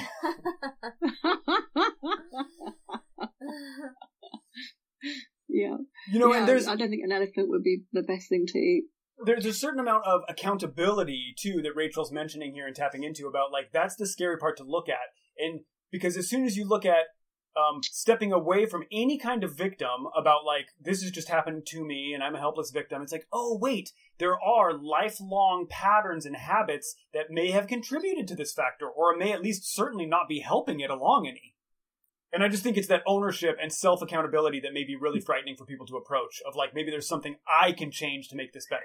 yeah. 5.49 5.77
You 6.13 6.19
know, 6.19 6.33
yeah, 6.33 6.41
and 6.41 6.49
there's 6.49 6.67
I 6.67 6.77
don't 6.77 6.91
think 6.91 7.03
an 7.05 7.13
elephant 7.13 7.49
would 7.49 7.63
be 7.63 7.83
the 7.93 8.03
best 8.03 8.29
thing 8.29 8.45
to 8.49 8.59
eat 8.59 8.85
there's 9.25 9.47
a 9.47 9.53
certain 9.53 9.81
amount 9.81 10.07
of 10.07 10.23
accountability 10.29 11.35
too 11.39 11.63
that 11.63 11.75
Rachel's 11.75 12.13
mentioning 12.13 12.55
here 12.55 12.67
and 12.67 12.77
tapping 12.77 13.05
into 13.05 13.27
about 13.27 13.53
like 13.53 13.71
that's 13.73 13.97
the 13.97 14.07
scary 14.07 14.39
part 14.39 14.57
to 14.59 14.65
look 14.65 14.89
at. 14.89 15.15
And 15.39 15.61
because 15.91 16.17
as 16.17 16.29
soon 16.29 16.45
as 16.45 16.57
you 16.57 16.67
look 16.67 16.85
at 16.85 17.07
um, 17.57 17.81
stepping 17.83 18.33
away 18.33 18.67
from 18.67 18.85
any 18.93 19.19
kind 19.19 19.43
of 19.43 19.57
victim 19.57 20.09
about 20.15 20.45
like 20.45 20.67
this 20.79 21.03
has 21.03 21.11
just 21.11 21.29
happened 21.29 21.65
to 21.69 21.85
me 21.85 22.13
and 22.13 22.23
I'm 22.23 22.35
a 22.35 22.39
helpless 22.39 22.71
victim 22.71 23.01
it's 23.01 23.13
like 23.13 23.27
oh 23.33 23.57
wait 23.59 23.93
there 24.19 24.39
are 24.39 24.75
lifelong 24.75 25.67
patterns 25.69 26.27
and 26.27 26.37
habits 26.37 26.97
that 27.15 27.31
may 27.31 27.53
have 27.53 27.67
contributed 27.67 28.29
to 28.29 28.37
this 28.37 28.53
factor 28.53 28.87
or 28.87 29.17
may 29.17 29.33
at 29.33 29.43
least 29.43 29.75
certainly 29.75 30.05
not 30.05 30.29
be 30.29 30.41
helping 30.41 30.81
it 30.81 30.91
along 30.91 31.27
any 31.27 31.55
and 32.33 32.43
I 32.43 32.49
just 32.49 32.63
think 32.63 32.77
it's 32.77 32.89
that 32.89 33.03
ownership 33.07 33.57
and 33.61 33.73
self 33.73 34.03
accountability 34.03 34.61
that 34.61 34.73
may 34.73 34.85
be 34.85 34.97
really 34.97 35.21
frightening 35.21 35.57
for 35.57 35.65
people 35.65 35.87
to 35.87 35.97
approach 35.97 36.43
of 36.47 36.57
like 36.57 36.75
maybe 36.75 36.91
there's 36.91 37.09
something 37.09 37.37
I 37.47 37.73
can 37.73 37.91
change 37.91 38.29
to 38.29 38.37
make 38.37 38.53
this 38.53 38.67
better. 38.69 38.83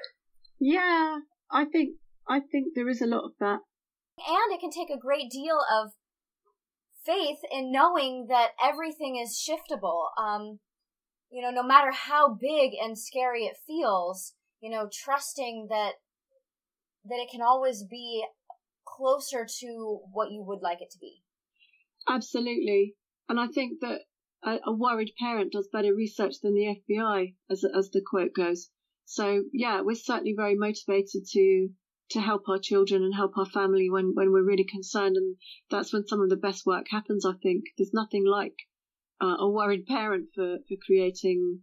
Yeah, 0.59 1.19
I 1.51 1.65
think 1.65 1.95
I 2.27 2.39
think 2.39 2.73
there 2.75 2.89
is 2.89 3.01
a 3.01 3.07
lot 3.07 3.25
of 3.25 3.31
that. 3.39 3.59
And 4.17 4.53
it 4.53 4.59
can 4.59 4.71
take 4.71 4.95
a 4.95 4.99
great 4.99 5.31
deal 5.31 5.57
of 5.71 5.91
faith 7.05 7.39
in 7.51 7.71
knowing 7.71 8.27
that 8.29 8.49
everything 8.63 9.17
is 9.17 9.41
shiftable. 9.41 10.09
Um, 10.17 10.59
you 11.31 11.41
know, 11.41 11.49
no 11.49 11.63
matter 11.63 11.91
how 11.91 12.35
big 12.39 12.73
and 12.81 12.97
scary 12.97 13.45
it 13.45 13.57
feels, 13.65 14.33
you 14.61 14.69
know, 14.69 14.87
trusting 14.91 15.67
that 15.69 15.93
that 17.05 17.15
it 17.15 17.29
can 17.31 17.41
always 17.41 17.83
be 17.83 18.23
closer 18.85 19.47
to 19.59 19.99
what 20.13 20.31
you 20.31 20.43
would 20.45 20.61
like 20.61 20.81
it 20.81 20.91
to 20.91 20.99
be. 20.99 21.23
Absolutely. 22.07 22.95
And 23.31 23.39
I 23.39 23.47
think 23.47 23.79
that 23.79 24.01
a, 24.43 24.59
a, 24.65 24.73
worried 24.73 25.13
parent 25.17 25.53
does 25.53 25.69
better 25.71 25.95
research 25.95 26.41
than 26.43 26.53
the 26.53 26.75
FBI, 26.81 27.33
as 27.49 27.63
as 27.63 27.89
the 27.89 28.01
quote 28.05 28.33
goes. 28.33 28.69
So 29.05 29.45
yeah, 29.53 29.79
we're 29.79 29.95
certainly 29.95 30.33
very 30.35 30.55
motivated 30.55 31.23
to 31.31 31.69
to 32.09 32.19
help 32.19 32.49
our 32.49 32.59
children 32.59 33.03
and 33.03 33.15
help 33.15 33.37
our 33.37 33.45
family 33.45 33.89
when 33.89 34.15
when 34.15 34.33
we're 34.33 34.43
really 34.43 34.65
concerned, 34.65 35.15
and 35.15 35.37
that's 35.69 35.93
when 35.93 36.05
some 36.05 36.19
of 36.19 36.29
the 36.29 36.35
best 36.35 36.65
work 36.65 36.87
happens. 36.91 37.25
I 37.25 37.31
think 37.41 37.63
there's 37.77 37.93
nothing 37.93 38.25
like 38.25 38.57
uh, 39.21 39.37
a 39.39 39.49
worried 39.49 39.85
parent 39.85 40.27
for 40.35 40.57
for 40.67 40.75
creating 40.85 41.61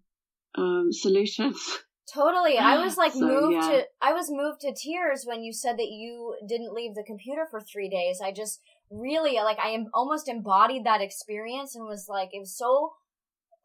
um, 0.54 0.88
solutions. 0.90 1.60
Totally. 2.14 2.56
I 2.56 2.82
was 2.82 2.96
like 2.96 3.12
so, 3.12 3.20
moved 3.20 3.52
yeah. 3.52 3.68
to 3.68 3.84
I 4.00 4.14
was 4.14 4.30
moved 4.30 4.62
to 4.62 4.72
tears 4.72 5.24
when 5.26 5.42
you 5.42 5.52
said 5.52 5.76
that 5.76 5.90
you 5.90 6.34
didn't 6.48 6.72
leave 6.72 6.94
the 6.94 7.04
computer 7.06 7.46
for 7.50 7.60
3 7.60 7.90
days. 7.90 8.22
I 8.24 8.32
just 8.32 8.62
really 8.90 9.36
like 9.36 9.58
I 9.58 9.70
am 9.70 9.86
almost 9.92 10.28
embodied 10.28 10.84
that 10.84 11.00
experience 11.00 11.74
and 11.74 11.84
was 11.84 12.06
like 12.08 12.30
it 12.32 12.40
was 12.40 12.56
so 12.56 12.92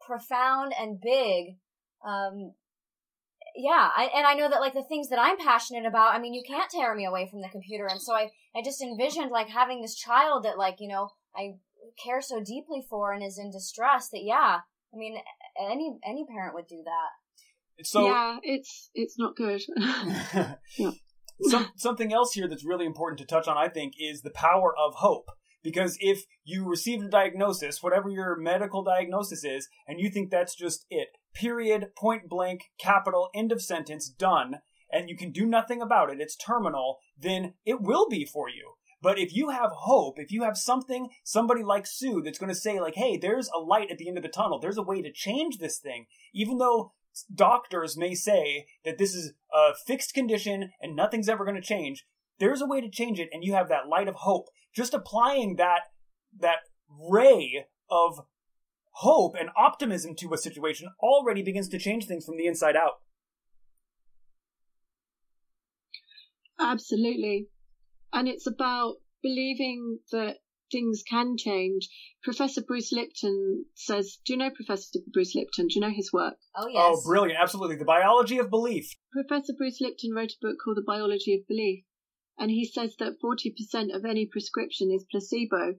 profound 0.06 0.72
and 0.78 1.00
big. 1.00 1.56
Um, 2.06 2.52
yeah, 3.56 3.88
I, 3.96 4.10
and 4.14 4.26
I 4.26 4.34
know 4.34 4.50
that 4.50 4.60
like 4.60 4.74
the 4.74 4.82
things 4.82 5.08
that 5.10 5.18
I'm 5.18 5.38
passionate 5.38 5.86
about, 5.86 6.14
I 6.14 6.18
mean, 6.18 6.34
you 6.34 6.42
can't 6.46 6.70
tear 6.70 6.94
me 6.94 7.06
away 7.06 7.28
from 7.30 7.40
the 7.40 7.48
computer, 7.48 7.86
and 7.86 8.00
so 8.00 8.12
I 8.14 8.30
I 8.54 8.62
just 8.64 8.82
envisioned 8.82 9.30
like 9.30 9.48
having 9.48 9.80
this 9.80 9.94
child 9.94 10.44
that 10.44 10.58
like 10.58 10.76
you 10.80 10.88
know 10.88 11.10
I 11.36 11.54
care 12.02 12.20
so 12.20 12.42
deeply 12.42 12.84
for 12.88 13.12
and 13.12 13.22
is 13.22 13.38
in 13.38 13.50
distress 13.50 14.08
that 14.10 14.22
yeah, 14.24 14.60
I 14.92 14.96
mean 14.96 15.16
any 15.58 15.96
any 16.04 16.26
parent 16.26 16.54
would 16.54 16.66
do 16.66 16.82
that. 16.84 17.84
So 17.84 18.06
yeah, 18.06 18.38
it's 18.42 18.90
it's 18.94 19.18
not 19.18 19.36
good. 19.36 19.62
yeah. 20.78 20.90
Some, 21.48 21.70
something 21.76 22.12
else 22.12 22.32
here 22.32 22.48
that's 22.48 22.64
really 22.64 22.86
important 22.86 23.18
to 23.20 23.26
touch 23.26 23.48
on, 23.48 23.56
I 23.56 23.68
think, 23.68 23.94
is 23.98 24.22
the 24.22 24.30
power 24.30 24.74
of 24.76 24.94
hope. 24.96 25.30
Because 25.62 25.96
if 26.00 26.24
you 26.44 26.68
receive 26.68 27.02
a 27.02 27.08
diagnosis, 27.08 27.82
whatever 27.82 28.10
your 28.10 28.36
medical 28.36 28.84
diagnosis 28.84 29.44
is, 29.44 29.68
and 29.88 29.98
you 29.98 30.10
think 30.10 30.30
that's 30.30 30.54
just 30.54 30.84
it, 30.90 31.08
period, 31.34 31.88
point 31.96 32.28
blank, 32.28 32.64
capital, 32.78 33.30
end 33.34 33.50
of 33.50 33.62
sentence, 33.62 34.08
done, 34.08 34.56
and 34.92 35.08
you 35.08 35.16
can 35.16 35.32
do 35.32 35.46
nothing 35.46 35.80
about 35.80 36.10
it, 36.10 36.20
it's 36.20 36.36
terminal, 36.36 36.98
then 37.18 37.54
it 37.64 37.80
will 37.80 38.08
be 38.08 38.26
for 38.26 38.48
you. 38.50 38.74
But 39.00 39.18
if 39.18 39.34
you 39.34 39.50
have 39.50 39.70
hope, 39.70 40.18
if 40.18 40.30
you 40.30 40.44
have 40.44 40.56
something, 40.56 41.10
somebody 41.24 41.62
like 41.62 41.86
Sue 41.86 42.22
that's 42.22 42.38
going 42.38 42.52
to 42.52 42.58
say, 42.58 42.80
like, 42.80 42.94
hey, 42.94 43.16
there's 43.16 43.50
a 43.54 43.58
light 43.58 43.90
at 43.90 43.98
the 43.98 44.08
end 44.08 44.16
of 44.16 44.22
the 44.22 44.30
tunnel, 44.30 44.58
there's 44.58 44.78
a 44.78 44.82
way 44.82 45.02
to 45.02 45.12
change 45.12 45.58
this 45.58 45.78
thing, 45.78 46.06
even 46.32 46.58
though 46.58 46.92
doctors 47.34 47.96
may 47.96 48.14
say 48.14 48.66
that 48.84 48.98
this 48.98 49.14
is 49.14 49.32
a 49.52 49.72
fixed 49.86 50.14
condition 50.14 50.70
and 50.80 50.96
nothing's 50.96 51.28
ever 51.28 51.44
going 51.44 51.60
to 51.60 51.62
change. 51.62 52.04
There's 52.38 52.60
a 52.60 52.66
way 52.66 52.80
to 52.80 52.90
change 52.90 53.20
it, 53.20 53.28
and 53.32 53.44
you 53.44 53.54
have 53.54 53.68
that 53.68 53.88
light 53.88 54.08
of 54.08 54.16
hope. 54.16 54.46
Just 54.74 54.92
applying 54.92 55.56
that 55.56 55.82
that 56.40 56.58
ray 56.88 57.66
of 57.88 58.26
hope 58.98 59.34
and 59.38 59.50
optimism 59.56 60.14
to 60.16 60.32
a 60.32 60.38
situation 60.38 60.88
already 61.00 61.42
begins 61.42 61.68
to 61.68 61.78
change 61.78 62.06
things 62.06 62.24
from 62.24 62.36
the 62.36 62.46
inside 62.46 62.76
out. 62.76 63.00
Absolutely. 66.58 67.48
And 68.12 68.28
it's 68.28 68.46
about 68.46 68.94
believing 69.22 69.98
that 70.12 70.36
things 70.74 71.04
can 71.08 71.36
change. 71.38 71.88
Professor 72.24 72.60
Bruce 72.60 72.90
Lipton 72.90 73.64
says, 73.74 74.18
Do 74.26 74.32
you 74.32 74.38
know 74.38 74.50
Professor 74.50 74.98
Bruce 75.12 75.34
Lipton? 75.36 75.68
Do 75.68 75.74
you 75.76 75.80
know 75.80 75.94
his 75.94 76.12
work? 76.12 76.34
Oh, 76.56 76.64
oh 76.64 76.68
yes. 76.68 76.82
Oh, 76.84 77.02
brilliant. 77.06 77.40
Absolutely. 77.40 77.76
The 77.76 77.84
Biology 77.84 78.38
of 78.38 78.50
Belief. 78.50 78.90
Professor 79.12 79.52
Bruce 79.56 79.80
Lipton 79.80 80.12
wrote 80.12 80.32
a 80.32 80.44
book 80.44 80.56
called 80.62 80.76
The 80.76 80.82
Biology 80.82 81.34
of 81.34 81.46
Belief. 81.46 81.84
And 82.36 82.50
he 82.50 82.64
says 82.64 82.96
that 82.98 83.20
40% 83.22 83.94
of 83.94 84.04
any 84.04 84.26
prescription 84.26 84.90
is 84.90 85.06
placebo. 85.08 85.76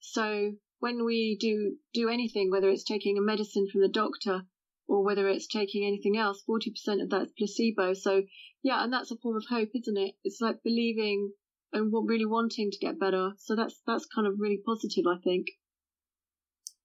So 0.00 0.54
when 0.80 1.04
we 1.04 1.36
do, 1.40 1.76
do 1.94 2.08
anything, 2.08 2.50
whether 2.50 2.68
it's 2.68 2.82
taking 2.82 3.16
a 3.16 3.22
medicine 3.22 3.68
from 3.70 3.82
the 3.82 3.88
doctor 3.88 4.42
or 4.88 5.04
whether 5.04 5.28
it's 5.28 5.46
taking 5.46 5.86
anything 5.86 6.16
else, 6.16 6.42
40% 6.48 7.02
of 7.02 7.10
that's 7.10 7.32
placebo. 7.38 7.94
So, 7.94 8.22
yeah, 8.62 8.82
and 8.82 8.92
that's 8.92 9.12
a 9.12 9.16
form 9.16 9.36
of 9.36 9.44
hope, 9.48 9.70
isn't 9.74 9.96
it? 9.96 10.14
It's 10.24 10.40
like 10.40 10.64
believing 10.64 11.32
and 11.72 11.92
really 11.92 12.26
wanting 12.26 12.70
to 12.70 12.78
get 12.78 13.00
better. 13.00 13.32
So 13.38 13.56
that's 13.56 13.80
that's 13.86 14.06
kind 14.06 14.26
of 14.26 14.34
really 14.38 14.60
positive, 14.64 15.04
I 15.06 15.18
think. 15.22 15.48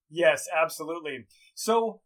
Yes, 0.09 0.47
absolutely. 0.53 1.25
So, 1.55 2.01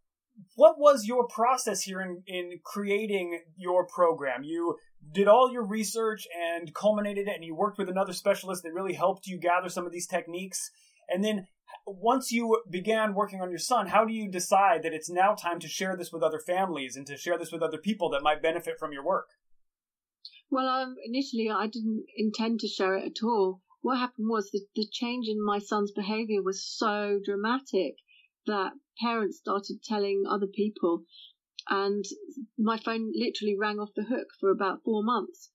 what 0.56 0.78
was 0.78 1.06
your 1.06 1.28
process 1.28 1.82
here 1.82 2.02
in, 2.02 2.22
in 2.28 2.60
creating 2.64 3.40
your 3.58 3.88
program? 3.88 4.44
You 4.44 4.78
did 5.12 5.28
all 5.28 5.52
your 5.52 5.66
research 5.66 6.28
and 6.36 6.74
culminated 6.74 7.28
it, 7.28 7.36
and 7.36 7.44
you 7.44 7.56
worked 7.56 7.80
with 7.80 7.90
another 7.90 8.14
specialist 8.14 8.64
that 8.64 8.74
really 8.74 8.94
helped 8.94 9.28
you 9.28 9.40
gather 9.40 9.70
some 9.70 9.86
of 9.88 9.92
these 9.92 10.08
techniques. 10.08 10.70
And 11.10 11.24
then, 11.24 11.48
once 11.88 12.32
you 12.32 12.62
began 12.70 13.16
working 13.16 13.42
on 13.42 13.50
your 13.50 13.60
son, 13.60 13.88
how 13.88 14.06
do 14.06 14.14
you 14.14 14.30
decide 14.30 14.84
that 14.84 14.94
it's 14.94 15.10
now 15.10 15.34
time 15.34 15.60
to 15.60 15.68
share 15.68 15.96
this 15.98 16.12
with 16.12 16.22
other 16.22 16.40
families 16.40 16.96
and 16.96 17.08
to 17.08 17.18
share 17.18 17.40
this 17.40 17.52
with 17.52 17.64
other 17.64 17.78
people 17.80 18.10
that 18.12 18.24
might 18.24 18.42
benefit 18.42 18.78
from 18.78 18.92
your 18.92 19.04
work? 19.04 19.30
Well, 20.52 20.68
um, 20.68 20.96
initially 21.04 21.50
I 21.50 21.68
didn't 21.68 22.06
intend 22.16 22.60
to 22.62 22.68
share 22.68 22.96
it 22.96 23.04
at 23.06 23.24
all. 23.24 23.62
What 23.82 23.98
happened 23.98 24.30
was 24.30 24.52
that 24.52 24.68
the 24.76 24.88
change 24.88 25.28
in 25.28 25.44
my 25.44 25.60
son's 25.60 25.92
behavior 25.92 26.42
was 26.42 26.64
so 26.66 27.20
dramatic 27.24 27.98
that 28.46 28.74
parents 29.00 29.38
started 29.38 29.82
telling 29.84 30.26
other 30.28 30.48
people, 30.48 31.06
and 31.68 32.06
my 32.58 32.78
phone 32.78 33.12
literally 33.16 33.56
rang 33.58 33.80
off 33.80 33.94
the 33.96 34.04
hook 34.04 34.28
for 34.40 34.52
about 34.52 34.84
four 34.84 35.04
months. 35.04 35.52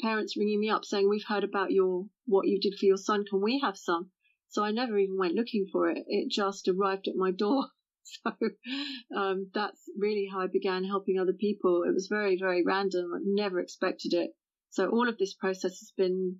Parents 0.00 0.36
ringing 0.36 0.60
me 0.60 0.68
up 0.68 0.84
saying, 0.84 1.08
"We've 1.08 1.24
heard 1.28 1.44
about 1.44 1.72
your 1.72 2.08
what 2.26 2.48
you 2.48 2.60
did 2.60 2.74
for 2.78 2.86
your 2.86 2.96
son. 2.96 3.24
Can 3.24 3.40
we 3.40 3.60
have 3.60 3.78
some?" 3.78 4.10
So 4.48 4.64
I 4.64 4.72
never 4.72 4.98
even 4.98 5.16
went 5.16 5.34
looking 5.34 5.68
for 5.70 5.88
it. 5.88 6.04
It 6.08 6.28
just 6.28 6.66
arrived 6.68 7.08
at 7.08 7.16
my 7.16 7.30
door. 7.30 7.70
So 8.24 9.16
um, 9.16 9.50
that's 9.54 9.80
really 9.98 10.28
how 10.30 10.40
I 10.40 10.46
began 10.46 10.84
helping 10.84 11.18
other 11.18 11.32
people. 11.32 11.84
It 11.86 11.94
was 11.94 12.08
very, 12.08 12.38
very 12.38 12.62
random. 12.64 13.12
I 13.14 13.18
never 13.22 13.60
expected 13.60 14.12
it. 14.12 14.30
So 14.70 14.88
all 14.88 15.08
of 15.08 15.18
this 15.18 15.34
process 15.34 15.78
has 15.78 15.92
been 15.96 16.38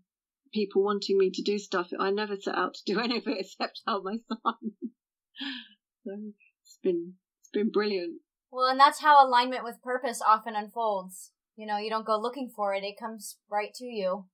people 0.52 0.82
wanting 0.82 1.18
me 1.18 1.30
to 1.30 1.42
do 1.42 1.58
stuff. 1.58 1.90
I 1.98 2.10
never 2.10 2.36
set 2.36 2.56
out 2.56 2.74
to 2.74 2.92
do 2.92 3.00
any 3.00 3.18
of 3.18 3.26
it 3.26 3.38
except 3.40 3.82
help 3.86 4.04
my 4.04 4.18
son. 4.28 4.54
so 6.04 6.10
it's 6.62 6.78
been 6.82 7.14
it's 7.40 7.50
been 7.52 7.70
brilliant. 7.70 8.20
Well, 8.50 8.68
and 8.68 8.78
that's 8.78 9.00
how 9.00 9.26
alignment 9.26 9.64
with 9.64 9.82
purpose 9.82 10.22
often 10.26 10.54
unfolds. 10.54 11.32
You 11.56 11.66
know, 11.66 11.78
you 11.78 11.90
don't 11.90 12.06
go 12.06 12.18
looking 12.18 12.50
for 12.54 12.74
it; 12.74 12.84
it 12.84 12.98
comes 12.98 13.38
right 13.50 13.72
to 13.74 13.84
you. 13.84 14.26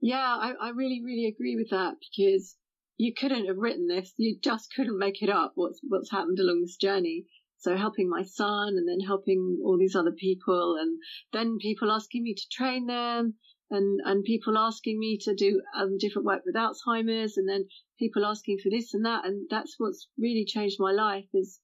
Yeah, 0.00 0.16
I, 0.18 0.52
I 0.60 0.68
really, 0.70 1.00
really 1.04 1.26
agree 1.26 1.56
with 1.56 1.70
that 1.70 1.94
because 2.00 2.56
you 2.96 3.12
couldn't 3.14 3.46
have 3.46 3.58
written 3.58 3.86
this. 3.88 4.12
You 4.16 4.38
just 4.42 4.72
couldn't 4.74 4.98
make 4.98 5.22
it 5.22 5.30
up. 5.30 5.52
What's 5.54 5.80
what's 5.86 6.10
happened 6.10 6.38
along 6.38 6.60
this 6.60 6.76
journey. 6.76 7.24
So 7.58 7.76
helping 7.76 8.10
my 8.10 8.22
son 8.22 8.74
and 8.76 8.86
then 8.86 9.00
helping 9.00 9.58
all 9.64 9.78
these 9.78 9.96
other 9.96 10.12
people 10.12 10.76
and 10.78 10.98
then 11.32 11.56
people 11.58 11.90
asking 11.90 12.22
me 12.22 12.34
to 12.34 12.42
train 12.52 12.86
them 12.86 13.34
and, 13.70 14.00
and 14.04 14.22
people 14.22 14.58
asking 14.58 14.98
me 14.98 15.18
to 15.22 15.34
do 15.34 15.62
um, 15.74 15.96
different 15.98 16.26
work 16.26 16.42
with 16.44 16.56
Alzheimer's 16.56 17.38
and 17.38 17.48
then 17.48 17.64
people 17.98 18.26
asking 18.26 18.58
for 18.62 18.68
this 18.68 18.92
and 18.92 19.06
that. 19.06 19.24
And 19.24 19.46
that's 19.50 19.76
what's 19.78 20.08
really 20.18 20.44
changed 20.46 20.76
my 20.78 20.92
life 20.92 21.24
is 21.32 21.58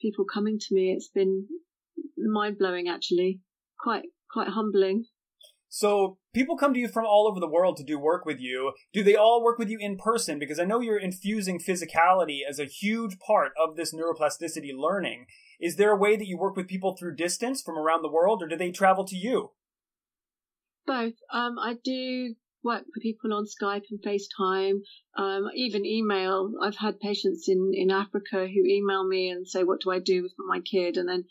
people 0.00 0.24
coming 0.24 0.58
to 0.58 0.74
me. 0.74 0.92
It's 0.92 1.08
been 1.08 1.46
mind 2.16 2.58
blowing 2.58 2.88
actually. 2.88 3.40
Quite, 3.80 4.06
quite 4.32 4.48
humbling. 4.48 5.04
So 5.68 6.18
people 6.38 6.56
come 6.56 6.72
to 6.72 6.78
you 6.78 6.86
from 6.86 7.04
all 7.04 7.26
over 7.26 7.40
the 7.40 7.48
world 7.48 7.76
to 7.76 7.82
do 7.82 7.98
work 7.98 8.24
with 8.24 8.38
you. 8.38 8.72
Do 8.92 9.02
they 9.02 9.16
all 9.16 9.42
work 9.42 9.58
with 9.58 9.68
you 9.68 9.78
in 9.80 9.96
person? 9.96 10.38
Because 10.38 10.60
I 10.60 10.64
know 10.64 10.80
you're 10.80 10.96
infusing 10.96 11.58
physicality 11.58 12.40
as 12.48 12.60
a 12.60 12.64
huge 12.64 13.18
part 13.18 13.52
of 13.60 13.74
this 13.74 13.92
neuroplasticity 13.92 14.70
learning. 14.76 15.26
Is 15.60 15.74
there 15.74 15.90
a 15.90 15.96
way 15.96 16.16
that 16.16 16.28
you 16.28 16.38
work 16.38 16.54
with 16.56 16.68
people 16.68 16.96
through 16.96 17.16
distance 17.16 17.60
from 17.60 17.76
around 17.76 18.02
the 18.02 18.12
world, 18.12 18.40
or 18.40 18.46
do 18.46 18.56
they 18.56 18.70
travel 18.70 19.04
to 19.06 19.16
you? 19.16 19.50
Both. 20.86 21.14
Um, 21.32 21.58
I 21.58 21.74
do 21.82 22.36
work 22.62 22.84
with 22.94 23.02
people 23.02 23.34
on 23.34 23.44
Skype 23.44 23.84
and 23.90 24.00
FaceTime, 24.00 24.80
um, 25.16 25.48
even 25.56 25.84
email. 25.84 26.52
I've 26.62 26.76
had 26.76 27.00
patients 27.00 27.48
in, 27.48 27.72
in 27.74 27.90
Africa 27.90 28.46
who 28.46 28.64
email 28.64 29.06
me 29.06 29.30
and 29.30 29.46
say, 29.46 29.64
what 29.64 29.80
do 29.80 29.90
I 29.90 29.98
do 29.98 30.22
with 30.22 30.32
my 30.38 30.60
kid? 30.60 30.96
And 30.96 31.08
then 31.08 31.24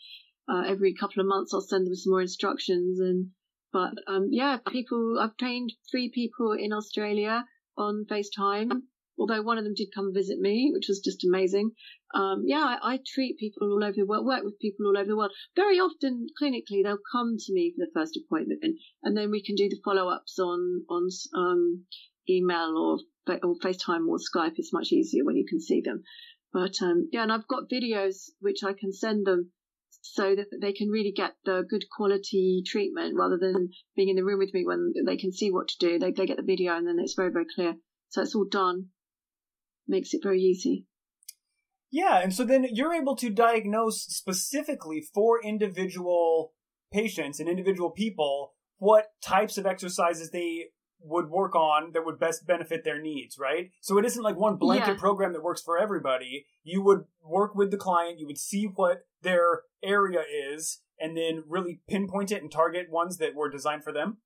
uh, 0.48 0.64
every 0.66 0.94
couple 0.94 1.20
of 1.20 1.26
months 1.26 1.54
I'll 1.54 1.60
send 1.60 1.86
them 1.86 1.94
some 1.94 2.12
more 2.12 2.22
instructions 2.22 3.00
and 3.00 3.30
but 3.72 3.92
um, 4.06 4.28
yeah, 4.30 4.58
people. 4.66 5.18
I've 5.20 5.36
trained 5.36 5.72
three 5.90 6.10
people 6.12 6.52
in 6.52 6.72
Australia 6.72 7.44
on 7.76 8.06
FaceTime. 8.10 8.82
Although 9.18 9.42
one 9.42 9.58
of 9.58 9.64
them 9.64 9.74
did 9.74 9.88
come 9.92 10.14
visit 10.14 10.38
me, 10.38 10.70
which 10.72 10.86
was 10.88 11.00
just 11.00 11.24
amazing. 11.24 11.72
Um, 12.14 12.44
yeah, 12.46 12.78
I, 12.80 12.94
I, 12.94 13.00
treat 13.04 13.36
people 13.36 13.72
all 13.72 13.82
over 13.82 13.96
the 13.96 14.06
world, 14.06 14.24
work 14.24 14.44
with 14.44 14.60
people 14.60 14.86
all 14.86 14.96
over 14.96 15.08
the 15.08 15.16
world. 15.16 15.32
Very 15.56 15.80
often, 15.80 16.28
clinically, 16.40 16.84
they'll 16.84 16.98
come 17.12 17.36
to 17.36 17.52
me 17.52 17.74
for 17.74 17.84
the 17.84 17.90
first 17.92 18.16
appointment, 18.16 18.60
and, 18.62 18.78
and 19.02 19.16
then 19.16 19.32
we 19.32 19.42
can 19.42 19.56
do 19.56 19.68
the 19.68 19.80
follow-ups 19.84 20.38
on 20.38 20.84
on 20.88 21.08
um, 21.34 21.84
email 22.30 22.76
or 22.78 22.98
or 23.42 23.56
FaceTime 23.58 24.06
or 24.08 24.18
Skype. 24.18 24.54
It's 24.56 24.72
much 24.72 24.92
easier 24.92 25.24
when 25.24 25.36
you 25.36 25.46
can 25.46 25.60
see 25.60 25.80
them. 25.80 26.04
But 26.52 26.80
um, 26.80 27.08
yeah, 27.12 27.24
and 27.24 27.32
I've 27.32 27.48
got 27.48 27.68
videos 27.68 28.30
which 28.40 28.62
I 28.64 28.72
can 28.72 28.92
send 28.92 29.26
them 29.26 29.50
so 30.12 30.34
that 30.34 30.46
they 30.60 30.72
can 30.72 30.88
really 30.88 31.12
get 31.12 31.34
the 31.44 31.64
good 31.68 31.84
quality 31.94 32.62
treatment 32.66 33.14
rather 33.16 33.38
than 33.38 33.70
being 33.96 34.08
in 34.08 34.16
the 34.16 34.24
room 34.24 34.38
with 34.38 34.52
me 34.54 34.64
when 34.64 34.92
they 35.06 35.16
can 35.16 35.32
see 35.32 35.50
what 35.50 35.68
to 35.68 35.74
do. 35.78 35.98
They, 35.98 36.12
they 36.12 36.26
get 36.26 36.36
the 36.36 36.42
video 36.42 36.76
and 36.76 36.86
then 36.86 36.98
it's 36.98 37.14
very, 37.14 37.30
very 37.30 37.46
clear. 37.54 37.74
So 38.10 38.22
it's 38.22 38.34
all 38.34 38.46
done. 38.50 38.86
Makes 39.86 40.14
it 40.14 40.20
very 40.22 40.40
easy. 40.40 40.86
Yeah, 41.90 42.20
and 42.20 42.34
so 42.34 42.44
then 42.44 42.66
you're 42.70 42.94
able 42.94 43.16
to 43.16 43.30
diagnose 43.30 44.02
specifically 44.02 45.02
for 45.14 45.42
individual 45.42 46.52
patients 46.92 47.40
and 47.40 47.48
individual 47.48 47.90
people 47.90 48.52
what 48.78 49.06
types 49.22 49.58
of 49.58 49.66
exercises 49.66 50.30
they 50.30 50.66
would 51.00 51.30
work 51.30 51.54
on 51.54 51.92
that 51.92 52.04
would 52.04 52.18
best 52.18 52.46
benefit 52.46 52.84
their 52.84 53.00
needs, 53.00 53.38
right? 53.38 53.70
So 53.80 53.98
it 53.98 54.04
isn't 54.04 54.22
like 54.22 54.36
one 54.36 54.56
blanket 54.56 54.92
yeah. 54.92 54.98
program 54.98 55.32
that 55.32 55.42
works 55.42 55.62
for 55.62 55.78
everybody. 55.78 56.46
You 56.64 56.82
would 56.82 57.04
work 57.22 57.54
with 57.54 57.70
the 57.70 57.76
client, 57.76 58.18
you 58.18 58.26
would 58.26 58.38
see 58.38 58.64
what 58.64 59.06
their 59.22 59.62
area 59.82 60.22
is, 60.52 60.80
and 60.98 61.16
then 61.16 61.44
really 61.46 61.80
pinpoint 61.88 62.32
it 62.32 62.42
and 62.42 62.50
target 62.50 62.90
ones 62.90 63.18
that 63.18 63.34
were 63.34 63.48
designed 63.48 63.84
for 63.84 63.92
them. 63.92 64.18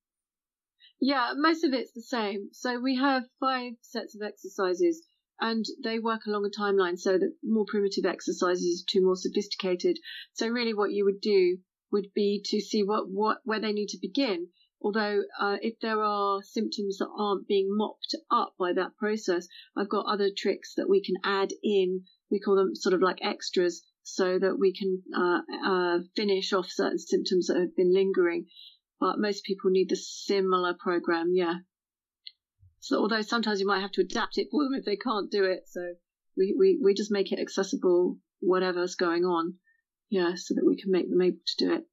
Yeah, 1.01 1.33
most 1.37 1.65
of 1.65 1.73
it's 1.73 1.93
the 1.93 2.03
same. 2.03 2.51
So 2.53 2.79
we 2.79 2.97
have 2.97 3.25
five 3.41 3.73
sets 3.83 4.15
of 4.15 4.23
exercises 4.23 5.05
and 5.41 5.65
they 5.83 5.99
work 5.99 6.21
along 6.27 6.47
a 6.47 6.61
timeline 6.61 6.99
so 6.99 7.19
that 7.19 7.35
more 7.43 7.65
primitive 7.69 8.07
exercises 8.07 8.85
to 8.89 9.03
more 9.03 9.17
sophisticated. 9.17 9.99
So 10.35 10.47
really 10.47 10.75
what 10.75 10.93
you 10.93 11.05
would 11.05 11.21
do 11.21 11.59
would 11.91 12.07
be 12.15 12.41
to 12.45 12.61
see 12.61 12.83
what, 12.85 13.11
what, 13.11 13.39
where 13.45 13.61
they 13.61 13.73
need 13.73 13.89
to 13.89 13.99
begin 14.01 14.49
Although, 14.85 15.23
uh, 15.39 15.59
if 15.63 15.79
there 15.81 16.03
are 16.03 16.43
symptoms 16.43 16.99
that 16.99 17.09
aren't 17.17 17.47
being 17.47 17.69
mopped 17.71 18.17
up 18.31 18.55
by 18.59 18.73
that 18.73 18.97
process, 18.97 19.47
I've 19.77 19.89
got 19.89 20.07
other 20.07 20.31
tricks 20.37 20.75
that 20.75 20.89
we 20.89 21.01
can 21.01 21.17
add 21.23 21.53
in. 21.63 22.05
We 22.31 22.41
call 22.41 22.57
them 22.57 22.75
sort 22.75 22.95
of 22.95 23.01
like 23.01 23.21
extras 23.23 23.83
so 24.03 24.39
that 24.39 24.59
we 24.59 24.73
can 24.73 25.03
uh, 25.17 25.43
uh, 25.65 25.99
finish 26.17 26.53
off 26.53 26.69
certain 26.69 26.99
symptoms 26.99 27.47
that 27.47 27.59
have 27.59 27.77
been 27.77 27.95
lingering. 27.95 28.47
But 28.99 29.21
most 29.21 29.45
people 29.45 29.71
need 29.71 29.89
the 29.89 29.97
similar 29.97 30.75
program, 30.75 31.33
yeah. 31.33 31.59
So 32.81 32.99
although 32.99 33.23
sometimes 33.23 33.61
you 33.61 33.67
might 33.67 33.83
have 33.83 33.93
to 33.93 34.01
adapt 34.01 34.39
it 34.39 34.49
for 34.51 34.65
them 34.65 34.75
if 34.75 34.85
they 34.85 34.97
can't 34.97 35.31
do 35.31 35.45
it, 35.45 35.69
so 35.69 35.95
we, 36.37 36.57
we, 36.59 36.81
we 36.83 36.95
just 36.95 37.13
make 37.13 37.31
it 37.31 37.39
accessible, 37.39 38.19
whatever's 38.41 38.97
going 38.97 39.25
on, 39.25 39.55
yeah, 40.11 40.33
so 40.35 40.55
that 40.55 40.67
we 40.67 40.77
can 40.77 40.91
make 40.91 41.09
them 41.09 41.23
able 41.23 41.39
to 41.47 41.65
do 41.65 41.75
it. 41.75 41.85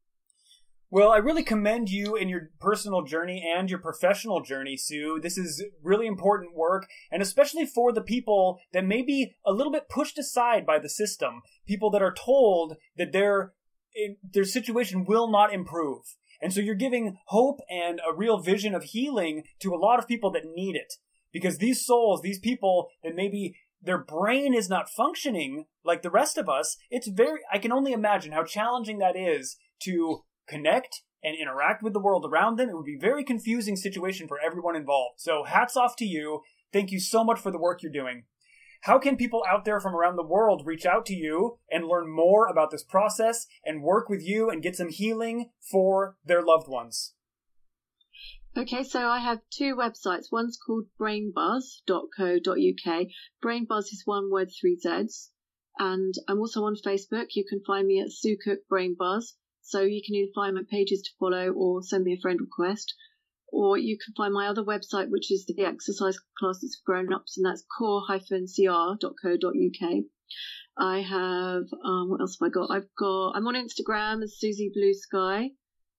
Well, 0.91 1.11
I 1.11 1.17
really 1.17 1.43
commend 1.43 1.89
you 1.89 2.15
in 2.15 2.29
your 2.29 2.49
personal 2.59 3.03
journey 3.03 3.43
and 3.55 3.69
your 3.69 3.77
professional 3.77 4.41
journey, 4.41 4.75
Sue. 4.75 5.19
This 5.21 5.37
is 5.37 5.63
really 5.83 6.07
important 6.07 6.55
work, 6.55 6.87
and 7.11 7.21
especially 7.21 7.67
for 7.67 7.93
the 7.93 8.01
people 8.01 8.59
that 8.73 8.85
may 8.85 9.03
be 9.03 9.35
a 9.45 9.53
little 9.53 9.71
bit 9.71 9.87
pushed 9.87 10.17
aside 10.17 10.65
by 10.65 10.79
the 10.79 10.89
system, 10.89 11.43
people 11.67 11.91
that 11.91 12.01
are 12.01 12.13
told 12.13 12.77
that 12.97 13.11
their 13.11 13.53
their 14.23 14.45
situation 14.45 15.05
will 15.05 15.29
not 15.29 15.53
improve. 15.53 16.15
And 16.41 16.53
so 16.53 16.59
you're 16.59 16.75
giving 16.75 17.17
hope 17.27 17.59
and 17.69 17.99
a 17.99 18.15
real 18.15 18.39
vision 18.39 18.73
of 18.73 18.83
healing 18.83 19.43
to 19.59 19.73
a 19.73 19.77
lot 19.77 19.99
of 19.99 20.07
people 20.07 20.31
that 20.31 20.45
need 20.45 20.75
it. 20.75 20.93
Because 21.31 21.57
these 21.57 21.85
souls, 21.85 22.21
these 22.21 22.39
people 22.39 22.89
that 23.03 23.15
maybe 23.15 23.55
their 23.81 23.97
brain 23.97 24.53
is 24.53 24.69
not 24.69 24.89
functioning 24.89 25.65
like 25.83 26.01
the 26.01 26.09
rest 26.09 26.37
of 26.37 26.49
us, 26.49 26.77
it's 26.89 27.07
very, 27.07 27.39
I 27.51 27.57
can 27.57 27.71
only 27.71 27.91
imagine 27.91 28.31
how 28.31 28.43
challenging 28.43 28.99
that 28.99 29.15
is 29.15 29.57
to 29.81 30.23
connect 30.49 31.03
and 31.23 31.35
interact 31.39 31.83
with 31.83 31.93
the 31.93 31.99
world 31.99 32.25
around 32.25 32.57
them, 32.57 32.69
it 32.69 32.75
would 32.75 32.85
be 32.85 32.95
a 32.95 33.01
very 33.01 33.23
confusing 33.23 33.75
situation 33.75 34.27
for 34.27 34.39
everyone 34.39 34.75
involved. 34.75 35.19
So 35.19 35.43
hats 35.43 35.77
off 35.77 35.95
to 35.97 36.05
you. 36.05 36.41
Thank 36.71 36.91
you 36.91 36.99
so 36.99 37.23
much 37.23 37.39
for 37.39 37.51
the 37.51 37.59
work 37.59 37.83
you're 37.83 37.91
doing. 37.91 38.23
How 38.83 38.97
can 38.97 39.17
people 39.17 39.43
out 39.49 39.65
there 39.65 39.81
from 39.81 39.93
around 39.93 40.15
the 40.15 40.25
world 40.25 40.65
reach 40.65 40.85
out 40.85 41.05
to 41.07 41.13
you 41.13 41.59
and 41.69 41.85
learn 41.85 42.09
more 42.09 42.47
about 42.47 42.71
this 42.71 42.83
process 42.83 43.45
and 43.65 43.83
work 43.83 44.07
with 44.07 44.25
you 44.25 44.49
and 44.49 44.63
get 44.63 44.77
some 44.77 44.89
healing 44.89 45.49
for 45.59 46.15
their 46.23 46.41
loved 46.41 46.69
ones? 46.69 47.13
Okay, 48.57 48.83
so 48.83 49.07
I 49.07 49.19
have 49.19 49.41
two 49.51 49.75
websites. 49.75 50.31
One's 50.31 50.57
called 50.57 50.85
brainbuzz.co.uk. 50.99 53.07
Brainbuzz 53.43 53.93
is 53.93 54.01
one 54.05 54.31
word, 54.31 54.49
three 54.59 54.77
Z's. 54.77 55.29
And 55.77 56.13
I'm 56.27 56.39
also 56.39 56.63
on 56.63 56.75
Facebook. 56.75 57.27
You 57.35 57.45
can 57.47 57.61
find 57.65 57.85
me 57.85 58.01
at 58.01 58.11
Sue 58.11 58.37
Cook 58.43 58.61
Brainbuzz. 58.71 59.33
So 59.69 59.81
you 59.81 60.01
can 60.03 60.15
either 60.15 60.31
find 60.33 60.55
my 60.55 60.63
pages 60.69 61.03
to 61.03 61.11
follow 61.19 61.51
or 61.51 61.83
send 61.83 62.03
me 62.03 62.13
a 62.13 62.19
friend 62.19 62.41
request. 62.41 62.95
Or 63.51 63.77
you 63.77 63.97
can 64.03 64.15
find 64.15 64.33
my 64.33 64.47
other 64.47 64.63
website, 64.63 65.09
which 65.09 65.31
is 65.31 65.45
the 65.45 65.63
exercise 65.63 66.17
classes 66.37 66.75
for 66.75 66.91
grown-ups, 66.91 67.37
and 67.37 67.45
that's 67.45 67.63
core-cr.co.uk. 67.77 70.03
I 70.77 71.01
have, 71.01 71.63
um, 71.83 72.09
what 72.09 72.21
else 72.21 72.37
have 72.39 72.47
I 72.47 72.49
got? 72.49 72.71
I've 72.71 72.89
got, 72.97 73.31
I'm 73.35 73.47
on 73.47 73.55
Instagram 73.55 74.23
as 74.23 74.39
Susie 74.39 74.71
Blue 74.73 74.93
Sky. 74.93 75.51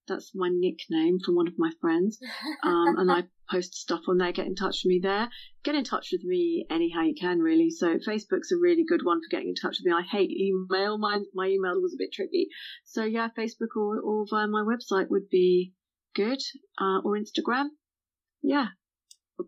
That's 0.07 0.31
my 0.33 0.49
nickname 0.51 1.19
from 1.23 1.35
one 1.35 1.47
of 1.47 1.53
my 1.57 1.71
friends. 1.79 2.19
Um, 2.63 2.97
and 2.97 3.11
I 3.11 3.23
post 3.51 3.75
stuff 3.75 4.01
on 4.07 4.17
there. 4.17 4.31
Get 4.31 4.47
in 4.47 4.55
touch 4.55 4.81
with 4.83 4.89
me 4.89 4.99
there. 5.01 5.29
Get 5.63 5.75
in 5.75 5.83
touch 5.83 6.09
with 6.11 6.23
me 6.23 6.65
anyhow 6.69 7.01
you 7.01 7.15
can, 7.19 7.39
really. 7.39 7.69
So 7.69 7.97
Facebook's 7.97 8.51
a 8.51 8.59
really 8.59 8.85
good 8.87 9.01
one 9.03 9.19
for 9.19 9.29
getting 9.29 9.49
in 9.49 9.55
touch 9.55 9.77
with 9.79 9.85
me. 9.85 9.91
I 9.91 10.03
hate 10.03 10.31
email. 10.31 10.97
My, 10.97 11.19
my 11.33 11.47
email 11.47 11.81
was 11.81 11.93
a 11.93 11.97
bit 11.99 12.13
tricky. 12.13 12.47
So 12.85 13.03
yeah, 13.03 13.27
Facebook 13.37 13.75
or, 13.75 13.99
or 13.99 14.25
via 14.29 14.47
my 14.47 14.61
website 14.63 15.09
would 15.09 15.29
be 15.29 15.73
good, 16.15 16.39
uh, 16.79 16.99
or 17.03 17.17
Instagram. 17.17 17.67
Yeah. 18.41 18.67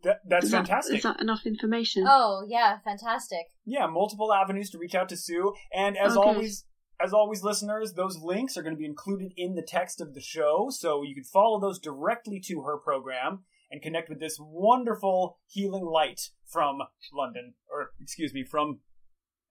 That, 0.04 0.22
that's 0.28 0.46
is 0.46 0.52
fantastic. 0.52 0.92
That, 0.92 0.98
is 0.98 1.04
that 1.04 1.22
enough 1.22 1.46
information? 1.46 2.06
Oh, 2.08 2.46
yeah, 2.48 2.80
fantastic. 2.84 3.46
Yeah, 3.66 3.86
multiple 3.88 4.34
avenues 4.34 4.72
to 4.72 4.80
reach 4.80 4.96
out 4.96 5.10
to 5.10 5.18
Sue. 5.18 5.54
And 5.74 5.98
as 5.98 6.18
okay. 6.18 6.28
always, 6.28 6.66
as 7.00 7.14
always, 7.14 7.44
listeners, 7.44 7.94
those 7.94 8.18
links 8.18 8.58
are 8.58 8.64
going 8.64 8.74
to 8.74 8.80
be 8.80 8.86
included 8.86 9.34
in 9.38 9.56
the 9.56 9.62
text 9.62 10.02
of 10.02 10.16
the 10.16 10.22
show, 10.22 10.70
so 10.72 11.04
you 11.04 11.14
can 11.14 11.24
follow 11.24 11.60
those 11.60 11.80
directly 11.80 12.40
to 12.48 12.62
her 12.62 12.78
program 12.78 13.44
and 13.74 13.82
connect 13.82 14.08
with 14.08 14.20
this 14.20 14.38
wonderful 14.40 15.40
healing 15.48 15.84
light 15.84 16.30
from 16.46 16.78
London, 17.12 17.56
or 17.72 17.90
excuse 18.00 18.32
me, 18.32 18.46
from 18.46 18.82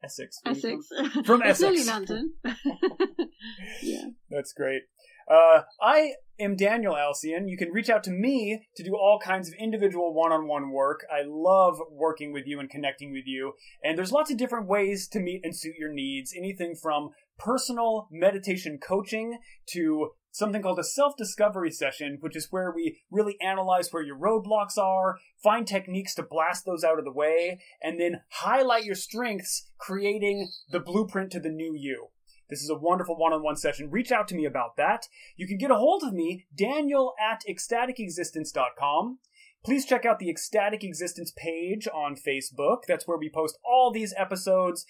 Essex. 0.05 0.39
Essex. 0.47 0.87
From, 1.25 1.43
Essex. 1.43 1.87
London. 1.89 2.35
yeah. 3.83 4.05
That's 4.31 4.53
great. 4.53 4.83
Uh, 5.29 5.63
I 5.81 6.13
am 6.39 6.55
Daniel 6.55 6.97
Alcyon. 6.97 7.49
You 7.49 7.57
can 7.57 7.73
reach 7.73 7.91
out 7.91 8.05
to 8.05 8.13
me 8.13 8.65
to 8.77 8.85
do 8.85 8.95
all 8.95 9.19
kinds 9.23 9.49
of 9.49 9.55
individual 9.59 10.15
one-on-one 10.15 10.71
work. 10.71 11.05
I 11.11 11.23
love 11.27 11.81
working 11.91 12.33
with 12.33 12.47
you 12.47 12.61
and 12.61 12.71
connecting 12.71 13.13
with 13.13 13.27
you. 13.27 13.55
And 13.83 13.99
there's 13.99 14.13
lots 14.13 14.31
of 14.31 14.37
different 14.37 14.69
ways 14.69 15.09
to 15.09 15.21
meet 15.21 15.41
and 15.43 15.57
suit 15.57 15.75
your 15.77 15.93
needs. 15.93 16.33
Anything 16.37 16.77
from 16.81 17.11
personal 17.39 18.09
meditation 18.13 18.79
coaching 18.79 19.39
to 19.71 20.11
something 20.33 20.63
called 20.63 20.79
a 20.79 20.85
self-discovery 20.85 21.71
session, 21.71 22.19
which 22.21 22.35
is 22.35 22.49
where 22.51 22.73
we 22.73 23.01
really 23.11 23.37
analyze 23.41 23.93
where 23.93 24.03
your 24.03 24.19
roadblocks 24.19 24.77
are, 24.77 25.19
find 25.43 25.67
techniques 25.67 26.15
to 26.17 26.23
blast 26.23 26.65
those 26.65 26.83
out 26.83 26.99
of 26.99 27.05
the 27.05 27.13
way, 27.13 27.61
and 27.81 28.01
then 28.01 28.23
highlight 28.31 28.85
your 28.85 28.95
strengths, 28.95 29.71
creating 29.79 30.51
the 30.71 30.81
blueprint 30.81 31.31
to 31.31 31.41
the 31.41 31.51
new 31.51 31.75
you. 31.75 32.09
This 32.51 32.63
is 32.63 32.71
a 32.71 32.75
wonderful 32.75 33.17
one-on-one 33.17 33.57
session. 33.57 33.91
Reach 33.91 34.13
out 34.13 34.29
to 34.29 34.35
me 34.35 34.45
about 34.45 34.77
that. 34.77 35.07
You 35.37 35.47
can 35.47 35.57
get 35.57 35.71
a 35.71 35.77
hold 35.77 36.03
of 36.03 36.13
me, 36.13 36.47
Daniel 36.55 37.15
at 37.19 37.43
ecstaticexistence.com. 37.49 39.19
Please 39.65 39.87
check 39.87 40.05
out 40.05 40.19
the 40.19 40.29
Ecstatic 40.29 40.83
Existence 40.83 41.33
page 41.37 41.87
on 41.95 42.17
Facebook. 42.17 42.81
That's 42.89 43.07
where 43.07 43.17
we 43.17 43.31
post 43.31 43.59
all 43.65 43.93
these 43.93 44.13
episodes, 44.17 44.85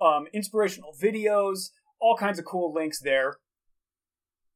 um, 0.00 0.26
inspirational 0.32 0.92
videos, 1.00 1.70
all 2.00 2.16
kinds 2.16 2.38
of 2.38 2.44
cool 2.44 2.74
links 2.74 3.00
there. 3.00 3.38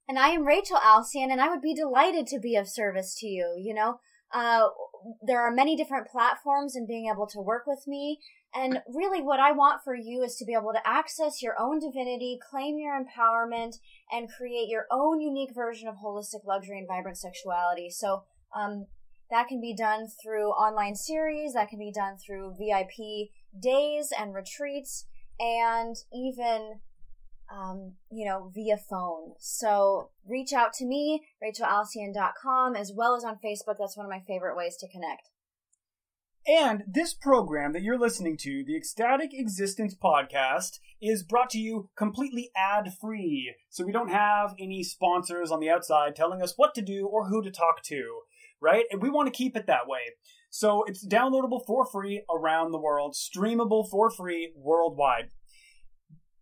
And 0.08 0.18
I 0.18 0.30
am 0.30 0.44
Rachel 0.44 0.78
Alcyon, 0.84 1.30
and 1.30 1.40
I 1.40 1.48
would 1.48 1.62
be 1.62 1.74
delighted 1.74 2.26
to 2.28 2.40
be 2.40 2.56
of 2.56 2.68
service 2.68 3.14
to 3.20 3.26
you. 3.26 3.54
You 3.56 3.74
know, 3.74 4.00
uh, 4.32 4.68
there 5.22 5.40
are 5.40 5.52
many 5.52 5.76
different 5.76 6.08
platforms 6.08 6.76
in 6.76 6.86
being 6.86 7.10
able 7.12 7.26
to 7.28 7.40
work 7.40 7.64
with 7.66 7.84
me. 7.86 8.18
And 8.52 8.82
really, 8.88 9.22
what 9.22 9.38
I 9.38 9.52
want 9.52 9.82
for 9.84 9.94
you 9.94 10.22
is 10.22 10.34
to 10.36 10.44
be 10.44 10.54
able 10.54 10.72
to 10.72 10.88
access 10.88 11.40
your 11.40 11.54
own 11.60 11.78
divinity, 11.78 12.38
claim 12.50 12.78
your 12.78 13.00
empowerment, 13.00 13.76
and 14.10 14.28
create 14.28 14.68
your 14.68 14.86
own 14.90 15.20
unique 15.20 15.54
version 15.54 15.88
of 15.88 15.96
holistic 15.96 16.44
luxury 16.44 16.78
and 16.78 16.88
vibrant 16.88 17.16
sexuality. 17.16 17.90
So, 17.90 18.24
um, 18.54 18.86
that 19.30 19.46
can 19.46 19.60
be 19.60 19.74
done 19.74 20.08
through 20.20 20.50
online 20.50 20.96
series, 20.96 21.52
that 21.52 21.68
can 21.68 21.78
be 21.78 21.92
done 21.92 22.16
through 22.16 22.56
VIP 22.58 23.30
days 23.56 24.12
and 24.18 24.34
retreats, 24.34 25.06
and 25.38 25.96
even 26.12 26.80
um, 27.50 27.94
you 28.10 28.24
know, 28.24 28.50
via 28.54 28.76
phone. 28.76 29.32
So 29.38 30.10
reach 30.26 30.52
out 30.52 30.72
to 30.74 30.86
me, 30.86 31.22
rachelalcyon.com, 31.42 32.76
as 32.76 32.92
well 32.94 33.14
as 33.14 33.24
on 33.24 33.38
Facebook. 33.44 33.76
That's 33.78 33.96
one 33.96 34.06
of 34.06 34.10
my 34.10 34.22
favorite 34.26 34.56
ways 34.56 34.76
to 34.78 34.88
connect. 34.88 35.28
And 36.46 36.84
this 36.86 37.12
program 37.12 37.74
that 37.74 37.82
you're 37.82 37.98
listening 37.98 38.36
to, 38.38 38.64
the 38.66 38.76
Ecstatic 38.76 39.30
Existence 39.32 39.94
Podcast, 39.94 40.78
is 41.00 41.22
brought 41.22 41.50
to 41.50 41.58
you 41.58 41.90
completely 41.96 42.50
ad 42.56 42.92
free. 42.98 43.54
So 43.68 43.84
we 43.84 43.92
don't 43.92 44.10
have 44.10 44.54
any 44.58 44.82
sponsors 44.82 45.50
on 45.50 45.60
the 45.60 45.68
outside 45.68 46.16
telling 46.16 46.40
us 46.40 46.54
what 46.56 46.74
to 46.76 46.82
do 46.82 47.06
or 47.06 47.28
who 47.28 47.42
to 47.42 47.50
talk 47.50 47.82
to, 47.84 48.20
right? 48.60 48.84
And 48.90 49.02
we 49.02 49.10
want 49.10 49.26
to 49.26 49.36
keep 49.36 49.54
it 49.54 49.66
that 49.66 49.86
way. 49.86 50.00
So 50.48 50.82
it's 50.84 51.06
downloadable 51.06 51.64
for 51.66 51.84
free 51.84 52.24
around 52.34 52.72
the 52.72 52.80
world, 52.80 53.14
streamable 53.14 53.88
for 53.88 54.10
free 54.10 54.52
worldwide. 54.56 55.30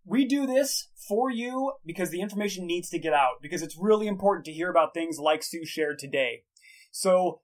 We 0.09 0.25
do 0.25 0.47
this 0.47 0.87
for 1.07 1.29
you 1.29 1.73
because 1.85 2.09
the 2.09 2.19
information 2.19 2.65
needs 2.65 2.89
to 2.89 2.97
get 2.97 3.13
out, 3.13 3.43
because 3.43 3.61
it's 3.61 3.77
really 3.77 4.07
important 4.07 4.43
to 4.45 4.51
hear 4.51 4.71
about 4.71 4.91
things 4.91 5.19
like 5.19 5.43
Sue 5.43 5.65
shared 5.65 5.99
today. 5.99 6.45
So 6.91 7.41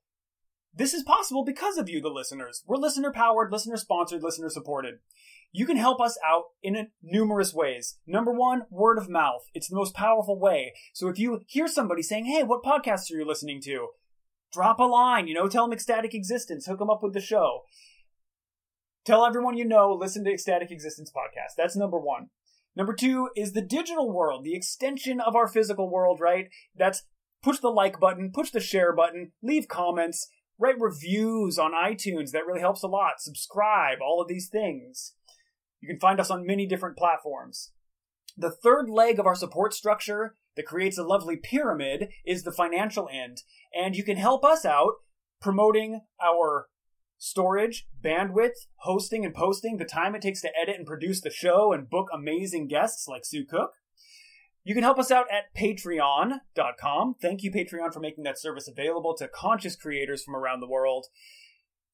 this 0.74 0.95
is 0.95 1.03
possible 1.03 1.45
because 1.45 1.78
of 1.78 1.89
you, 1.89 2.01
the 2.01 2.09
listeners. 2.09 2.63
We're 2.66 2.78
listener 2.78 3.11
powered, 3.13 3.51
listener 3.51 3.78
sponsored, 3.78 4.24
listener 4.24 4.49
supported. 4.49 4.95
You 5.51 5.68
can 5.68 5.78
help 5.78 6.01
us 6.01 6.18
out 6.28 6.45
in 6.63 6.88
numerous 7.03 7.53
ways. 7.53 7.99
Number 8.07 8.32
one, 8.32 8.63
word 8.72 8.97
of 8.97 9.09
mouth. 9.09 9.43
It's 9.53 9.68
the 9.68 9.76
most 9.76 9.93
powerful 9.93 10.39
way. 10.39 10.74
So 10.91 11.07
if 11.07 11.20
you 11.20 11.41
hear 11.45 11.68
somebody 11.68 12.01
saying, 12.01 12.26
hey, 12.26 12.41
what 12.41 12.63
podcast 12.63 13.11
are 13.11 13.18
you 13.18 13.28
listening 13.28 13.61
to? 13.66 13.89
Drop 14.51 14.80
a 14.80 14.84
line, 14.86 15.28
you 15.28 15.36
know, 15.36 15.47
tell 15.47 15.66
them 15.66 15.74
Ecstatic 15.74 16.16
Existence, 16.16 16.66
hook 16.66 16.80
them 16.80 16.89
up 16.89 17.03
with 17.03 17.13
the 17.13 17.22
show. 17.22 17.61
Tell 19.05 19.24
everyone 19.24 19.55
you 19.55 19.66
know, 19.66 19.93
listen 19.93 20.24
to 20.24 20.34
Ecstatic 20.34 20.72
Existence 20.72 21.11
podcast. 21.16 21.53
That's 21.55 21.76
number 21.76 21.99
one. 21.99 22.30
Number 22.76 22.94
two 22.94 23.30
is 23.36 23.54
the 23.54 23.62
digital 23.62 24.12
world, 24.12 24.44
the 24.44 24.56
extension 24.56 25.22
of 25.22 25.36
our 25.36 25.48
physical 25.48 25.90
world, 25.90 26.20
right? 26.20 26.50
That's 26.76 27.04
push 27.42 27.60
the 27.60 27.70
like 27.70 28.00
button, 28.00 28.32
push 28.34 28.50
the 28.50 28.60
share 28.60 28.94
button, 28.94 29.32
leave 29.42 29.68
comments, 29.68 30.28
write 30.58 30.80
reviews 30.80 31.58
on 31.58 31.72
iTunes. 31.72 32.32
That 32.32 32.46
really 32.46 32.60
helps 32.60 32.84
a 32.84 32.88
lot. 32.88 33.20
Subscribe, 33.20 34.00
all 34.02 34.22
of 34.22 34.28
these 34.28 34.50
things. 34.50 35.14
You 35.80 35.88
can 35.88 36.00
find 36.00 36.20
us 36.20 36.30
on 36.30 36.46
many 36.46 36.66
different 36.66 36.98
platforms. 36.98 37.72
The 38.38 38.52
third 38.52 38.90
leg 38.90 39.20
of 39.20 39.26
our 39.26 39.36
support 39.36 39.74
structure 39.74 40.36
that 40.58 40.66
creates 40.66 40.98
a 40.98 41.04
lovely 41.04 41.38
pyramid 41.38 42.10
is 42.26 42.44
the 42.44 42.52
financial 42.52 43.08
end. 43.12 43.44
And 43.74 43.96
you 43.96 44.04
can 44.04 44.18
help 44.18 44.44
us 44.44 44.66
out 44.66 44.94
promoting 45.42 46.02
our 46.22 46.68
storage, 47.26 47.88
bandwidth, 48.04 48.68
hosting 48.78 49.26
and 49.26 49.34
posting, 49.34 49.78
the 49.78 49.86
time 49.86 50.14
it 50.14 50.22
takes 50.22 50.42
to 50.42 50.52
edit 50.60 50.76
and 50.78 50.86
produce 50.86 51.22
the 51.22 51.32
show 51.32 51.74
and 51.74 51.90
book 51.90 52.08
amazing 52.14 52.68
guests 52.68 53.08
like 53.08 53.26
Sue 53.26 53.44
Cook. 53.44 53.72
You 54.64 54.74
can 54.76 54.84
help 54.84 55.00
us 55.00 55.12
out 55.12 55.26
at 55.32 55.56
patreon.com. 55.56 57.16
Thank 57.22 57.44
you, 57.44 57.52
Patreon, 57.52 57.94
for 57.94 58.00
making 58.00 58.24
that 58.26 58.40
service 58.40 58.68
available 58.68 59.16
to 59.18 59.28
conscious 59.28 59.76
creators 59.76 60.24
from 60.24 60.36
around 60.36 60.60
the 60.60 60.68
world. 60.68 61.08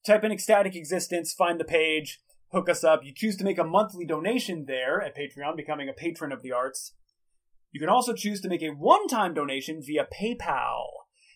Type 0.05 0.23
in 0.23 0.31
ecstatic 0.31 0.75
existence, 0.75 1.33
find 1.33 1.59
the 1.59 1.65
page, 1.65 2.21
hook 2.51 2.67
us 2.69 2.83
up. 2.83 3.01
You 3.03 3.13
choose 3.13 3.37
to 3.37 3.43
make 3.43 3.57
a 3.57 3.63
monthly 3.63 4.05
donation 4.05 4.65
there 4.65 5.01
at 5.01 5.15
Patreon, 5.15 5.55
becoming 5.55 5.87
a 5.87 5.93
patron 5.93 6.31
of 6.31 6.41
the 6.41 6.51
arts. 6.51 6.93
You 7.71 7.79
can 7.79 7.89
also 7.89 8.13
choose 8.13 8.41
to 8.41 8.49
make 8.49 8.61
a 8.61 8.69
one 8.69 9.07
time 9.07 9.33
donation 9.33 9.81
via 9.81 10.05
PayPal. 10.05 10.83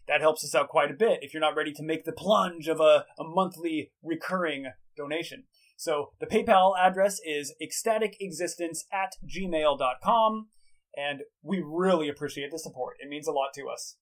That 0.08 0.22
helps 0.22 0.44
us 0.44 0.54
out 0.54 0.70
quite 0.70 0.92
a 0.92 0.96
bit 0.96 1.20
if 1.22 1.34
you're 1.34 1.42
not 1.42 1.56
ready 1.56 1.72
to 1.74 1.84
make 1.84 2.06
the 2.06 2.12
plunge 2.12 2.68
of 2.68 2.80
a, 2.80 3.06
a 3.20 3.24
monthly 3.24 3.92
recurring 4.04 4.68
donation. 4.96 5.46
So 5.78 6.12
the 6.20 6.28
PayPal 6.28 6.74
address 6.80 7.20
is 7.26 7.54
ecstaticexistence 7.62 8.86
at 8.94 9.14
gmail.com. 9.28 10.48
And 10.98 11.22
we 11.44 11.62
really 11.66 12.08
appreciate 12.08 12.52
the 12.52 12.60
support. 12.60 12.96
It 13.02 13.10
means 13.10 13.28
a 13.28 13.34
lot 13.34 13.50
to 13.56 13.68
us. 13.68 13.98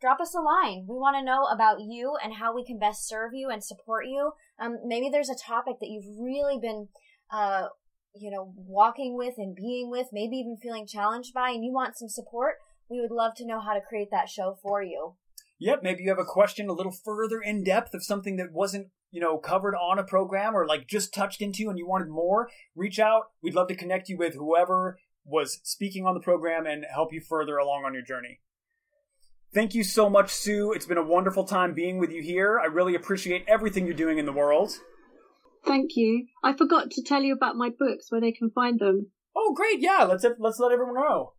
Drop 0.00 0.20
us 0.20 0.34
a 0.34 0.40
line. 0.40 0.86
We 0.88 0.96
want 0.96 1.16
to 1.16 1.24
know 1.24 1.44
about 1.46 1.80
you 1.80 2.16
and 2.22 2.34
how 2.34 2.54
we 2.54 2.64
can 2.64 2.78
best 2.78 3.08
serve 3.08 3.32
you 3.32 3.48
and 3.50 3.64
support 3.64 4.06
you. 4.06 4.32
Um, 4.60 4.78
maybe 4.84 5.08
there's 5.10 5.30
a 5.30 5.34
topic 5.34 5.76
that 5.80 5.88
you've 5.88 6.18
really 6.20 6.58
been, 6.60 6.88
uh, 7.32 7.68
you 8.14 8.30
know, 8.30 8.52
walking 8.54 9.16
with 9.16 9.34
and 9.38 9.56
being 9.56 9.90
with, 9.90 10.08
maybe 10.12 10.36
even 10.36 10.58
feeling 10.62 10.86
challenged 10.86 11.32
by, 11.32 11.50
and 11.50 11.64
you 11.64 11.72
want 11.72 11.96
some 11.96 12.08
support. 12.08 12.56
We 12.90 13.00
would 13.00 13.10
love 13.10 13.34
to 13.36 13.46
know 13.46 13.60
how 13.60 13.74
to 13.74 13.80
create 13.80 14.10
that 14.10 14.28
show 14.28 14.58
for 14.62 14.82
you. 14.82 15.14
Yep, 15.58 15.80
maybe 15.82 16.02
you 16.02 16.10
have 16.10 16.18
a 16.18 16.24
question 16.24 16.68
a 16.68 16.72
little 16.72 16.92
further 16.92 17.40
in 17.40 17.64
depth 17.64 17.94
of 17.94 18.04
something 18.04 18.36
that 18.36 18.52
wasn't, 18.52 18.88
you 19.10 19.20
know, 19.20 19.38
covered 19.38 19.74
on 19.74 19.98
a 19.98 20.04
program 20.04 20.54
or 20.54 20.66
like 20.66 20.88
just 20.88 21.14
touched 21.14 21.40
into 21.40 21.68
and 21.68 21.78
you 21.78 21.86
wanted 21.86 22.08
more. 22.08 22.48
Reach 22.74 22.98
out. 22.98 23.24
We'd 23.42 23.54
love 23.54 23.68
to 23.68 23.76
connect 23.76 24.08
you 24.08 24.18
with 24.18 24.34
whoever 24.34 24.98
was 25.24 25.60
speaking 25.62 26.04
on 26.06 26.14
the 26.14 26.20
program 26.20 26.66
and 26.66 26.84
help 26.92 27.12
you 27.12 27.20
further 27.20 27.56
along 27.56 27.84
on 27.84 27.94
your 27.94 28.02
journey. 28.02 28.40
Thank 29.54 29.74
you 29.74 29.84
so 29.84 30.10
much, 30.10 30.30
Sue. 30.30 30.72
It's 30.72 30.86
been 30.86 30.98
a 30.98 31.02
wonderful 31.02 31.44
time 31.44 31.74
being 31.74 31.98
with 31.98 32.10
you 32.10 32.22
here. 32.22 32.58
I 32.60 32.66
really 32.66 32.96
appreciate 32.96 33.44
everything 33.46 33.86
you're 33.86 33.94
doing 33.94 34.18
in 34.18 34.26
the 34.26 34.32
world. 34.32 34.72
Thank 35.64 35.92
you. 35.94 36.26
I 36.42 36.54
forgot 36.54 36.90
to 36.90 37.02
tell 37.02 37.22
you 37.22 37.32
about 37.32 37.56
my 37.56 37.70
books 37.70 38.10
where 38.10 38.20
they 38.20 38.32
can 38.32 38.50
find 38.50 38.80
them. 38.80 39.12
Oh, 39.36 39.54
great! 39.54 39.80
Yeah, 39.80 40.04
let's 40.04 40.24
let's 40.38 40.58
let 40.58 40.72
everyone 40.72 40.94
know. 40.94 41.33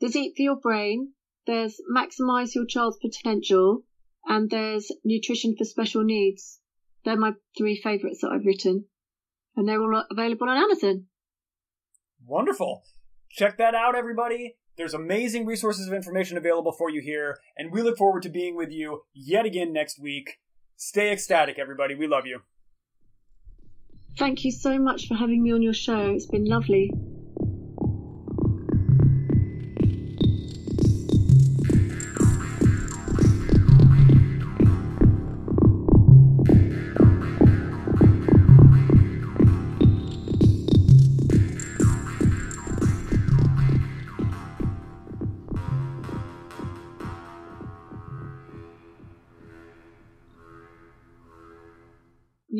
There's 0.00 0.16
Eat 0.16 0.34
for 0.36 0.42
Your 0.42 0.56
Brain. 0.56 1.12
There's 1.46 1.80
Maximize 1.94 2.54
Your 2.54 2.66
Child's 2.66 2.98
Potential, 2.98 3.82
and 4.26 4.50
there's 4.50 4.90
Nutrition 5.04 5.54
for 5.56 5.64
Special 5.64 6.02
Needs. 6.02 6.60
They're 7.04 7.16
my 7.16 7.32
three 7.56 7.80
favourites 7.80 8.20
that 8.20 8.32
I've 8.32 8.44
written, 8.44 8.86
and 9.56 9.68
they're 9.68 9.80
all 9.80 10.04
available 10.10 10.48
on 10.48 10.58
Amazon. 10.58 11.06
Wonderful. 12.26 12.82
Check 13.30 13.58
that 13.58 13.74
out, 13.74 13.94
everybody. 13.94 14.56
There's 14.76 14.92
amazing 14.92 15.46
resources 15.46 15.86
of 15.86 15.94
information 15.94 16.36
available 16.36 16.72
for 16.72 16.90
you 16.90 17.00
here, 17.00 17.38
and 17.56 17.72
we 17.72 17.80
look 17.80 17.96
forward 17.96 18.22
to 18.24 18.28
being 18.28 18.56
with 18.56 18.70
you 18.70 19.02
yet 19.14 19.46
again 19.46 19.72
next 19.72 19.98
week. 19.98 20.38
Stay 20.76 21.10
ecstatic, 21.10 21.58
everybody. 21.58 21.94
We 21.94 22.06
love 22.06 22.26
you. 22.26 22.40
Thank 24.18 24.44
you 24.44 24.50
so 24.50 24.78
much 24.78 25.08
for 25.08 25.14
having 25.14 25.42
me 25.42 25.52
on 25.52 25.62
your 25.62 25.72
show. 25.72 26.10
It's 26.10 26.26
been 26.26 26.44
lovely. 26.44 26.90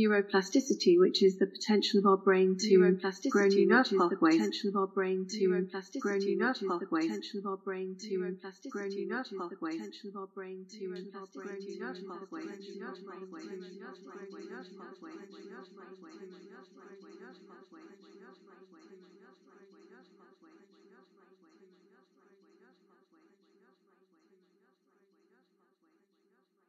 Neuroplasticity, 0.06 0.98
which 0.98 1.22
is 1.22 1.36
the 1.38 1.46
potential 1.46 1.98
of 2.00 2.06
our 2.06 2.16
brain 2.16 2.56
to 2.58 2.96
grow 3.28 3.48
new 3.48 3.66
nerve 3.66 3.86
pathways. 3.98 4.36
Potential 4.36 4.70
of 4.70 4.76
our 4.76 4.86
brain 4.88 5.26
to 5.38 5.66
grow 5.98 6.18
new 6.18 6.36
nerve 6.36 6.56
pathways. 6.68 7.06
Potential 7.06 7.40
of 7.40 7.46
our 7.46 7.56
brain 7.58 7.96
to 8.08 8.34
grow 8.70 8.88
new 8.88 9.06
nerve 9.06 9.26
pathways. 9.38 9.76
Potential 9.78 10.10
of 10.10 10.16
our 10.16 10.28
brain 10.34 10.66
to 10.78 10.86
grow 11.36 11.56
new 11.58 11.76
nerve 11.80 11.98
pathways. 12.06 12.50